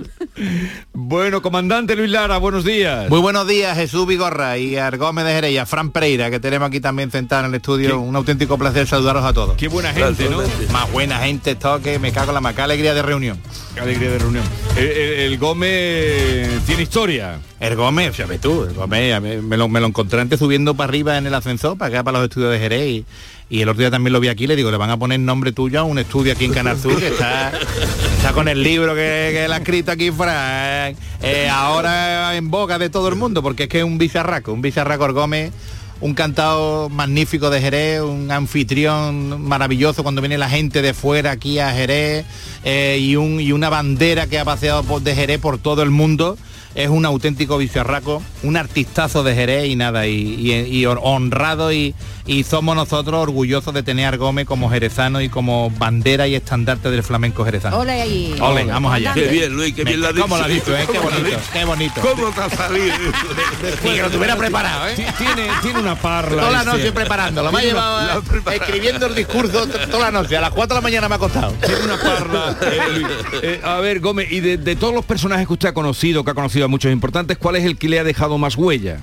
Bueno, 0.93 1.41
comandante 1.41 1.95
Luis 1.95 2.11
Lara, 2.11 2.37
buenos 2.37 2.63
días. 2.63 3.09
Muy 3.09 3.19
buenos 3.19 3.47
días, 3.47 3.75
Jesús 3.75 4.05
Vigorra 4.05 4.57
y 4.57 4.77
a 4.77 4.89
Gómez 4.91 5.25
de 5.25 5.31
Jerez 5.31 5.51
y 5.51 5.57
a 5.57 5.65
Fran 5.65 5.91
Pereira, 5.91 6.29
que 6.29 6.39
tenemos 6.39 6.67
aquí 6.67 6.79
también 6.79 7.09
sentado 7.09 7.45
en 7.45 7.49
el 7.49 7.55
estudio. 7.55 7.99
Un 7.99 8.15
auténtico 8.15 8.57
placer 8.57 8.87
saludaros 8.87 9.23
a 9.23 9.33
todos. 9.33 9.57
Qué 9.57 9.67
buena 9.67 9.93
gente, 9.93 10.29
¿no? 10.29 10.39
Más 10.71 10.91
buena 10.91 11.19
gente, 11.19 11.51
esto 11.51 11.81
que 11.81 11.97
me 11.97 12.11
cago 12.11 12.29
en 12.29 12.35
la 12.35 12.41
maca 12.41 12.65
alegría 12.65 12.93
de 12.93 13.01
reunión. 13.01 13.39
Alegría 13.79 14.11
de 14.11 14.19
reunión. 14.19 14.43
El, 14.75 15.37
Gómez 15.37 16.65
tiene 16.65 16.83
historia. 16.83 17.39
El 17.59 17.75
Gómez, 17.75 18.15
fíjate 18.15 18.39
tú, 18.39 18.63
el 18.63 18.73
Gómez, 18.73 19.21
me 19.21 19.57
lo, 19.57 19.67
me 19.67 19.79
lo 19.79 19.87
encontré 19.87 20.19
antes 20.21 20.39
subiendo 20.39 20.75
para 20.75 20.89
arriba 20.89 21.17
en 21.17 21.27
el 21.27 21.33
ascensor, 21.33 21.77
para 21.77 21.89
acá, 21.89 22.03
para 22.03 22.19
los 22.19 22.29
estudios 22.29 22.51
de 22.51 22.59
Jerez, 22.59 23.05
y, 23.49 23.61
el 23.61 23.69
otro 23.69 23.79
día 23.79 23.91
también 23.91 24.13
lo 24.13 24.19
vi 24.19 24.27
aquí, 24.27 24.45
le 24.45 24.55
digo, 24.55 24.71
le 24.71 24.77
van 24.77 24.89
a 24.89 24.97
poner 24.97 25.19
nombre 25.19 25.51
tuyo 25.51 25.79
a 25.79 25.83
un 25.83 25.99
estudio 25.99 26.33
aquí 26.33 26.45
en 26.45 26.53
Canal 26.53 26.77
que 26.81 27.07
está, 27.07 27.53
con 28.33 28.47
el 28.47 28.61
libro 28.61 28.93
que, 28.93 29.29
que 29.31 29.45
él 29.45 29.53
ha 29.53 29.57
escrito 29.57 29.91
aquí 29.91 30.11
Fran, 30.11 30.95
eh, 31.21 31.49
ahora 31.49 32.35
en 32.35 32.51
boca 32.51 32.77
de 32.77 32.89
todo 32.89 33.07
el 33.07 33.15
mundo, 33.15 33.41
porque 33.41 33.63
es 33.63 33.69
que 33.69 33.79
es 33.79 33.83
un 33.83 33.97
bizarraco, 33.97 34.51
un 34.51 34.61
bizarraco 34.61 35.05
el 35.05 35.13
Gómez, 35.13 35.51
un 35.99 36.13
cantado 36.13 36.89
magnífico 36.89 37.49
de 37.49 37.61
Jerez, 37.61 38.01
un 38.01 38.31
anfitrión 38.31 39.41
maravilloso 39.41 40.03
cuando 40.03 40.21
viene 40.21 40.37
la 40.37 40.49
gente 40.49 40.81
de 40.81 40.93
fuera 40.93 41.31
aquí 41.31 41.59
a 41.59 41.71
Jerez 41.71 42.25
eh, 42.63 42.97
y, 42.99 43.11
y 43.11 43.51
una 43.51 43.69
bandera 43.69 44.27
que 44.27 44.39
ha 44.39 44.45
paseado 44.45 44.99
de 44.99 45.15
Jerez 45.15 45.39
por 45.39 45.57
todo 45.57 45.83
el 45.83 45.89
mundo. 45.89 46.37
Es 46.77 46.89
un 46.89 47.05
auténtico 47.05 47.57
bicharraco, 47.57 48.21
un 48.43 48.55
artistazo 48.55 49.23
de 49.23 49.33
Jerez 49.33 49.65
y 49.67 49.75
nada, 49.75 50.05
y, 50.05 50.11
y- 50.13 50.77
y 50.77 50.85
honrado 50.85 51.71
y, 51.73 51.95
y 52.27 52.43
somos 52.43 52.75
nosotros 52.75 53.19
orgullosos 53.19 53.73
de 53.73 53.81
tener 53.81 54.13
a 54.13 54.17
Gómez 54.17 54.45
como 54.45 54.69
jerezano 54.69 55.19
y 55.21 55.27
como 55.29 55.71
bandera 55.71 56.27
y 56.27 56.35
estandarte 56.35 56.91
del 56.91 57.01
flamenco 57.01 57.43
jerezano. 57.43 57.79
Ole 57.79 57.93
ahí. 58.01 58.35
Ole, 58.39 58.65
vamos 58.65 58.93
allá. 58.93 59.13
Qué 59.15 59.27
bien, 59.27 59.53
Luis, 59.55 59.73
qué 59.73 59.83
bien 59.85 60.01
la 60.01 60.09
¿Cómo 60.13 60.23
dicho. 60.23 60.37
lo 60.37 60.43
has 60.43 60.49
dicho, 60.51 60.77
eh? 60.77 60.85
Qué 60.91 60.97
¿Cómo 60.99 61.09
lo 61.09 61.17
bonito, 61.17 61.39
qué 61.51 61.65
bonito. 61.65 62.01
¿Cómo 62.01 62.29
te 62.29 62.41
ha 62.41 62.49
salido? 62.51 62.95
Ni 63.83 63.89
que 63.95 64.01
lo 64.03 64.09
tuviera 64.11 64.35
preparado, 64.35 64.87
¿eh? 64.87 64.95
Tiene, 65.17 65.47
tiene 65.63 65.79
una 65.79 65.95
parla. 65.95 66.43
Toda 66.43 66.51
la 66.51 66.63
noche 66.63 66.91
preparándolo. 66.91 67.51
Me 67.51 67.57
ha 67.57 67.63
llevado 67.63 68.19
eh, 68.19 68.55
escribiendo 68.55 69.07
el 69.07 69.15
discurso 69.15 69.65
toda 69.89 70.11
la 70.11 70.21
noche. 70.21 70.37
A 70.37 70.41
las 70.41 70.51
4 70.51 70.75
de 70.75 70.77
la 70.77 70.81
mañana 70.81 71.09
me 71.09 71.15
ha 71.15 71.19
costado. 71.19 71.53
Tiene 71.53 71.81
una 71.85 71.97
parla. 71.97 72.55
eh. 72.61 73.01
Eh, 73.41 73.61
a 73.63 73.77
ver, 73.79 73.99
Gómez, 73.99 74.31
y 74.31 74.41
de, 74.41 74.57
de 74.57 74.75
todos 74.75 74.93
los 74.93 75.05
personajes 75.05 75.47
que 75.47 75.53
usted 75.53 75.69
ha 75.69 75.73
conocido, 75.73 76.23
que 76.23 76.31
ha 76.31 76.35
conocido 76.35 76.66
a 76.67 76.69
muchos 76.69 76.91
importantes, 76.91 77.37
¿cuál 77.37 77.55
es 77.55 77.65
el 77.65 77.77
que 77.77 77.89
le 77.89 77.99
ha 77.99 78.03
dejado 78.03 78.37
más 78.37 78.55
huella? 78.55 78.99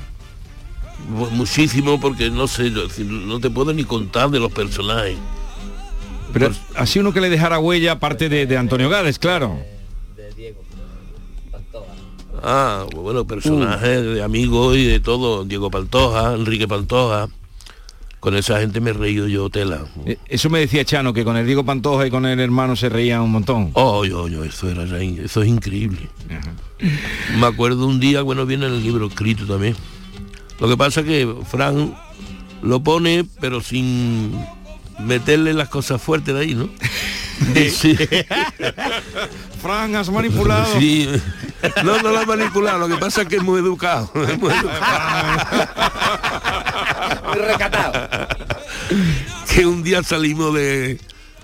Mu- 1.09 1.31
Muchísimo 1.31 2.01
porque 2.01 2.31
no 2.31 2.47
sé, 2.47 2.71
no 2.71 3.41
te 3.41 3.51
puedo 3.51 3.73
ni 3.75 3.85
contar 3.85 4.31
de 4.31 4.39
los 4.41 4.53
personajes. 4.53 5.17
Pero 6.33 6.51
así 6.77 6.99
uno 6.99 7.13
que 7.13 7.21
le 7.21 7.29
dejara 7.31 7.59
huella, 7.59 7.93
aparte 7.93 8.29
de, 8.29 8.47
de 8.47 8.57
Antonio 8.57 8.89
Gades, 8.89 9.19
claro. 9.19 9.59
Ah, 12.43 12.85
bueno, 12.95 13.25
personajes 13.25 14.03
de 14.05 14.23
amigos 14.23 14.77
y 14.77 14.85
de 14.85 15.01
todo. 15.01 15.45
Diego 15.45 15.71
Pantoja, 15.71 16.35
Enrique 16.35 16.69
Pantoja, 16.69 17.29
con 18.25 18.35
esa 18.37 18.59
gente 18.59 18.81
me 18.81 18.89
he 18.89 18.93
reído 18.95 19.29
yo 19.29 19.51
tela. 19.51 19.83
Eh, 20.07 20.17
Eso 20.31 20.49
me 20.49 20.59
decía 20.59 20.83
Chano, 20.83 21.13
que 21.13 21.25
con 21.25 21.37
el 21.37 21.45
Diego 21.45 21.63
Pantoja 21.63 22.07
y 22.07 22.11
con 22.11 22.25
el 22.25 22.41
hermano 22.41 22.75
se 22.75 22.89
reían 22.89 23.21
un 23.21 23.31
montón. 23.31 23.71
Oh, 23.75 24.07
yo, 24.07 24.29
yo, 24.29 24.43
eso 24.45 24.71
era 24.71 24.85
eso 24.99 25.43
es 25.43 25.49
increíble. 25.49 26.09
Me 27.39 27.45
acuerdo 27.47 27.87
un 27.87 28.01
día, 28.01 28.23
bueno, 28.23 28.47
viene 28.47 28.65
en 28.65 28.73
el 28.73 28.83
libro 28.83 29.09
escrito 29.09 29.45
también. 29.45 29.77
Lo 30.59 30.69
que 30.69 30.77
pasa 30.79 31.01
es 31.01 31.07
que 31.07 31.35
Fran 31.47 31.95
lo 32.63 32.83
pone, 32.83 33.27
pero 33.43 33.61
sin 33.61 34.33
meterle 35.01 35.53
las 35.53 35.69
cosas 35.69 36.01
fuertes 36.01 36.35
de 36.35 36.41
ahí, 36.41 36.55
¿no? 36.55 36.71
Sí. 37.71 37.95
Fran, 39.61 39.97
has 39.97 40.09
manipulado. 40.09 40.81
Sí. 40.81 41.09
No, 41.85 42.01
no 42.01 42.11
lo 42.11 42.21
ha 42.21 42.25
manipulado, 42.25 42.79
lo 42.79 42.89
que 42.89 42.97
pasa 42.97 43.23
es 43.23 43.29
que 43.29 43.37
es 43.37 43.43
muy 43.43 43.61
educado. 43.61 44.11
es 44.15 44.39
muy 44.39 44.51
educado. 44.51 45.69
Recatado. 47.35 48.09
que 49.55 49.67
un 49.67 49.83
día 49.83 50.03
salimos 50.03 50.55
de, 50.55 51.01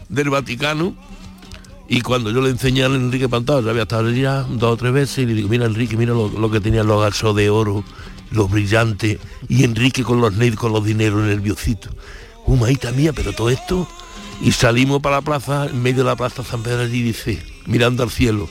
del 0.08 0.30
Vaticano 0.30 0.94
y 1.92 2.02
cuando 2.02 2.30
yo 2.30 2.40
le 2.40 2.50
enseñé 2.50 2.84
a 2.84 2.86
Enrique 2.86 3.28
Pantado, 3.28 3.62
ya 3.62 3.70
había 3.70 3.82
estado 3.82 4.10
ya 4.12 4.42
dos 4.42 4.74
o 4.74 4.76
tres 4.76 4.92
veces 4.92 5.18
y 5.18 5.26
le 5.26 5.34
digo, 5.34 5.48
mira 5.48 5.66
Enrique, 5.66 5.96
mira 5.96 6.14
lo, 6.14 6.50
que 6.50 6.60
tenía 6.60 6.84
los 6.84 7.02
gasos 7.02 7.34
de 7.34 7.50
oro, 7.50 7.82
los 8.30 8.48
brillantes, 8.48 9.18
y 9.48 9.64
Enrique 9.64 10.04
con 10.04 10.20
los 10.20 10.34
nails, 10.34 10.56
con 10.56 10.72
los 10.72 10.84
dineros 10.84 11.20
nerviositos. 11.22 11.92
Humaita 12.46 12.92
mía, 12.92 13.12
pero 13.12 13.32
todo 13.32 13.50
esto. 13.50 13.88
Y 14.40 14.52
salimos 14.52 15.02
para 15.02 15.16
la 15.16 15.22
plaza, 15.22 15.66
en 15.66 15.82
medio 15.82 16.04
de 16.04 16.10
la 16.10 16.16
plaza 16.16 16.44
San 16.44 16.62
Pedro 16.62 16.82
allí 16.82 17.02
dice, 17.02 17.42
mirando 17.66 18.04
al 18.04 18.10
cielo, 18.10 18.48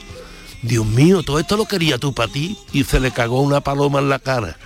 Dios 0.61 0.85
mío, 0.85 1.23
todo 1.23 1.39
esto 1.39 1.55
lo 1.55 1.65
quería 1.65 1.97
tú 1.97 2.13
para 2.13 2.29
ti, 2.29 2.57
y 2.73 2.83
se 2.83 2.99
le 2.99 3.11
cagó 3.11 3.41
una 3.41 3.61
paloma 3.61 3.99
en 3.99 4.09
la 4.09 4.19
cara. 4.19 4.57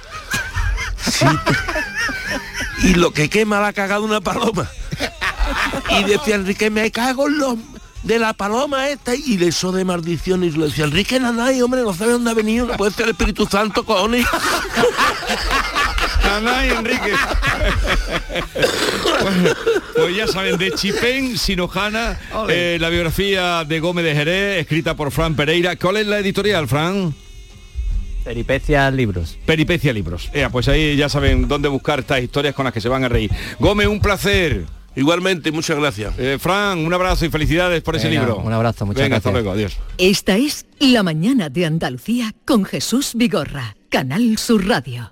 Y 2.84 2.94
lo 2.96 3.12
que 3.12 3.30
quema 3.30 3.60
la 3.60 3.68
ha 3.68 3.74
cagado 3.74 4.04
una 4.04 4.22
paloma. 4.22 4.70
Y 5.90 6.04
decía 6.04 6.36
Enrique, 6.36 6.70
me 6.70 6.92
cago 6.92 7.28
en 7.28 7.38
los 7.40 7.58
de 8.04 8.20
la 8.20 8.34
paloma 8.34 8.90
esta 8.90 9.16
y 9.16 9.38
le 9.38 9.48
hizo 9.48 9.72
de 9.72 9.86
maldición 9.86 10.44
y 10.44 10.52
le 10.52 10.66
decía, 10.66 10.86
Enrique 10.86 11.20
Nanay, 11.20 11.62
hombre, 11.62 11.82
no 11.82 11.94
sabe 11.94 12.12
dónde 12.12 12.32
ha 12.32 12.34
venido, 12.34 12.66
no 12.66 12.76
puede 12.76 12.92
ser 12.92 13.06
el 13.06 13.12
Espíritu 13.12 13.46
Santo, 13.46 13.86
cojones. 13.86 14.26
Nanay, 16.26 16.70
Enrique. 16.72 17.14
Bueno, 19.22 19.50
pues 19.96 20.16
ya 20.16 20.28
saben, 20.28 20.58
de 20.58 20.72
Chipén, 20.72 21.38
Sinojana, 21.38 22.20
eh, 22.50 22.78
la 22.80 22.90
biografía 22.90 23.64
de 23.64 23.80
Gómez 23.80 24.04
de 24.04 24.16
Jerez, 24.16 24.62
escrita 24.62 24.96
por 24.96 25.12
Fran 25.12 25.36
Pereira. 25.36 25.78
¿Cuál 25.78 25.98
es 25.98 26.08
la 26.08 26.20
editorial, 26.20 26.68
Fran? 26.68 27.16
Peripecia 28.24 28.90
Libros. 28.92 29.38
Peripecia 29.46 29.94
Libros. 29.94 30.30
Ea, 30.34 30.50
pues 30.50 30.68
ahí 30.68 30.96
ya 30.96 31.10
saben 31.10 31.48
dónde 31.48 31.68
buscar 31.70 32.00
estas 32.00 32.22
historias 32.22 32.56
con 32.56 32.66
las 32.66 32.74
que 32.74 32.82
se 32.82 32.90
van 32.90 33.04
a 33.04 33.10
reír. 33.10 33.32
Gómez, 33.60 33.88
un 33.88 34.00
placer. 34.00 34.66
Igualmente, 34.96 35.52
muchas 35.52 35.78
gracias. 35.78 36.14
Eh, 36.20 36.38
Fran, 36.40 36.78
un 36.86 36.94
abrazo 36.94 37.26
y 37.26 37.30
felicidades 37.30 37.82
por 37.82 37.96
ese 37.96 38.10
libro. 38.10 38.38
un 38.38 38.54
abrazo, 38.54 38.86
muchas 38.86 39.02
Venga, 39.04 39.18
hasta 39.18 39.32
gracias. 39.32 39.44
luego, 39.44 39.58
adiós. 39.58 39.78
Esta 39.98 40.38
es 40.38 40.66
La 40.80 41.02
mañana 41.02 41.50
de 41.50 41.66
Andalucía 41.66 42.34
con 42.46 42.64
Jesús 42.64 43.14
Vigorra, 43.16 43.76
Canal 43.90 44.38
Sur 44.38 44.68
Radio. 44.68 45.12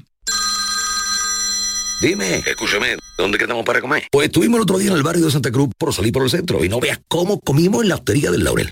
Dime, 2.01 2.41
escúchame, 2.47 2.97
¿dónde 3.17 3.37
quedamos 3.37 3.63
para 3.63 3.79
comer? 3.79 4.07
Pues 4.11 4.25
estuvimos 4.27 4.57
el 4.57 4.63
otro 4.63 4.79
día 4.79 4.91
en 4.91 4.97
el 4.97 5.03
barrio 5.03 5.25
de 5.25 5.31
Santa 5.31 5.51
Cruz 5.51 5.69
por 5.77 5.93
salir 5.93 6.11
por 6.11 6.23
el 6.23 6.31
centro 6.31 6.65
y 6.65 6.69
no 6.69 6.79
veas 6.79 6.99
cómo 7.07 7.39
comimos 7.39 7.83
en 7.83 7.89
la 7.89 7.95
hostería 7.95 8.31
del 8.31 8.43
Laurel. 8.43 8.71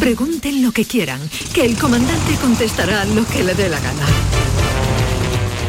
Pregunten 0.00 0.62
lo 0.62 0.72
que 0.72 0.84
quieran, 0.84 1.20
que 1.52 1.64
el 1.64 1.76
comandante 1.76 2.34
contestará 2.40 3.04
lo 3.04 3.26
que 3.26 3.42
le 3.42 3.54
dé 3.54 3.68
la 3.68 3.80
gana. 3.80 4.06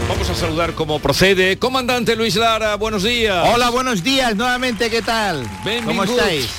Vamos 0.08 0.30
a 0.30 0.36
saludar 0.36 0.74
como 0.74 1.00
procede. 1.00 1.58
Comandante 1.58 2.16
Luis 2.16 2.36
Lara, 2.36 2.76
buenos 2.76 3.04
días. 3.04 3.48
Hola, 3.54 3.70
buenos 3.70 4.04
días 4.04 4.36
nuevamente, 4.36 4.90
¿qué 4.90 5.02
tal? 5.02 5.48
¿Cómo 5.86 6.04
estáis? 6.04 6.50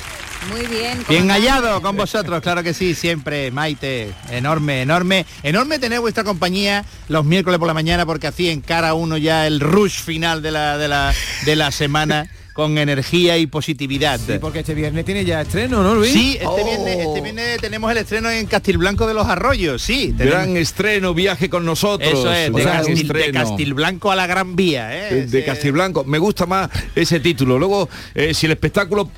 Muy 0.49 0.65
bien. 0.65 1.05
Bien 1.07 1.29
hallado 1.29 1.81
con 1.81 1.95
vosotros, 1.95 2.41
claro 2.41 2.63
que 2.63 2.73
sí, 2.73 2.95
siempre, 2.95 3.51
Maite, 3.51 4.11
enorme, 4.31 4.81
enorme, 4.81 5.25
enorme 5.43 5.77
tener 5.77 5.99
vuestra 5.99 6.23
compañía 6.23 6.83
los 7.09 7.25
miércoles 7.25 7.59
por 7.59 7.67
la 7.67 7.75
mañana 7.75 8.05
porque 8.05 8.27
así 8.27 8.49
encara 8.49 8.95
uno 8.95 9.17
ya 9.17 9.45
el 9.45 9.59
rush 9.59 10.01
final 10.01 10.41
de 10.41 10.51
la, 10.51 10.77
de 10.79 10.87
la, 10.87 11.13
de 11.45 11.55
la 11.55 11.71
semana 11.71 12.27
con 12.53 12.77
energía 12.77 13.37
y 13.37 13.47
positividad. 13.47 14.19
Sí, 14.19 14.33
porque 14.41 14.59
este 14.59 14.73
viernes 14.73 15.05
tiene 15.05 15.23
ya 15.25 15.41
estreno, 15.41 15.81
¿no, 15.83 15.95
Luis? 15.95 16.11
Sí, 16.11 16.33
este, 16.33 16.45
Oh. 16.47 16.55
viernes, 16.63 16.97
este 17.07 17.21
viernes 17.21 17.61
tenemos 17.61 17.91
el 17.91 17.97
estreno 17.97 18.29
en 18.29 18.45
Castilblanco 18.45 19.07
de 19.07 19.13
los 19.13 19.25
Arroyos, 19.27 19.81
sí. 19.81 20.13
tenemos- 20.17 20.39
Gran 20.41 20.57
estreno, 20.57 21.13
viaje 21.13 21.49
con 21.49 21.65
nosotros. 21.65 22.11
Eso 22.11 22.31
es, 22.33 22.51
de, 22.53 22.63
Castil- 22.63 23.07
de. 23.13 23.31
Castilblanco 23.31 24.11
a 24.11 24.15
la 24.15 24.27
Gran 24.27 24.55
Vía, 24.55 25.09
¿eh? 25.09 25.27
de 25.27 25.43
Castilblanco. 25.45 26.03
Me 26.03 26.17
gusta 26.19 26.45
más 26.45 26.69
ese 26.95 27.19
título. 27.19 27.57
Luego, 27.57 27.87
eh, 28.15 28.33
si 28.33 28.45
el 28.47 28.51
espectáculo 28.53 29.09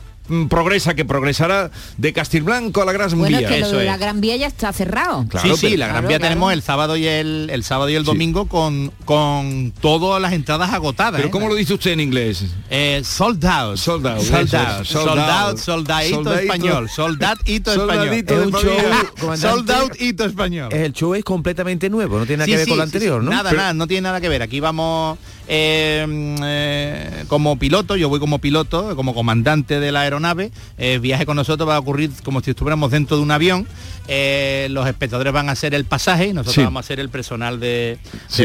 progresa, 0.50 0.94
que 0.94 1.06
progresará 1.06 1.72
de 1.98 2.14
Castilblanco 2.14 2.82
a 2.82 2.86
la 2.86 2.94
Gran 2.94 3.10
Bueno, 3.18 3.38
Vía. 3.38 3.48
es 3.50 3.54
que 3.54 3.60
lo 3.62 3.72
de 3.72 3.86
la 3.86 3.98
Gran 3.98 4.22
Vía 4.22 4.36
ya 4.38 4.48
está 4.48 4.72
cerrado. 4.74 5.26
sí, 5.42 5.56
sí, 5.58 5.78
la 5.78 5.88
Gran 5.88 6.08
Vía 6.08 6.20
tenemos 6.20 6.54
el 6.54 6.62
sábado 6.62 6.96
y 6.98 7.06
el, 7.06 7.50
el 7.52 7.64
sábado 7.64 7.90
y 7.90 7.96
el 7.96 8.04
domingo 8.04 8.48
con, 8.48 8.92
con 9.06 9.74
todas 9.82 10.22
las 10.22 10.34
entradas 10.34 10.72
agotadas. 10.72 11.16
Pero 11.16 11.28
¿eh? 11.28 11.32
¿cómo 11.32 11.48
lo 11.48 11.56
dice 11.56 11.74
usted 11.74 11.92
en 11.92 12.00
inglés? 12.00 12.46
Eh, 12.70 13.02
sold 13.04 13.44
out. 13.46 13.78
Sold 13.78 14.08
out. 14.08 14.22
Sold 14.22 14.48
es. 14.48 14.54
out. 14.54 14.86
Sold 14.86 15.20
out. 15.20 15.58
Soldadito 15.58 16.34
español. 16.34 16.90
Soldadito 16.90 17.74
español. 17.74 19.38
Sold 19.38 19.72
out 19.72 20.02
hito 20.02 20.26
español. 20.26 20.74
El 20.74 20.94
show 20.94 21.14
es 21.16 21.24
completamente 21.24 21.90
nuevo, 21.90 22.20
no 22.20 22.26
tiene 22.26 22.38
nada 22.40 22.46
Sí, 22.46 22.52
que 22.52 22.58
ver 22.58 22.66
sí, 22.66 22.70
con 22.72 22.78
lo 22.78 22.84
sí, 22.84 22.88
anterior, 22.88 23.22
sí. 23.22 23.26
¿no? 23.26 23.32
Nada, 23.32 23.52
nada, 23.52 23.74
no 23.74 23.88
tiene 23.88 24.02
nada 24.02 24.22
que 24.22 24.30
ver. 24.30 24.42
Aquí 24.42 24.60
vamos 24.60 25.18
eh, 25.56 26.36
eh, 26.44 27.26
como 27.28 27.60
piloto, 27.60 27.96
yo 27.96 28.10
voy 28.10 28.20
como 28.20 28.40
piloto, 28.40 28.96
como 28.96 29.14
comandante 29.14 29.80
de 29.80 29.92
la 29.92 30.02
aeronave. 30.02 30.52
El 30.80 31.00
viaje 31.00 31.28
con 31.28 31.36
nosotros 31.36 31.70
va 31.70 31.76
a 31.76 31.80
ocurrir 31.80 32.10
como 32.24 32.42
si 32.42 32.50
estuviéramos 32.50 32.90
dentro 32.90 33.18
de 33.18 33.24
un 33.24 33.30
avión. 33.30 33.68
Eh, 34.08 34.68
los 34.72 34.88
espectadores 34.88 35.32
van 35.32 35.50
a 35.50 35.56
ser 35.56 35.74
el 35.74 35.86
pasaje 35.86 36.28
y 36.28 36.34
nosotros 36.34 36.56
Sí. 36.56 36.62
vamos 36.64 36.84
a 36.84 36.88
ser 36.88 37.00
el 37.00 37.10
personal 37.10 37.60
de, 37.60 37.98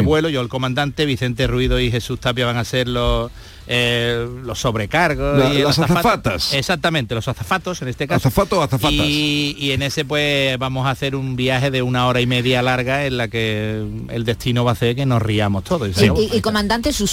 vuelo. 0.04 0.28
Yo 0.28 0.40
el 0.40 0.48
comandante, 0.48 1.04
Vicente 1.04 1.46
Ruido 1.46 1.80
y 1.80 1.90
Jesús 1.90 2.20
Tapia 2.20 2.46
van 2.46 2.56
a 2.56 2.64
ser 2.64 2.86
los, 2.88 3.30
eh, 3.66 4.26
los 4.44 4.58
sobrecargos. 4.60 5.36
La- 5.38 5.52
y 5.52 5.58
las 5.62 5.78
azafato. 5.78 5.98
azafatas. 6.08 6.54
Exactamente, 6.54 7.14
los 7.14 7.26
azafatos 7.26 7.82
en 7.82 7.88
este 7.88 8.06
caso. 8.06 8.28
¿Azafato 8.28 8.60
o 8.60 8.62
azafatas? 8.62 8.92
Y, 8.92 9.56
y 9.58 9.72
en 9.72 9.82
ese 9.82 10.04
pues 10.04 10.56
vamos 10.58 10.86
a 10.86 10.90
hacer 10.90 11.16
un 11.16 11.34
viaje 11.36 11.70
de 11.70 11.82
una 11.82 12.06
hora 12.06 12.20
y 12.20 12.26
media 12.26 12.62
larga 12.62 13.04
en 13.06 13.16
la 13.16 13.28
que 13.28 13.84
el 14.10 14.24
destino 14.24 14.64
va 14.64 14.70
a 14.70 14.74
hacer 14.74 14.94
que 14.94 15.06
nos 15.06 15.20
riamos 15.20 15.64
todos. 15.64 15.90
Y, 16.00 16.06
y- 16.06 16.36
y, 16.36 16.40
comandante, 16.40 16.92
¿su 16.92 17.06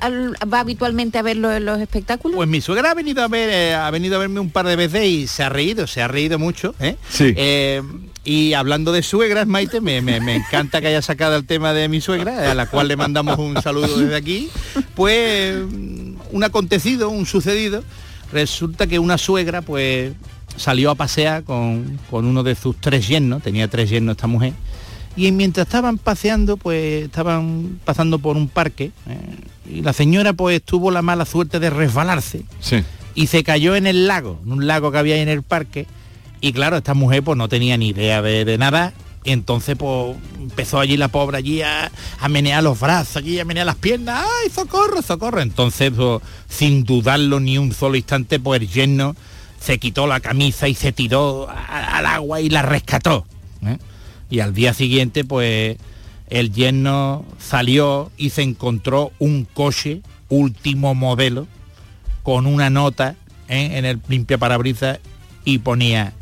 al- 0.00 0.34
va 0.52 0.60
habitualmente 0.60 1.18
a 1.18 1.22
verlo 1.22 1.52
en 1.52 1.64
los 1.64 1.80
espectáculos? 1.80 2.36
Pues 2.36 2.48
mi 2.48 2.60
suegra 2.60 2.92
ha 2.92 2.94
venido 2.94 3.22
a 3.24 3.28
ver, 3.28 3.50
eh, 3.52 3.74
ha 3.74 3.90
venido 3.90 4.16
a 4.16 4.18
verme 4.20 4.38
un 4.40 4.50
par 4.50 4.66
de 4.66 4.76
veces 4.76 5.04
y 5.04 5.26
se 5.26 5.42
ha 5.42 5.48
reído, 5.48 5.86
se 5.86 6.00
ha 6.00 6.08
reído 6.08 6.38
mucho. 6.38 6.74
¿eh? 6.80 6.96
Sí. 7.10 7.34
Eh, 7.36 7.82
y 8.30 8.52
hablando 8.54 8.92
de 8.92 9.02
suegras, 9.02 9.46
Maite, 9.46 9.80
me, 9.80 10.02
me- 10.02 10.20
me 10.20 10.36
encanta 10.36 10.80
que 10.80 10.88
haya 10.88 11.00
sacado 11.02 11.36
el 11.36 11.44
tema 11.46 11.72
de 11.72 11.88
mi 11.88 12.00
suegra, 12.00 12.50
a 12.50 12.54
la 12.54 12.66
cual 12.66 12.88
le 12.88 12.96
mandamos 12.96 13.38
un 13.38 13.60
saludo 13.62 13.96
desde 13.98 14.16
aquí. 14.16 14.50
Pues 14.94 15.56
un 16.30 16.44
acontecido, 16.44 17.08
un 17.08 17.24
sucedido. 17.26 17.82
Resulta 18.32 18.86
que 18.86 18.98
una 18.98 19.16
suegra, 19.16 19.62
pues, 19.62 20.12
salió 20.56 20.90
a 20.90 20.94
pasear 20.94 21.44
con, 21.44 21.98
con 22.10 22.26
uno 22.26 22.42
de 22.42 22.54
sus 22.54 22.76
tres 22.78 23.08
yernos, 23.08 23.42
tenía 23.42 23.68
tres 23.68 23.88
yernos 23.88 24.12
esta 24.16 24.26
mujer. 24.26 24.52
Y 25.16 25.32
mientras 25.32 25.66
estaban 25.66 25.96
paseando, 25.98 26.56
pues 26.58 27.04
estaban 27.04 27.80
pasando 27.84 28.18
por 28.18 28.36
un 28.36 28.48
parque. 28.48 28.92
eh, 29.08 29.18
y 29.78 29.82
la 29.82 29.92
señora 29.92 30.32
pues 30.32 30.62
tuvo 30.62 30.90
la 30.90 31.02
mala 31.02 31.24
suerte 31.24 31.58
de 31.60 31.70
resbalarse 31.70 32.42
Sí. 32.60 32.82
y 33.14 33.26
se 33.28 33.42
cayó 33.44 33.74
en 33.76 33.86
el 33.86 34.06
lago, 34.06 34.38
en 34.44 34.52
un 34.52 34.66
lago 34.66 34.92
que 34.92 34.98
había 34.98 35.14
ahí 35.16 35.20
en 35.22 35.28
el 35.28 35.42
parque. 35.42 35.86
Y 36.40 36.52
claro, 36.52 36.76
esta 36.76 36.94
mujer 36.94 37.22
pues 37.22 37.36
no 37.36 37.48
tenía 37.48 37.76
ni 37.76 37.88
idea 37.88 38.22
de, 38.22 38.58
nada. 38.58 38.92
Entonces 39.24 39.76
pues 39.76 40.16
empezó 40.38 40.80
allí 40.80 40.96
la 40.96 41.08
pobre 41.08 41.38
allí 41.38 41.62
a, 41.62 41.90
a 42.20 42.28
menear 42.28 42.62
los 42.62 42.78
brazos, 42.78 43.16
allí 43.16 43.38
a 43.38 43.44
menear 43.44 43.66
las 43.66 43.76
piernas. 43.76 44.24
¡Ay, 44.24 44.50
socorro, 44.50 45.02
socorro! 45.02 45.40
Entonces, 45.40 45.92
pues, 45.94 46.22
sin 46.48 46.84
dudarlo 46.84 47.40
ni 47.40 47.58
un 47.58 47.72
solo 47.72 47.96
instante, 47.96 48.40
pues 48.40 48.62
el 48.62 48.68
yerno 48.68 49.16
se 49.60 49.78
quitó 49.78 50.06
la 50.06 50.20
camisa 50.20 50.68
y 50.68 50.74
se 50.74 50.92
tiró 50.92 51.48
al 51.48 52.06
agua 52.06 52.40
y 52.40 52.48
la 52.48 52.62
rescató. 52.62 53.26
¿eh? 53.66 53.78
Y 54.30 54.40
al 54.40 54.54
día 54.54 54.72
siguiente, 54.72 55.24
pues, 55.24 55.76
el 56.30 56.52
yerno 56.52 57.24
salió 57.38 58.10
y 58.16 58.30
se 58.30 58.42
encontró 58.42 59.12
un 59.18 59.44
coche 59.44 60.02
último 60.28 60.94
modelo 60.94 61.46
con 62.22 62.46
una 62.46 62.68
nota 62.68 63.16
¿eh? 63.48 63.70
en 63.78 63.84
el 63.84 64.00
limpia 64.08 64.36
parabrisas 64.36 65.00
y 65.44 65.58
ponía 65.58 66.12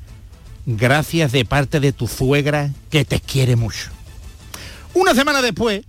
gracias 0.66 1.32
de 1.32 1.44
parte 1.44 1.80
de 1.80 1.92
tu 1.92 2.08
suegra 2.08 2.70
que 2.90 3.04
te 3.04 3.20
quiere 3.20 3.56
mucho. 3.56 3.90
Una 4.92 5.14
semana 5.14 5.40
después 5.40 5.84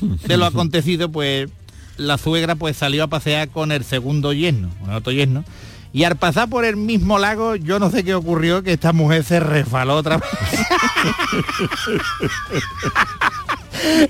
de 0.00 0.36
lo 0.36 0.46
acontecido, 0.46 1.10
pues 1.10 1.48
la 1.96 2.18
suegra 2.18 2.54
pues 2.56 2.76
salió 2.76 3.04
a 3.04 3.08
pasear 3.08 3.48
con 3.50 3.70
el 3.70 3.84
segundo 3.84 4.32
yerno, 4.32 4.70
con 4.80 4.90
el 4.90 4.96
otro 4.96 5.12
yerno, 5.12 5.44
y 5.92 6.04
al 6.04 6.16
pasar 6.16 6.48
por 6.48 6.64
el 6.64 6.76
mismo 6.76 7.18
lago, 7.18 7.54
yo 7.54 7.78
no 7.78 7.90
sé 7.90 8.02
qué 8.02 8.14
ocurrió, 8.14 8.62
que 8.62 8.72
esta 8.72 8.94
mujer 8.94 9.24
se 9.24 9.40
resbaló 9.40 9.96
otra 9.96 10.16
vez. 10.16 10.30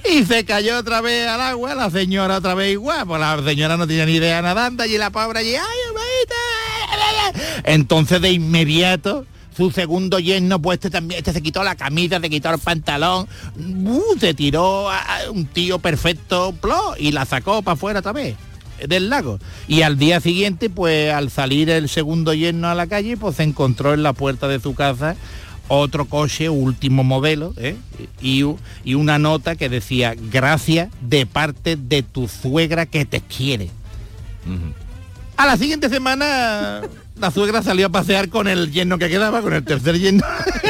y 0.12 0.24
se 0.24 0.44
cayó 0.44 0.78
otra 0.78 1.00
vez 1.00 1.26
al 1.26 1.40
agua, 1.40 1.74
la 1.74 1.90
señora 1.90 2.36
otra 2.36 2.54
vez 2.54 2.72
igual, 2.72 3.04
pues 3.06 3.20
la 3.20 3.42
señora 3.42 3.76
no 3.76 3.88
tenía 3.88 4.06
ni 4.06 4.12
idea 4.12 4.40
nadando, 4.42 4.84
y 4.84 4.96
la 4.96 5.10
pobre 5.10 5.40
allí, 5.40 5.56
¡ay! 5.56 5.66
Entonces 7.64 8.20
de 8.20 8.30
inmediato 8.30 9.26
su 9.56 9.70
segundo 9.70 10.18
yerno, 10.18 10.60
pues 10.60 10.76
este 10.76 10.90
también, 10.90 11.18
este 11.18 11.32
se 11.32 11.42
quitó 11.42 11.62
la 11.62 11.76
camisa, 11.76 12.20
se 12.20 12.30
quitó 12.30 12.50
el 12.50 12.58
pantalón, 12.58 13.26
¡uh! 13.84 14.18
se 14.18 14.34
tiró 14.34 14.90
a 14.90 14.98
a 14.98 15.30
un 15.30 15.46
tío 15.46 15.78
perfecto, 15.78 16.54
¡plo! 16.60 16.94
y 16.98 17.12
la 17.12 17.24
sacó 17.24 17.62
para 17.62 17.74
afuera 17.74 18.00
otra 18.00 18.12
vez 18.12 18.36
del 18.88 19.10
lago. 19.10 19.38
Y 19.68 19.82
al 19.82 19.98
día 19.98 20.20
siguiente, 20.20 20.70
pues 20.70 21.12
al 21.12 21.30
salir 21.30 21.70
el 21.70 21.88
segundo 21.88 22.34
yerno 22.34 22.68
a 22.68 22.74
la 22.74 22.86
calle, 22.86 23.16
pues 23.16 23.36
se 23.36 23.42
encontró 23.42 23.94
en 23.94 24.02
la 24.02 24.12
puerta 24.12 24.48
de 24.48 24.60
su 24.60 24.74
casa 24.74 25.16
otro 25.68 26.04
coche 26.04 26.48
último 26.50 27.04
modelo 27.04 27.54
¿eh? 27.56 27.76
y, 28.20 28.44
y 28.84 28.94
una 28.94 29.18
nota 29.18 29.56
que 29.56 29.68
decía 29.68 30.14
gracias 30.30 30.90
de 31.00 31.24
parte 31.24 31.76
de 31.76 32.02
tu 32.02 32.28
suegra 32.28 32.86
que 32.86 33.04
te 33.04 33.20
quiere. 33.20 33.70
A 35.36 35.46
la 35.46 35.56
siguiente 35.56 35.88
semana 35.88 36.82
la 37.22 37.30
suegra 37.30 37.62
salió 37.62 37.86
a 37.86 37.88
pasear 37.88 38.28
con 38.28 38.48
el 38.48 38.72
yerno 38.72 38.98
que 38.98 39.08
quedaba, 39.08 39.42
con 39.42 39.52
el 39.52 39.64
tercer 39.64 39.96
yerno. 39.96 40.24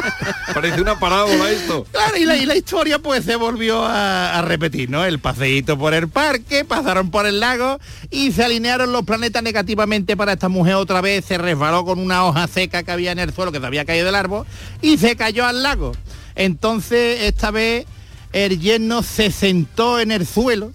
Parece 0.55 0.83
una 0.83 0.99
parábola 0.99 1.51
esto. 1.51 1.87
Claro, 1.91 2.15
y 2.19 2.27
la, 2.27 2.37
y 2.37 2.45
la 2.45 2.55
historia 2.55 2.99
pues 2.99 3.25
se 3.25 3.37
volvió 3.37 3.83
a, 3.83 4.39
a 4.39 4.43
repetir, 4.43 4.91
¿no? 4.91 5.03
El 5.03 5.19
paseíto 5.19 5.79
por 5.79 5.95
el 5.95 6.11
parque, 6.11 6.67
pasaron 6.67 7.11
por 7.11 7.25
el 7.25 7.41
lago 7.41 7.81
y 8.11 8.33
se 8.33 8.45
alinearon 8.45 8.93
los 8.93 9.05
planetas 9.05 9.43
negativamente 9.43 10.15
para 10.15 10.35
esta 10.35 10.51
mujer 10.51 10.75
otra 10.75 11.01
vez, 11.01 11.25
se 11.25 11.39
resbaló 11.39 11.87
con 11.87 11.99
una 11.99 12.27
hoja 12.27 12.47
seca 12.49 12.83
que 12.83 12.93
había 12.93 13.13
en 13.13 13.19
el 13.19 13.33
suelo, 13.33 13.51
que 13.51 13.59
se 13.59 13.65
había 13.65 13.87
caído 13.87 14.05
del 14.05 14.15
árbol, 14.15 14.45
y 14.83 14.99
se 14.99 15.17
cayó 15.17 15.47
al 15.47 15.63
lago. 15.63 15.93
Entonces, 16.35 17.23
esta 17.23 17.51
vez, 17.51 17.87
el 18.35 18.61
yerno 18.61 19.03
se 19.03 19.31
sentó 19.31 19.99
en 19.99 20.13
el 20.13 20.27
suelo 20.27 20.71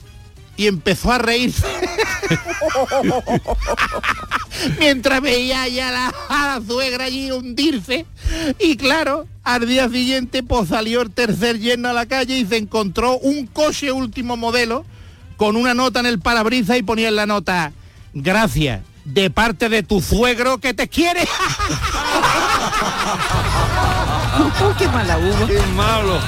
y 0.58 0.68
empezó 0.68 1.12
a 1.12 1.20
reírse. 1.20 1.66
Mientras 4.80 5.22
veía 5.22 5.68
ya 5.68 5.89
a 5.89 5.91
la, 5.91 6.14
a 6.30 6.60
la 6.60 6.66
suegra 6.66 7.03
allí 7.05 7.32
hundirse. 7.32 8.05
Y 8.60 8.76
claro, 8.76 9.28
al 9.43 9.68
día 9.68 9.88
siguiente 9.88 10.41
pues 10.43 10.70
salió 10.70 11.01
el 11.01 11.12
tercer 11.12 11.60
yerno 11.60 11.89
a 11.89 11.93
la 11.93 12.08
calle 12.08 12.39
y 12.39 12.45
se 12.45 12.58
encontró 12.58 13.20
un 13.20 13.45
coche 13.47 13.91
último 13.91 14.36
modelo 14.36 14.84
con 15.38 15.55
una 15.55 15.76
nota 15.76 15.99
en 15.99 16.08
el 16.08 16.20
parabrisas 16.20 16.78
y 16.78 16.84
ponía 16.84 17.10
en 17.10 17.16
la 17.16 17.28
nota, 17.28 17.72
gracias, 18.14 18.82
de 19.05 19.30
parte 19.30 19.70
de 19.70 19.84
tu 19.84 20.01
suegro 20.01 20.58
que 20.58 20.74
te 20.74 20.89
quiere. 20.89 21.28
¡Qué 24.78 24.88
mala 24.88 25.18
hubo! 25.18 25.47
¡Qué 25.47 25.60
malo! 25.76 26.20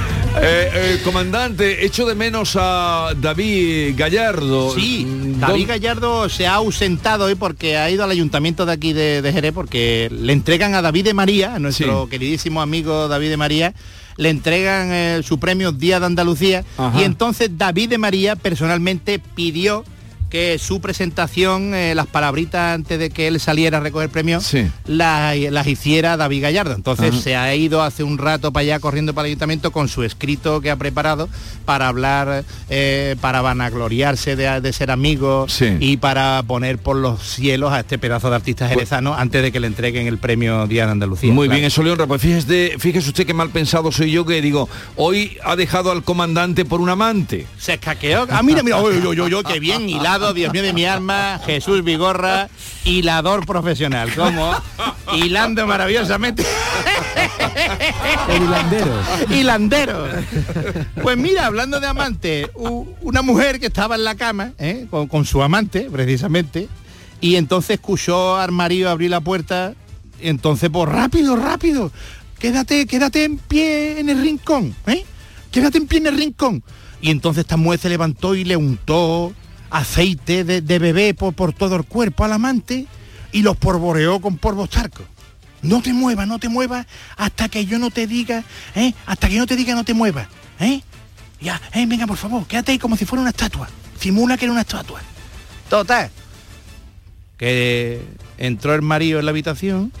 Eh, 0.36 0.70
eh, 0.72 1.00
comandante, 1.04 1.84
echo 1.84 2.06
de 2.06 2.14
menos 2.14 2.56
a 2.58 3.10
David 3.20 3.94
Gallardo. 3.96 4.72
Sí, 4.74 5.04
Mm, 5.04 5.40
David 5.40 5.52
¿dónde- 5.52 5.66
Gallardo 5.66 6.28
se 6.28 6.46
ha 6.46 6.54
ausentado 6.54 7.24
hoy 7.24 7.34
porque 7.34 7.76
ha 7.76 7.90
ido 7.90 8.04
al 8.04 8.10
ayuntamiento 8.10 8.64
de 8.64 8.72
aquí 8.72 8.92
de, 8.92 9.22
de 9.22 9.32
Jerez 9.32 9.52
porque 9.52 10.08
le 10.10 10.32
entregan 10.32 10.74
a 10.74 10.82
David 10.82 11.04
de 11.06 11.14
María, 11.14 11.54
a 11.56 11.58
nuestro 11.58 12.08
queridísimo 12.08 12.62
amigo 12.62 13.08
David 13.08 13.28
de 13.30 13.36
María, 13.36 13.74
le 14.16 14.30
entregan 14.30 14.92
eh, 14.92 15.20
su 15.24 15.38
premio 15.40 15.72
Día 15.72 15.98
de 15.98 16.06
Andalucía 16.06 16.64
Ajá. 16.78 17.00
y 17.00 17.04
entonces 17.04 17.50
David 17.58 17.90
de 17.90 17.98
María 17.98 18.36
personalmente 18.36 19.18
pidió 19.18 19.84
que 20.30 20.58
su 20.58 20.80
presentación, 20.80 21.74
eh, 21.74 21.94
las 21.94 22.06
palabritas 22.06 22.74
antes 22.74 22.98
de 22.98 23.10
que 23.10 23.26
él 23.26 23.40
saliera 23.40 23.78
a 23.78 23.80
recoger 23.80 24.08
premios, 24.10 24.50
las, 24.86 25.36
las 25.36 25.66
hiciera 25.66 26.16
David 26.16 26.42
Gallardo. 26.42 26.74
Entonces 26.74 27.10
Ajá. 27.12 27.20
se 27.20 27.36
ha 27.36 27.54
ido 27.54 27.82
hace 27.82 28.04
un 28.04 28.16
rato 28.16 28.52
para 28.52 28.62
allá 28.62 28.78
corriendo 28.80 29.12
para 29.12 29.26
el 29.26 29.32
ayuntamiento 29.32 29.72
con 29.72 29.88
su 29.88 30.04
escrito 30.04 30.60
que 30.60 30.70
ha 30.70 30.76
preparado 30.76 31.28
para 31.64 31.88
hablar, 31.88 32.44
eh, 32.68 33.16
para 33.20 33.40
vanagloriarse 33.42 34.36
de, 34.36 34.60
de 34.60 34.72
ser 34.72 34.90
amigo 34.90 35.46
y 35.80 35.96
para 35.96 36.42
poner 36.46 36.78
por 36.78 36.96
los 36.96 37.20
cielos 37.22 37.72
a 37.72 37.80
este 37.80 37.98
pedazo 37.98 38.30
de 38.30 38.36
artista 38.36 38.68
jerezano 38.68 39.14
antes 39.14 39.42
de 39.42 39.50
que 39.52 39.58
le 39.60 39.66
entreguen 39.66 40.06
el 40.06 40.18
premio 40.18 40.66
Día 40.66 40.86
de 40.86 40.92
Andalucía. 40.92 41.32
Muy 41.32 41.48
Claro. 41.48 41.56
bien, 41.58 41.66
eso 41.66 41.82
le 41.82 41.90
honra. 41.90 42.06
Pues 42.06 42.22
fíjese, 42.22 42.74
fíjese 42.78 43.08
usted 43.08 43.26
qué 43.26 43.34
mal 43.34 43.50
pensado 43.50 43.90
soy 43.90 44.12
yo 44.12 44.24
que 44.24 44.40
digo, 44.40 44.68
hoy 44.96 45.38
ha 45.42 45.56
dejado 45.56 45.90
al 45.90 46.04
comandante 46.04 46.64
por 46.64 46.80
un 46.80 46.88
amante. 46.88 47.46
Se 47.58 47.74
escaqueó. 47.74 48.26
Ah, 48.30 48.42
mira, 48.42 48.62
mira, 48.62 48.80
uy, 48.80 48.98
uy, 48.98 49.42
qué 49.46 49.58
bien 49.58 49.88
hilado, 49.88 50.19
Dios 50.34 50.52
mío 50.52 50.62
de 50.62 50.72
mi 50.72 50.84
alma, 50.84 51.40
Jesús 51.44 51.82
Vigorra, 51.82 52.48
hilador 52.84 53.46
profesional. 53.46 54.12
¿Cómo? 54.14 54.54
Hilando 55.14 55.66
maravillosamente. 55.66 56.44
El 58.28 58.42
hilandero. 58.42 58.92
Hilandero. 59.30 60.08
Pues 61.02 61.16
mira, 61.16 61.46
hablando 61.46 61.80
de 61.80 61.86
amante, 61.86 62.50
una 62.54 63.22
mujer 63.22 63.58
que 63.58 63.66
estaba 63.66 63.96
en 63.96 64.04
la 64.04 64.14
cama 64.14 64.52
¿eh? 64.58 64.86
con, 64.90 65.08
con 65.08 65.24
su 65.24 65.42
amante, 65.42 65.88
precisamente, 65.90 66.68
y 67.20 67.36
entonces 67.36 67.70
escuchó 67.70 68.36
al 68.36 68.52
marido 68.52 68.90
abrir 68.90 69.10
la 69.10 69.20
puerta, 69.20 69.74
y 70.20 70.28
entonces, 70.28 70.70
pues 70.70 70.88
rápido, 70.88 71.34
rápido, 71.34 71.90
quédate, 72.38 72.86
quédate 72.86 73.24
en 73.24 73.38
pie 73.38 73.98
en 73.98 74.10
el 74.10 74.20
rincón, 74.20 74.76
¿eh? 74.86 75.04
Quédate 75.50 75.78
en 75.78 75.86
pie 75.86 75.98
en 75.98 76.06
el 76.06 76.16
rincón. 76.16 76.62
Y 77.00 77.10
entonces 77.10 77.42
esta 77.42 77.56
mujer 77.56 77.80
se 77.80 77.88
levantó 77.88 78.34
y 78.34 78.44
le 78.44 78.56
untó 78.56 79.32
aceite 79.70 80.44
de, 80.44 80.78
bebé 80.78 81.14
por, 81.14 81.34
por 81.34 81.52
todo 81.52 81.76
el 81.76 81.84
cuerpo 81.84 82.24
al 82.24 82.32
amante 82.32 82.86
y 83.32 83.42
los 83.42 83.56
porboreó 83.56 84.20
con 84.20 84.36
polvos 84.38 84.68
charcos. 84.70 85.06
No 85.62 85.82
te 85.82 85.92
muevas, 85.92 86.26
no 86.26 86.38
te 86.38 86.48
muevas 86.48 86.86
hasta 87.16 87.48
que 87.48 87.66
yo 87.66 87.78
no 87.78 87.90
te 87.90 88.06
diga, 88.06 88.44
¿eh? 88.74 88.94
Hasta 89.06 89.28
que 89.28 89.34
yo 89.34 89.40
no 89.40 89.46
te 89.46 89.56
diga 89.56 89.74
no 89.74 89.84
te 89.84 89.94
muevas, 89.94 90.26
¿eh? 90.58 90.80
Ya, 91.40 91.60
eh, 91.72 91.86
venga, 91.86 92.06
por 92.06 92.16
favor, 92.16 92.46
quédate 92.46 92.72
ahí 92.72 92.78
como 92.78 92.96
si 92.96 93.04
fuera 93.04 93.20
una 93.22 93.30
estatua. 93.30 93.68
Simula 93.98 94.36
que 94.36 94.44
era 94.46 94.52
una 94.52 94.62
estatua. 94.62 95.00
Total. 95.68 96.10
Que 97.36 98.02
entró 98.38 98.74
el 98.74 98.82
marido 98.82 99.18
en 99.18 99.24
la 99.26 99.30
habitación 99.30 99.92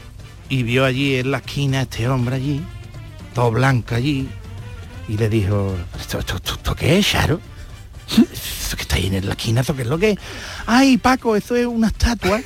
y 0.48 0.62
vio 0.62 0.84
allí 0.84 1.16
en 1.16 1.30
la 1.30 1.38
esquina 1.38 1.78
a 1.80 1.82
este 1.82 2.08
hombre 2.08 2.36
allí, 2.36 2.62
todo 3.34 3.50
blanco 3.52 3.94
allí, 3.94 4.28
y 5.08 5.16
le 5.16 5.28
dijo, 5.28 5.74
¿esto, 5.98 6.18
esto, 6.18 6.36
esto- 6.36 6.54
esto 6.54 6.74
qué 6.74 6.98
es, 6.98 7.06
Charo? 7.08 7.40
¿Esto 8.10 8.76
que 8.76 8.82
está 8.82 8.96
ahí 8.96 9.06
en 9.06 9.26
la 9.26 9.32
esquina? 9.32 9.60
¿Esto 9.60 9.74
qué 9.76 9.82
es 9.82 9.88
lo 9.88 9.98
que 9.98 10.10
es? 10.12 10.18
Ay, 10.66 10.96
Paco, 10.98 11.36
eso 11.36 11.56
es 11.56 11.66
una 11.66 11.88
estatua 11.88 12.40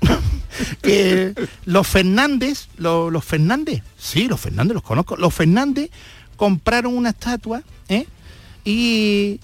que 0.82 1.34
los 1.64 1.86
Fernández, 1.86 2.68
lo- 2.76 3.10
los, 3.10 3.24
Fernández, 3.24 3.82
sí, 3.98 4.28
los 4.28 4.40
Fernández 4.40 4.74
los 4.74 4.82
conozco, 4.82 5.16
los 5.16 5.32
Fernández 5.34 5.90
compraron 6.36 6.96
una 6.96 7.10
estatua 7.10 7.62
¿eh? 7.88 8.06
y 8.64 9.40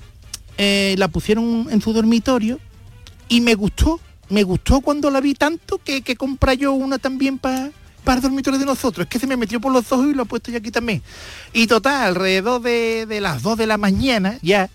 eh, 0.59 0.95
la 0.99 1.09
pusieron 1.09 1.69
en 1.71 1.81
su 1.81 1.93
dormitorio 1.93 2.59
y 3.29 3.41
me 3.41 3.55
gustó, 3.55 4.01
me 4.29 4.43
gustó 4.43 4.81
cuando 4.81 5.11
la 5.11 5.21
vi 5.21 5.35
tanto 5.35 5.79
que, 5.83 6.03
que 6.03 6.17
compré 6.17 6.57
yo 6.57 6.73
una 6.73 6.99
también 6.99 7.39
para 7.39 7.71
para 8.05 8.17
el 8.17 8.23
dormitorio 8.23 8.59
de 8.59 8.65
nosotros. 8.65 9.05
Es 9.05 9.11
que 9.11 9.19
se 9.19 9.27
me 9.27 9.37
metió 9.37 9.61
por 9.61 9.71
los 9.71 9.93
ojos 9.93 10.07
y 10.11 10.15
lo 10.15 10.23
he 10.23 10.27
puesto 10.27 10.51
yo 10.51 10.57
aquí 10.57 10.71
también. 10.71 11.03
Y 11.53 11.67
total, 11.67 12.03
alrededor 12.03 12.63
de, 12.63 13.05
de 13.05 13.21
las 13.21 13.43
2 13.43 13.59
de 13.59 13.67
la 13.67 13.77
mañana 13.77 14.39
ya, 14.41 14.71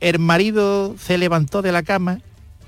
el 0.00 0.18
marido 0.18 0.94
se 0.98 1.18
levantó 1.18 1.62
de 1.62 1.72
la 1.72 1.82
cama, 1.82 2.20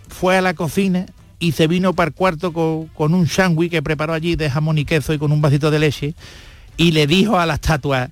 fue 0.08 0.36
a 0.36 0.40
la 0.40 0.54
cocina 0.54 1.06
y 1.38 1.52
se 1.52 1.66
vino 1.66 1.92
para 1.94 2.08
el 2.08 2.14
cuarto 2.14 2.52
con, 2.52 2.86
con 2.88 3.14
un 3.14 3.26
sándwich 3.26 3.70
que 3.70 3.82
preparó 3.82 4.12
allí 4.12 4.36
de 4.36 4.50
jamón 4.50 4.78
y 4.78 4.84
queso 4.84 5.12
y 5.12 5.18
con 5.18 5.32
un 5.32 5.40
vasito 5.40 5.70
de 5.70 5.78
leche 5.78 6.14
y 6.76 6.92
le 6.92 7.06
dijo 7.06 7.38
a 7.38 7.46
la 7.46 7.54
estatua, 7.54 8.10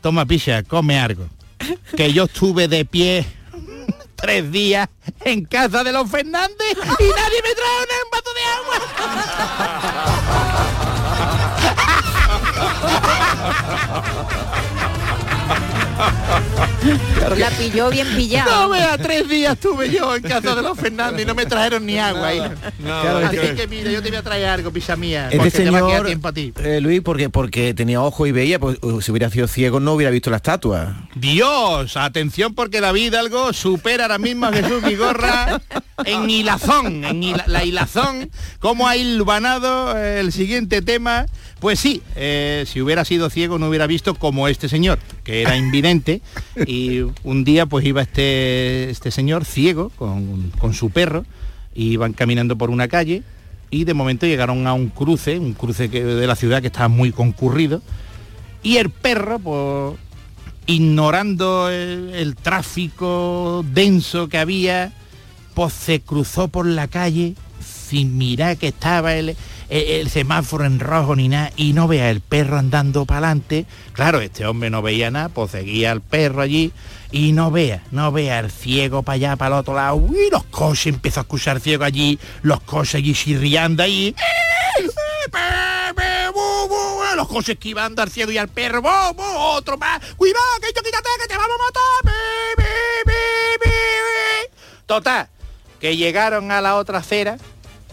toma 0.00 0.26
picha, 0.26 0.62
come 0.62 0.98
algo. 0.98 1.26
Que 1.96 2.12
yo 2.12 2.24
estuve 2.24 2.66
de 2.68 2.84
pie 2.84 3.24
tres 4.16 4.50
días 4.50 4.88
en 5.24 5.44
casa 5.44 5.84
de 5.84 5.92
los 5.92 6.10
Fernández 6.10 6.76
y 6.76 7.04
nadie 7.04 7.42
me 7.42 7.54
trajo 7.54 7.78
un 7.82 8.10
vaso 8.10 8.34
de 8.34 8.42
agua. 16.48 16.68
La 17.38 17.50
pilló 17.50 17.90
bien. 17.90 18.06
No 18.44 18.68
vea, 18.68 18.98
tres 18.98 19.28
días 19.28 19.52
estuve 19.54 19.90
yo 19.90 20.14
en 20.16 20.22
casa 20.22 20.54
de 20.54 20.62
los 20.62 20.78
Fernández 20.78 21.22
y 21.22 21.24
no 21.26 21.34
me 21.34 21.46
trajeron 21.46 21.86
ni 21.86 21.98
agua 21.98 22.28
ahí. 22.28 22.42
Claro, 22.82 23.26
Así 23.26 23.36
este- 23.36 23.54
que 23.54 23.66
mira, 23.68 23.90
yo 23.90 24.02
te 24.02 24.08
voy 24.10 24.18
a 24.18 24.22
traer 24.22 24.46
algo, 24.46 24.70
picha 24.72 24.96
mía. 24.96 25.26
Este 25.30 25.38
porque 25.38 25.50
te 25.50 25.70
va 25.70 25.78
a 25.78 25.80
quedar 25.80 25.90
señor, 25.92 26.06
tiempo 26.06 26.28
a 26.28 26.32
ti. 26.32 26.52
eh, 26.62 26.80
Luis, 26.80 27.00
porque, 27.02 27.30
porque 27.30 27.74
tenía 27.74 28.00
ojo 28.02 28.26
y 28.26 28.32
veía, 28.32 28.58
pues 28.58 28.78
uh, 28.82 29.00
si 29.00 29.10
hubiera 29.12 29.30
sido 29.30 29.46
ciego 29.46 29.80
no 29.80 29.92
hubiera 29.94 30.10
visto 30.10 30.30
la 30.30 30.36
estatua. 30.36 31.08
Dios, 31.14 31.96
atención 31.96 32.54
porque 32.54 32.80
David 32.80 33.14
algo 33.14 33.52
supera 33.52 34.04
ahora 34.04 34.18
mismo 34.18 34.46
a 34.46 34.52
Jesús 34.52 34.82
Vigorra 34.82 35.60
en 36.04 36.28
hilazón, 36.28 37.04
en 37.04 37.22
hila- 37.22 37.46
la 37.46 37.64
hilazón, 37.64 38.30
cómo 38.58 38.88
ha 38.88 38.96
hilvanado 38.96 39.96
el 39.96 40.32
siguiente 40.32 40.82
tema. 40.82 41.26
Pues 41.62 41.78
sí, 41.78 42.02
eh, 42.16 42.64
si 42.66 42.82
hubiera 42.82 43.04
sido 43.04 43.30
ciego 43.30 43.56
no 43.56 43.68
hubiera 43.68 43.86
visto 43.86 44.16
como 44.16 44.48
este 44.48 44.68
señor, 44.68 44.98
que 45.22 45.42
era 45.42 45.56
invidente, 45.56 46.20
y 46.66 47.02
un 47.22 47.44
día 47.44 47.66
pues 47.66 47.86
iba 47.86 48.02
este, 48.02 48.90
este 48.90 49.12
señor 49.12 49.44
ciego 49.44 49.90
con, 49.96 50.50
con 50.58 50.74
su 50.74 50.90
perro, 50.90 51.24
y 51.72 51.92
iban 51.92 52.14
caminando 52.14 52.58
por 52.58 52.68
una 52.68 52.88
calle, 52.88 53.22
y 53.70 53.84
de 53.84 53.94
momento 53.94 54.26
llegaron 54.26 54.66
a 54.66 54.74
un 54.74 54.88
cruce, 54.88 55.38
un 55.38 55.54
cruce 55.54 55.88
que- 55.88 56.04
de 56.04 56.26
la 56.26 56.34
ciudad 56.34 56.60
que 56.60 56.66
estaba 56.66 56.88
muy 56.88 57.12
concurrido, 57.12 57.80
y 58.64 58.78
el 58.78 58.90
perro, 58.90 59.38
pues 59.38 59.96
ignorando 60.66 61.70
el, 61.70 62.10
el 62.12 62.34
tráfico 62.34 63.64
denso 63.72 64.28
que 64.28 64.38
había, 64.38 64.92
pues 65.54 65.72
se 65.74 66.00
cruzó 66.00 66.48
por 66.48 66.66
la 66.66 66.88
calle 66.88 67.34
sin 67.60 68.18
mirar 68.18 68.56
que 68.56 68.68
estaba 68.68 69.14
el, 69.14 69.36
el- 69.72 70.00
el 70.02 70.10
semáforo 70.10 70.64
en 70.64 70.78
rojo 70.80 71.16
ni 71.16 71.28
nada 71.28 71.50
y 71.56 71.72
no 71.72 71.88
vea 71.88 72.10
el 72.10 72.20
perro 72.20 72.58
andando 72.58 73.06
para 73.06 73.18
adelante. 73.18 73.66
Claro, 73.92 74.20
este 74.20 74.46
hombre 74.46 74.70
no 74.70 74.82
veía 74.82 75.10
nada, 75.10 75.28
pues 75.28 75.50
seguía 75.52 75.90
al 75.92 76.00
perro 76.02 76.42
allí 76.42 76.72
y 77.10 77.32
no 77.32 77.50
vea, 77.50 77.82
no 77.90 78.12
vea 78.12 78.38
el 78.40 78.50
ciego 78.50 79.02
para 79.02 79.14
allá, 79.14 79.36
para 79.36 79.54
el 79.56 79.60
otro 79.60 79.74
lado. 79.74 80.02
Y 80.10 80.30
los 80.30 80.44
coches, 80.44 80.86
empezó 80.86 81.20
a 81.20 81.22
escuchar 81.22 81.60
ciego 81.60 81.84
allí, 81.84 82.18
los 82.42 82.60
coches 82.62 82.96
allí 82.96 83.14
chirriando 83.14 83.82
allí. 83.82 84.14
Los 87.16 87.28
coches 87.28 87.50
esquivando 87.50 88.02
al 88.02 88.10
ciego 88.10 88.32
y 88.32 88.38
al 88.38 88.48
perro. 88.48 88.80
¡Bu, 88.82 88.88
bu! 89.14 89.22
Otro 89.22 89.76
más. 89.76 90.00
Cuidado, 90.16 90.42
que 90.60 90.68
yo 90.74 90.82
quítate, 90.82 91.08
que 91.20 91.28
te 91.28 91.36
vamos 91.36 91.56
a 91.60 91.64
matar. 91.64 92.14
Total, 94.86 95.28
que 95.80 95.96
llegaron 95.96 96.50
a 96.50 96.60
la 96.60 96.76
otra 96.76 96.98
acera 96.98 97.36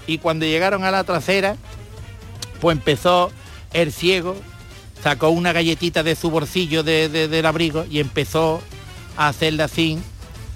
y 0.10 0.18
cuando 0.18 0.46
llegaron 0.46 0.84
a 0.84 0.92
la 0.92 1.02
otra 1.02 1.18
acera, 1.18 1.56
pues 2.60 2.78
empezó 2.78 3.32
el 3.74 3.92
ciego, 3.94 4.36
sacó 5.04 5.30
una 5.30 5.54
galletita 5.54 6.04
de 6.04 6.16
su 6.16 6.30
bolsillo 6.32 6.84
de- 6.84 7.08
de- 7.10 7.28
del 7.28 7.46
abrigo 7.46 7.86
y 7.90 8.00
empezó 8.00 8.62
a 9.18 9.28
hacerle 9.30 9.64
así, 9.64 10.00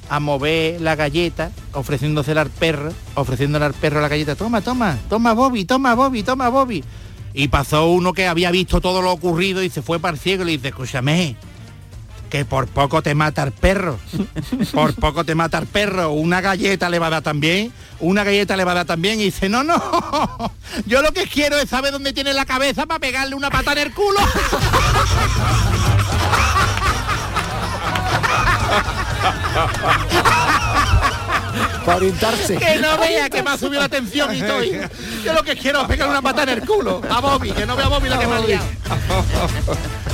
a 0.10 0.20
mover 0.20 0.82
la 0.82 0.96
galleta, 0.96 1.52
ofreciéndosela 1.74 2.42
al 2.42 2.50
perro, 2.50 2.92
ofreciéndole 3.16 3.66
al 3.66 3.74
perro 3.74 4.02
la 4.02 4.10
galleta, 4.10 4.36
toma, 4.36 4.62
toma, 4.62 4.98
toma 5.10 5.34
Bobby, 5.34 5.66
toma 5.66 5.96
Bobby, 5.96 6.24
toma 6.24 6.50
Bobby. 6.50 6.84
Y 7.34 7.48
pasó 7.48 7.88
uno 7.88 8.14
que 8.14 8.28
había 8.28 8.52
visto 8.52 8.80
todo 8.82 9.02
lo 9.02 9.12
ocurrido 9.12 9.64
y 9.64 9.70
se 9.70 9.82
fue 9.82 10.00
para 10.00 10.14
el 10.16 10.20
ciego 10.20 10.44
y 10.44 10.46
le 10.48 10.52
dice, 10.54 10.68
escúchame, 10.70 11.36
que 12.34 12.46
por 12.46 12.68
poco 12.68 13.04
te 13.04 13.14
mata 13.14 13.44
el 13.44 13.52
perro. 13.52 14.00
Por 14.74 14.96
poco 14.96 15.24
te 15.24 15.36
mata 15.36 15.60
el 15.60 15.68
perro. 15.68 16.14
Una 16.14 16.42
galleta 16.42 16.90
le 16.90 16.98
va 16.98 17.06
a 17.06 17.10
dar 17.12 17.22
también. 17.22 17.72
Una 18.00 18.24
galleta 18.24 18.58
le 18.58 18.64
va 18.64 18.72
a 18.72 18.74
dar 18.74 18.86
también. 18.88 19.20
Y 19.20 19.26
dice, 19.26 19.50
no, 19.50 19.64
no. 19.64 19.80
Yo 20.88 21.04
lo 21.04 21.12
que 21.12 21.28
quiero 21.28 21.60
es 21.60 21.70
saber 21.70 21.92
dónde 21.92 22.12
tiene 22.12 22.34
la 22.34 22.46
cabeza 22.46 22.88
para 22.88 23.00
pegarle 23.00 23.36
una 23.36 23.52
pata 23.52 23.74
en 23.74 23.78
el 23.78 23.94
culo. 23.94 24.20
Para 31.86 31.98
orientarse. 31.98 32.58
Que 32.58 32.80
no 32.80 32.98
vea 32.98 33.30
que 33.30 33.44
me 33.44 33.52
ha 33.52 33.58
subido 33.60 33.80
la 33.80 33.90
tensión 33.90 34.34
y 34.34 34.40
estoy. 34.40 34.80
Yo 35.24 35.34
lo 35.34 35.44
que 35.44 35.56
quiero 35.56 35.82
es 35.82 35.88
pegarle 35.88 36.14
una 36.14 36.24
pata 36.24 36.42
en 36.42 36.50
el 36.50 36.66
culo. 36.66 37.00
A 37.12 37.20
Bobby, 37.20 37.52
que 37.52 37.68
no 37.68 37.76
vea 37.76 37.86
a 37.86 37.90
Bobby 37.90 38.10
la 38.10 38.18
que 38.18 38.26
me 38.26 38.34
ha 38.34 38.40
liado. 38.40 38.66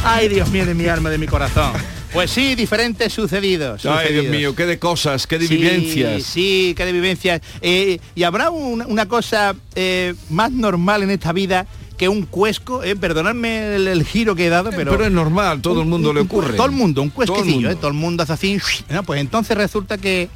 Ay, 0.04 0.28
Dios 0.30 0.50
mío, 0.50 0.66
de 0.66 0.74
mi 0.74 0.88
alma, 0.88 1.10
de 1.10 1.18
mi 1.18 1.28
corazón. 1.28 1.74
Pues 2.14 2.32
sí, 2.32 2.56
diferentes 2.56 3.14
sucedidos. 3.14 3.86
Ay, 3.86 4.14
Dios 4.14 4.26
mío, 4.28 4.56
qué 4.56 4.66
de 4.66 4.80
cosas, 4.80 5.28
qué 5.28 5.38
de 5.38 5.48
Sí, 5.48 5.58
vivencias. 5.58 6.24
Sí, 6.24 6.74
qué 6.76 6.86
de 6.86 6.92
vivencias. 6.92 7.42
Eh, 7.62 8.00
y 8.16 8.24
habrá 8.24 8.50
una, 8.50 8.88
una 8.88 9.08
cosa 9.08 9.56
eh, 9.76 10.16
más 10.30 10.52
normal 10.52 11.04
en 11.04 11.12
esta 11.12 11.32
vida 11.34 11.68
que 11.98 12.08
un 12.10 12.24
cuesco, 12.24 12.82
eh, 12.84 12.96
perdonadme 12.96 13.76
el, 13.76 13.88
el 13.88 14.06
giro 14.06 14.34
que 14.34 14.46
he 14.46 14.50
dado, 14.50 14.70
pero... 14.72 14.92
Pero 14.92 15.06
es 15.06 15.12
normal, 15.12 15.62
todo 15.62 15.82
el 15.82 15.88
mundo 15.88 16.14
le 16.14 16.22
ocurre. 16.22 16.56
Todo 16.56 16.66
el 16.68 16.72
mundo, 16.72 17.02
un 17.02 17.12
Todo 17.12 17.24
el 17.24 17.28
cuesquecillo, 17.28 17.56
mundo. 17.56 17.70
¿eh? 17.72 17.76
todo 17.76 17.88
el 17.90 17.94
mundo 17.94 18.24
hace 18.24 18.34
así. 18.34 18.58
¿no? 18.90 19.04
Pues 19.04 19.20
entonces 19.22 19.56
resulta 19.58 19.98
que 19.98 20.30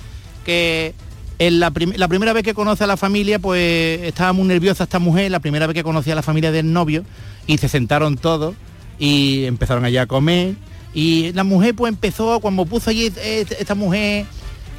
que 0.45 0.93
en 1.39 1.61
la, 1.61 1.71
prim- 1.71 1.93
la 1.95 2.09
primera 2.09 2.33
vez 2.33 2.43
que 2.43 2.53
conoce 2.53 2.83
a 2.83 2.87
la 2.87 2.97
familia, 2.97 3.39
pues 3.39 4.01
estaba 4.03 4.33
muy 4.33 4.45
nerviosa 4.45 4.83
esta 4.83 4.99
mujer, 4.99 5.31
la 5.31 5.39
primera 5.39 5.65
vez 5.67 5.73
que 5.73 5.83
conocía 5.83 6.11
a 6.13 6.15
la 6.17 6.21
familia 6.21 6.51
del 6.51 6.71
novio, 6.73 7.05
y 7.47 7.57
se 7.59 7.69
sentaron 7.69 8.17
todos 8.17 8.53
y 8.99 9.45
empezaron 9.45 9.85
allá 9.85 10.03
a 10.03 10.05
comer. 10.07 10.55
Y 10.93 11.33
la 11.33 11.43
mujer 11.43 11.75
pues 11.75 11.91
empezó, 11.91 12.39
cuando 12.39 12.65
puso 12.65 12.89
allí 12.89 13.11
eh, 13.17 13.45
esta 13.59 13.75
mujer, 13.75 14.25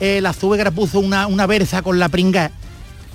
eh, 0.01 0.21
la 0.21 0.33
suegra 0.33 0.71
puso 0.71 1.01
una, 1.01 1.27
una 1.27 1.47
berza 1.47 1.83
con 1.83 1.99
la 1.99 2.09
pringá. 2.09 2.51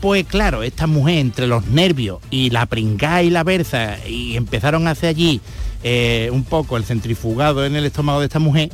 Pues 0.01 0.25
claro, 0.25 0.63
esta 0.63 0.87
mujer 0.87 1.17
entre 1.17 1.47
los 1.47 1.67
nervios 1.67 2.19
y 2.29 2.51
la 2.51 2.65
pringá 2.65 3.21
y 3.21 3.29
la 3.29 3.43
berza, 3.43 3.97
y 4.07 4.37
empezaron 4.37 4.87
a 4.87 4.91
hacer 4.91 5.09
allí 5.09 5.41
eh, 5.83 6.29
un 6.31 6.45
poco 6.45 6.77
el 6.77 6.85
centrifugado 6.85 7.65
en 7.65 7.75
el 7.75 7.85
estómago 7.85 8.19
de 8.19 8.27
esta 8.27 8.39
mujer, 8.39 8.69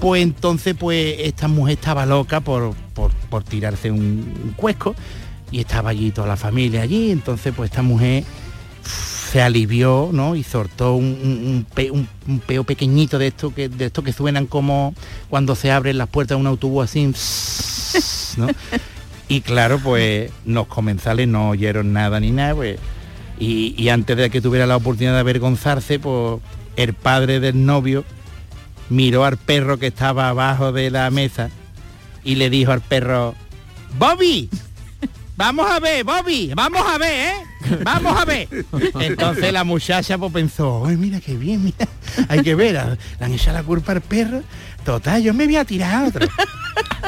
pues 0.00 0.22
entonces 0.22 0.74
pues 0.78 1.16
esta 1.20 1.48
mujer 1.48 1.78
estaba 1.78 2.04
loca 2.04 2.40
por, 2.40 2.74
por, 2.92 3.10
por 3.30 3.42
tirarse 3.42 3.90
un, 3.90 4.34
un 4.44 4.52
cuesco 4.54 4.94
y 5.50 5.60
estaba 5.60 5.90
allí 5.90 6.10
toda 6.10 6.26
la 6.26 6.36
familia 6.36 6.82
allí, 6.82 7.10
entonces 7.10 7.54
pues 7.56 7.70
esta 7.70 7.82
mujer 7.82 8.24
se 9.36 9.42
alivió, 9.42 10.08
¿no? 10.14 10.34
Y 10.34 10.42
soltó 10.42 10.94
un, 10.94 11.66
un- 11.92 12.08
un 12.26 12.38
peo 12.40 12.64
pequeñito 12.64 13.18
de 13.18 13.26
esto 13.26 13.52
que 13.54 13.68
de 13.68 13.84
esto 13.84 14.02
que 14.02 14.14
suenan 14.14 14.46
como 14.46 14.94
cuando 15.28 15.54
se 15.54 15.70
abren 15.70 15.98
las 15.98 16.08
puertas 16.08 16.38
de 16.38 16.40
un 16.40 16.46
autobús 16.46 16.84
así, 16.84 17.04
¿no? 18.40 18.46
Y 19.28 19.42
claro, 19.42 19.78
pues 19.78 20.30
los 20.46 20.68
comensales 20.68 21.28
no 21.28 21.50
oyeron 21.50 21.92
nada 21.92 22.18
ni 22.18 22.30
nada, 22.30 22.54
pues. 22.54 22.78
Y, 23.38 23.74
y 23.76 23.90
antes 23.90 24.16
de 24.16 24.30
que 24.30 24.40
tuviera 24.40 24.64
la 24.66 24.76
oportunidad 24.76 25.12
de 25.12 25.20
avergonzarse, 25.20 25.98
pues 25.98 26.40
el 26.76 26.94
padre 26.94 27.38
del 27.38 27.66
novio 27.66 28.06
miró 28.88 29.26
al 29.26 29.36
perro 29.36 29.78
que 29.78 29.88
estaba 29.88 30.30
abajo 30.30 30.72
de 30.72 30.90
la 30.90 31.10
mesa 31.10 31.50
y 32.24 32.36
le 32.36 32.48
dijo 32.48 32.72
al 32.72 32.80
perro, 32.80 33.34
Bobby, 33.98 34.48
vamos 35.36 35.70
a 35.70 35.78
ver, 35.80 36.04
Bobby, 36.04 36.52
vamos 36.54 36.82
a 36.86 36.98
ver, 36.98 37.28
¿eh? 37.28 37.78
Vamos 37.82 38.18
a 38.18 38.24
ver. 38.24 38.48
Entonces 39.00 39.52
la 39.52 39.64
muchacha 39.64 40.18
pues 40.18 40.32
pensó, 40.32 40.84
ay, 40.86 40.96
mira 40.96 41.20
qué 41.20 41.36
bien, 41.36 41.64
mira, 41.64 41.88
hay 42.28 42.42
que 42.42 42.54
ver, 42.54 42.74
le 43.18 43.24
han 43.24 43.32
echado 43.32 43.58
la 43.58 43.62
culpa 43.62 43.92
al 43.92 44.00
perro. 44.00 44.42
Total, 44.84 45.20
yo 45.20 45.34
me 45.34 45.46
voy 45.46 45.56
a 45.56 45.64
tirar 45.64 45.94
a 45.94 46.08
otro. 46.08 46.28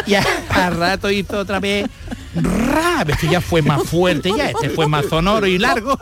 Y 0.07 0.15
a, 0.15 0.25
a 0.51 0.71
rato 0.71 1.11
hizo 1.11 1.39
otra 1.39 1.61
vez, 1.61 1.87
ra, 2.35 3.05
que 3.21 3.29
ya 3.29 3.41
fue 3.41 3.63
más 3.63 3.85
fuerte, 3.85 4.33
ya 4.37 4.51
este 4.51 4.71
fue 4.71 4.89
más 4.89 5.07
sonoro 5.07 5.47
y 5.47 5.59
largo. 5.59 5.97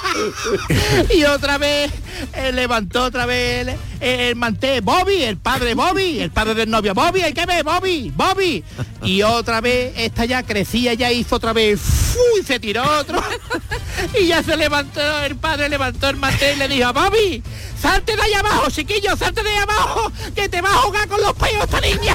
y 1.14 1.24
otra 1.24 1.58
vez 1.58 1.90
eh, 2.34 2.52
levantó 2.52 3.04
otra 3.04 3.26
vez 3.26 3.76
el, 4.00 4.20
el 4.20 4.36
mantel, 4.36 4.80
Bobby, 4.80 5.22
el 5.22 5.36
padre 5.36 5.74
Bobby, 5.74 6.20
el 6.20 6.30
padre 6.30 6.54
del 6.54 6.70
novio, 6.70 6.94
Bobby, 6.94 7.22
hay 7.22 7.32
que 7.32 7.46
ver, 7.46 7.64
Bobby, 7.64 8.12
Bobby. 8.14 8.64
Y 9.02 9.22
otra 9.22 9.60
vez, 9.60 9.92
esta 9.96 10.24
ya 10.24 10.42
crecía, 10.42 10.94
ya 10.94 11.12
hizo 11.12 11.36
otra 11.36 11.52
vez, 11.52 11.80
¡fu! 11.80 12.18
y 12.40 12.44
se 12.44 12.58
tiró 12.60 12.82
otro. 12.98 13.22
y 14.20 14.26
ya 14.26 14.42
se 14.42 14.56
levantó, 14.56 15.00
el 15.24 15.36
padre 15.36 15.68
levantó 15.68 16.08
el 16.08 16.16
mantel 16.16 16.56
y 16.56 16.58
le 16.58 16.68
dijo, 16.68 16.92
Bobby, 16.92 17.42
salte 17.80 18.16
de 18.16 18.22
ahí 18.22 18.34
abajo, 18.34 18.70
chiquillo, 18.70 19.16
salte 19.16 19.42
de 19.42 19.50
ahí 19.50 19.58
abajo, 19.58 20.12
que 20.34 20.48
te 20.48 20.60
vas 20.60 20.72
a 20.72 20.78
jugar 20.78 21.08
con 21.08 21.20
los 21.20 21.32
peos 21.34 21.64
esta 21.64 21.80
niña. 21.80 22.14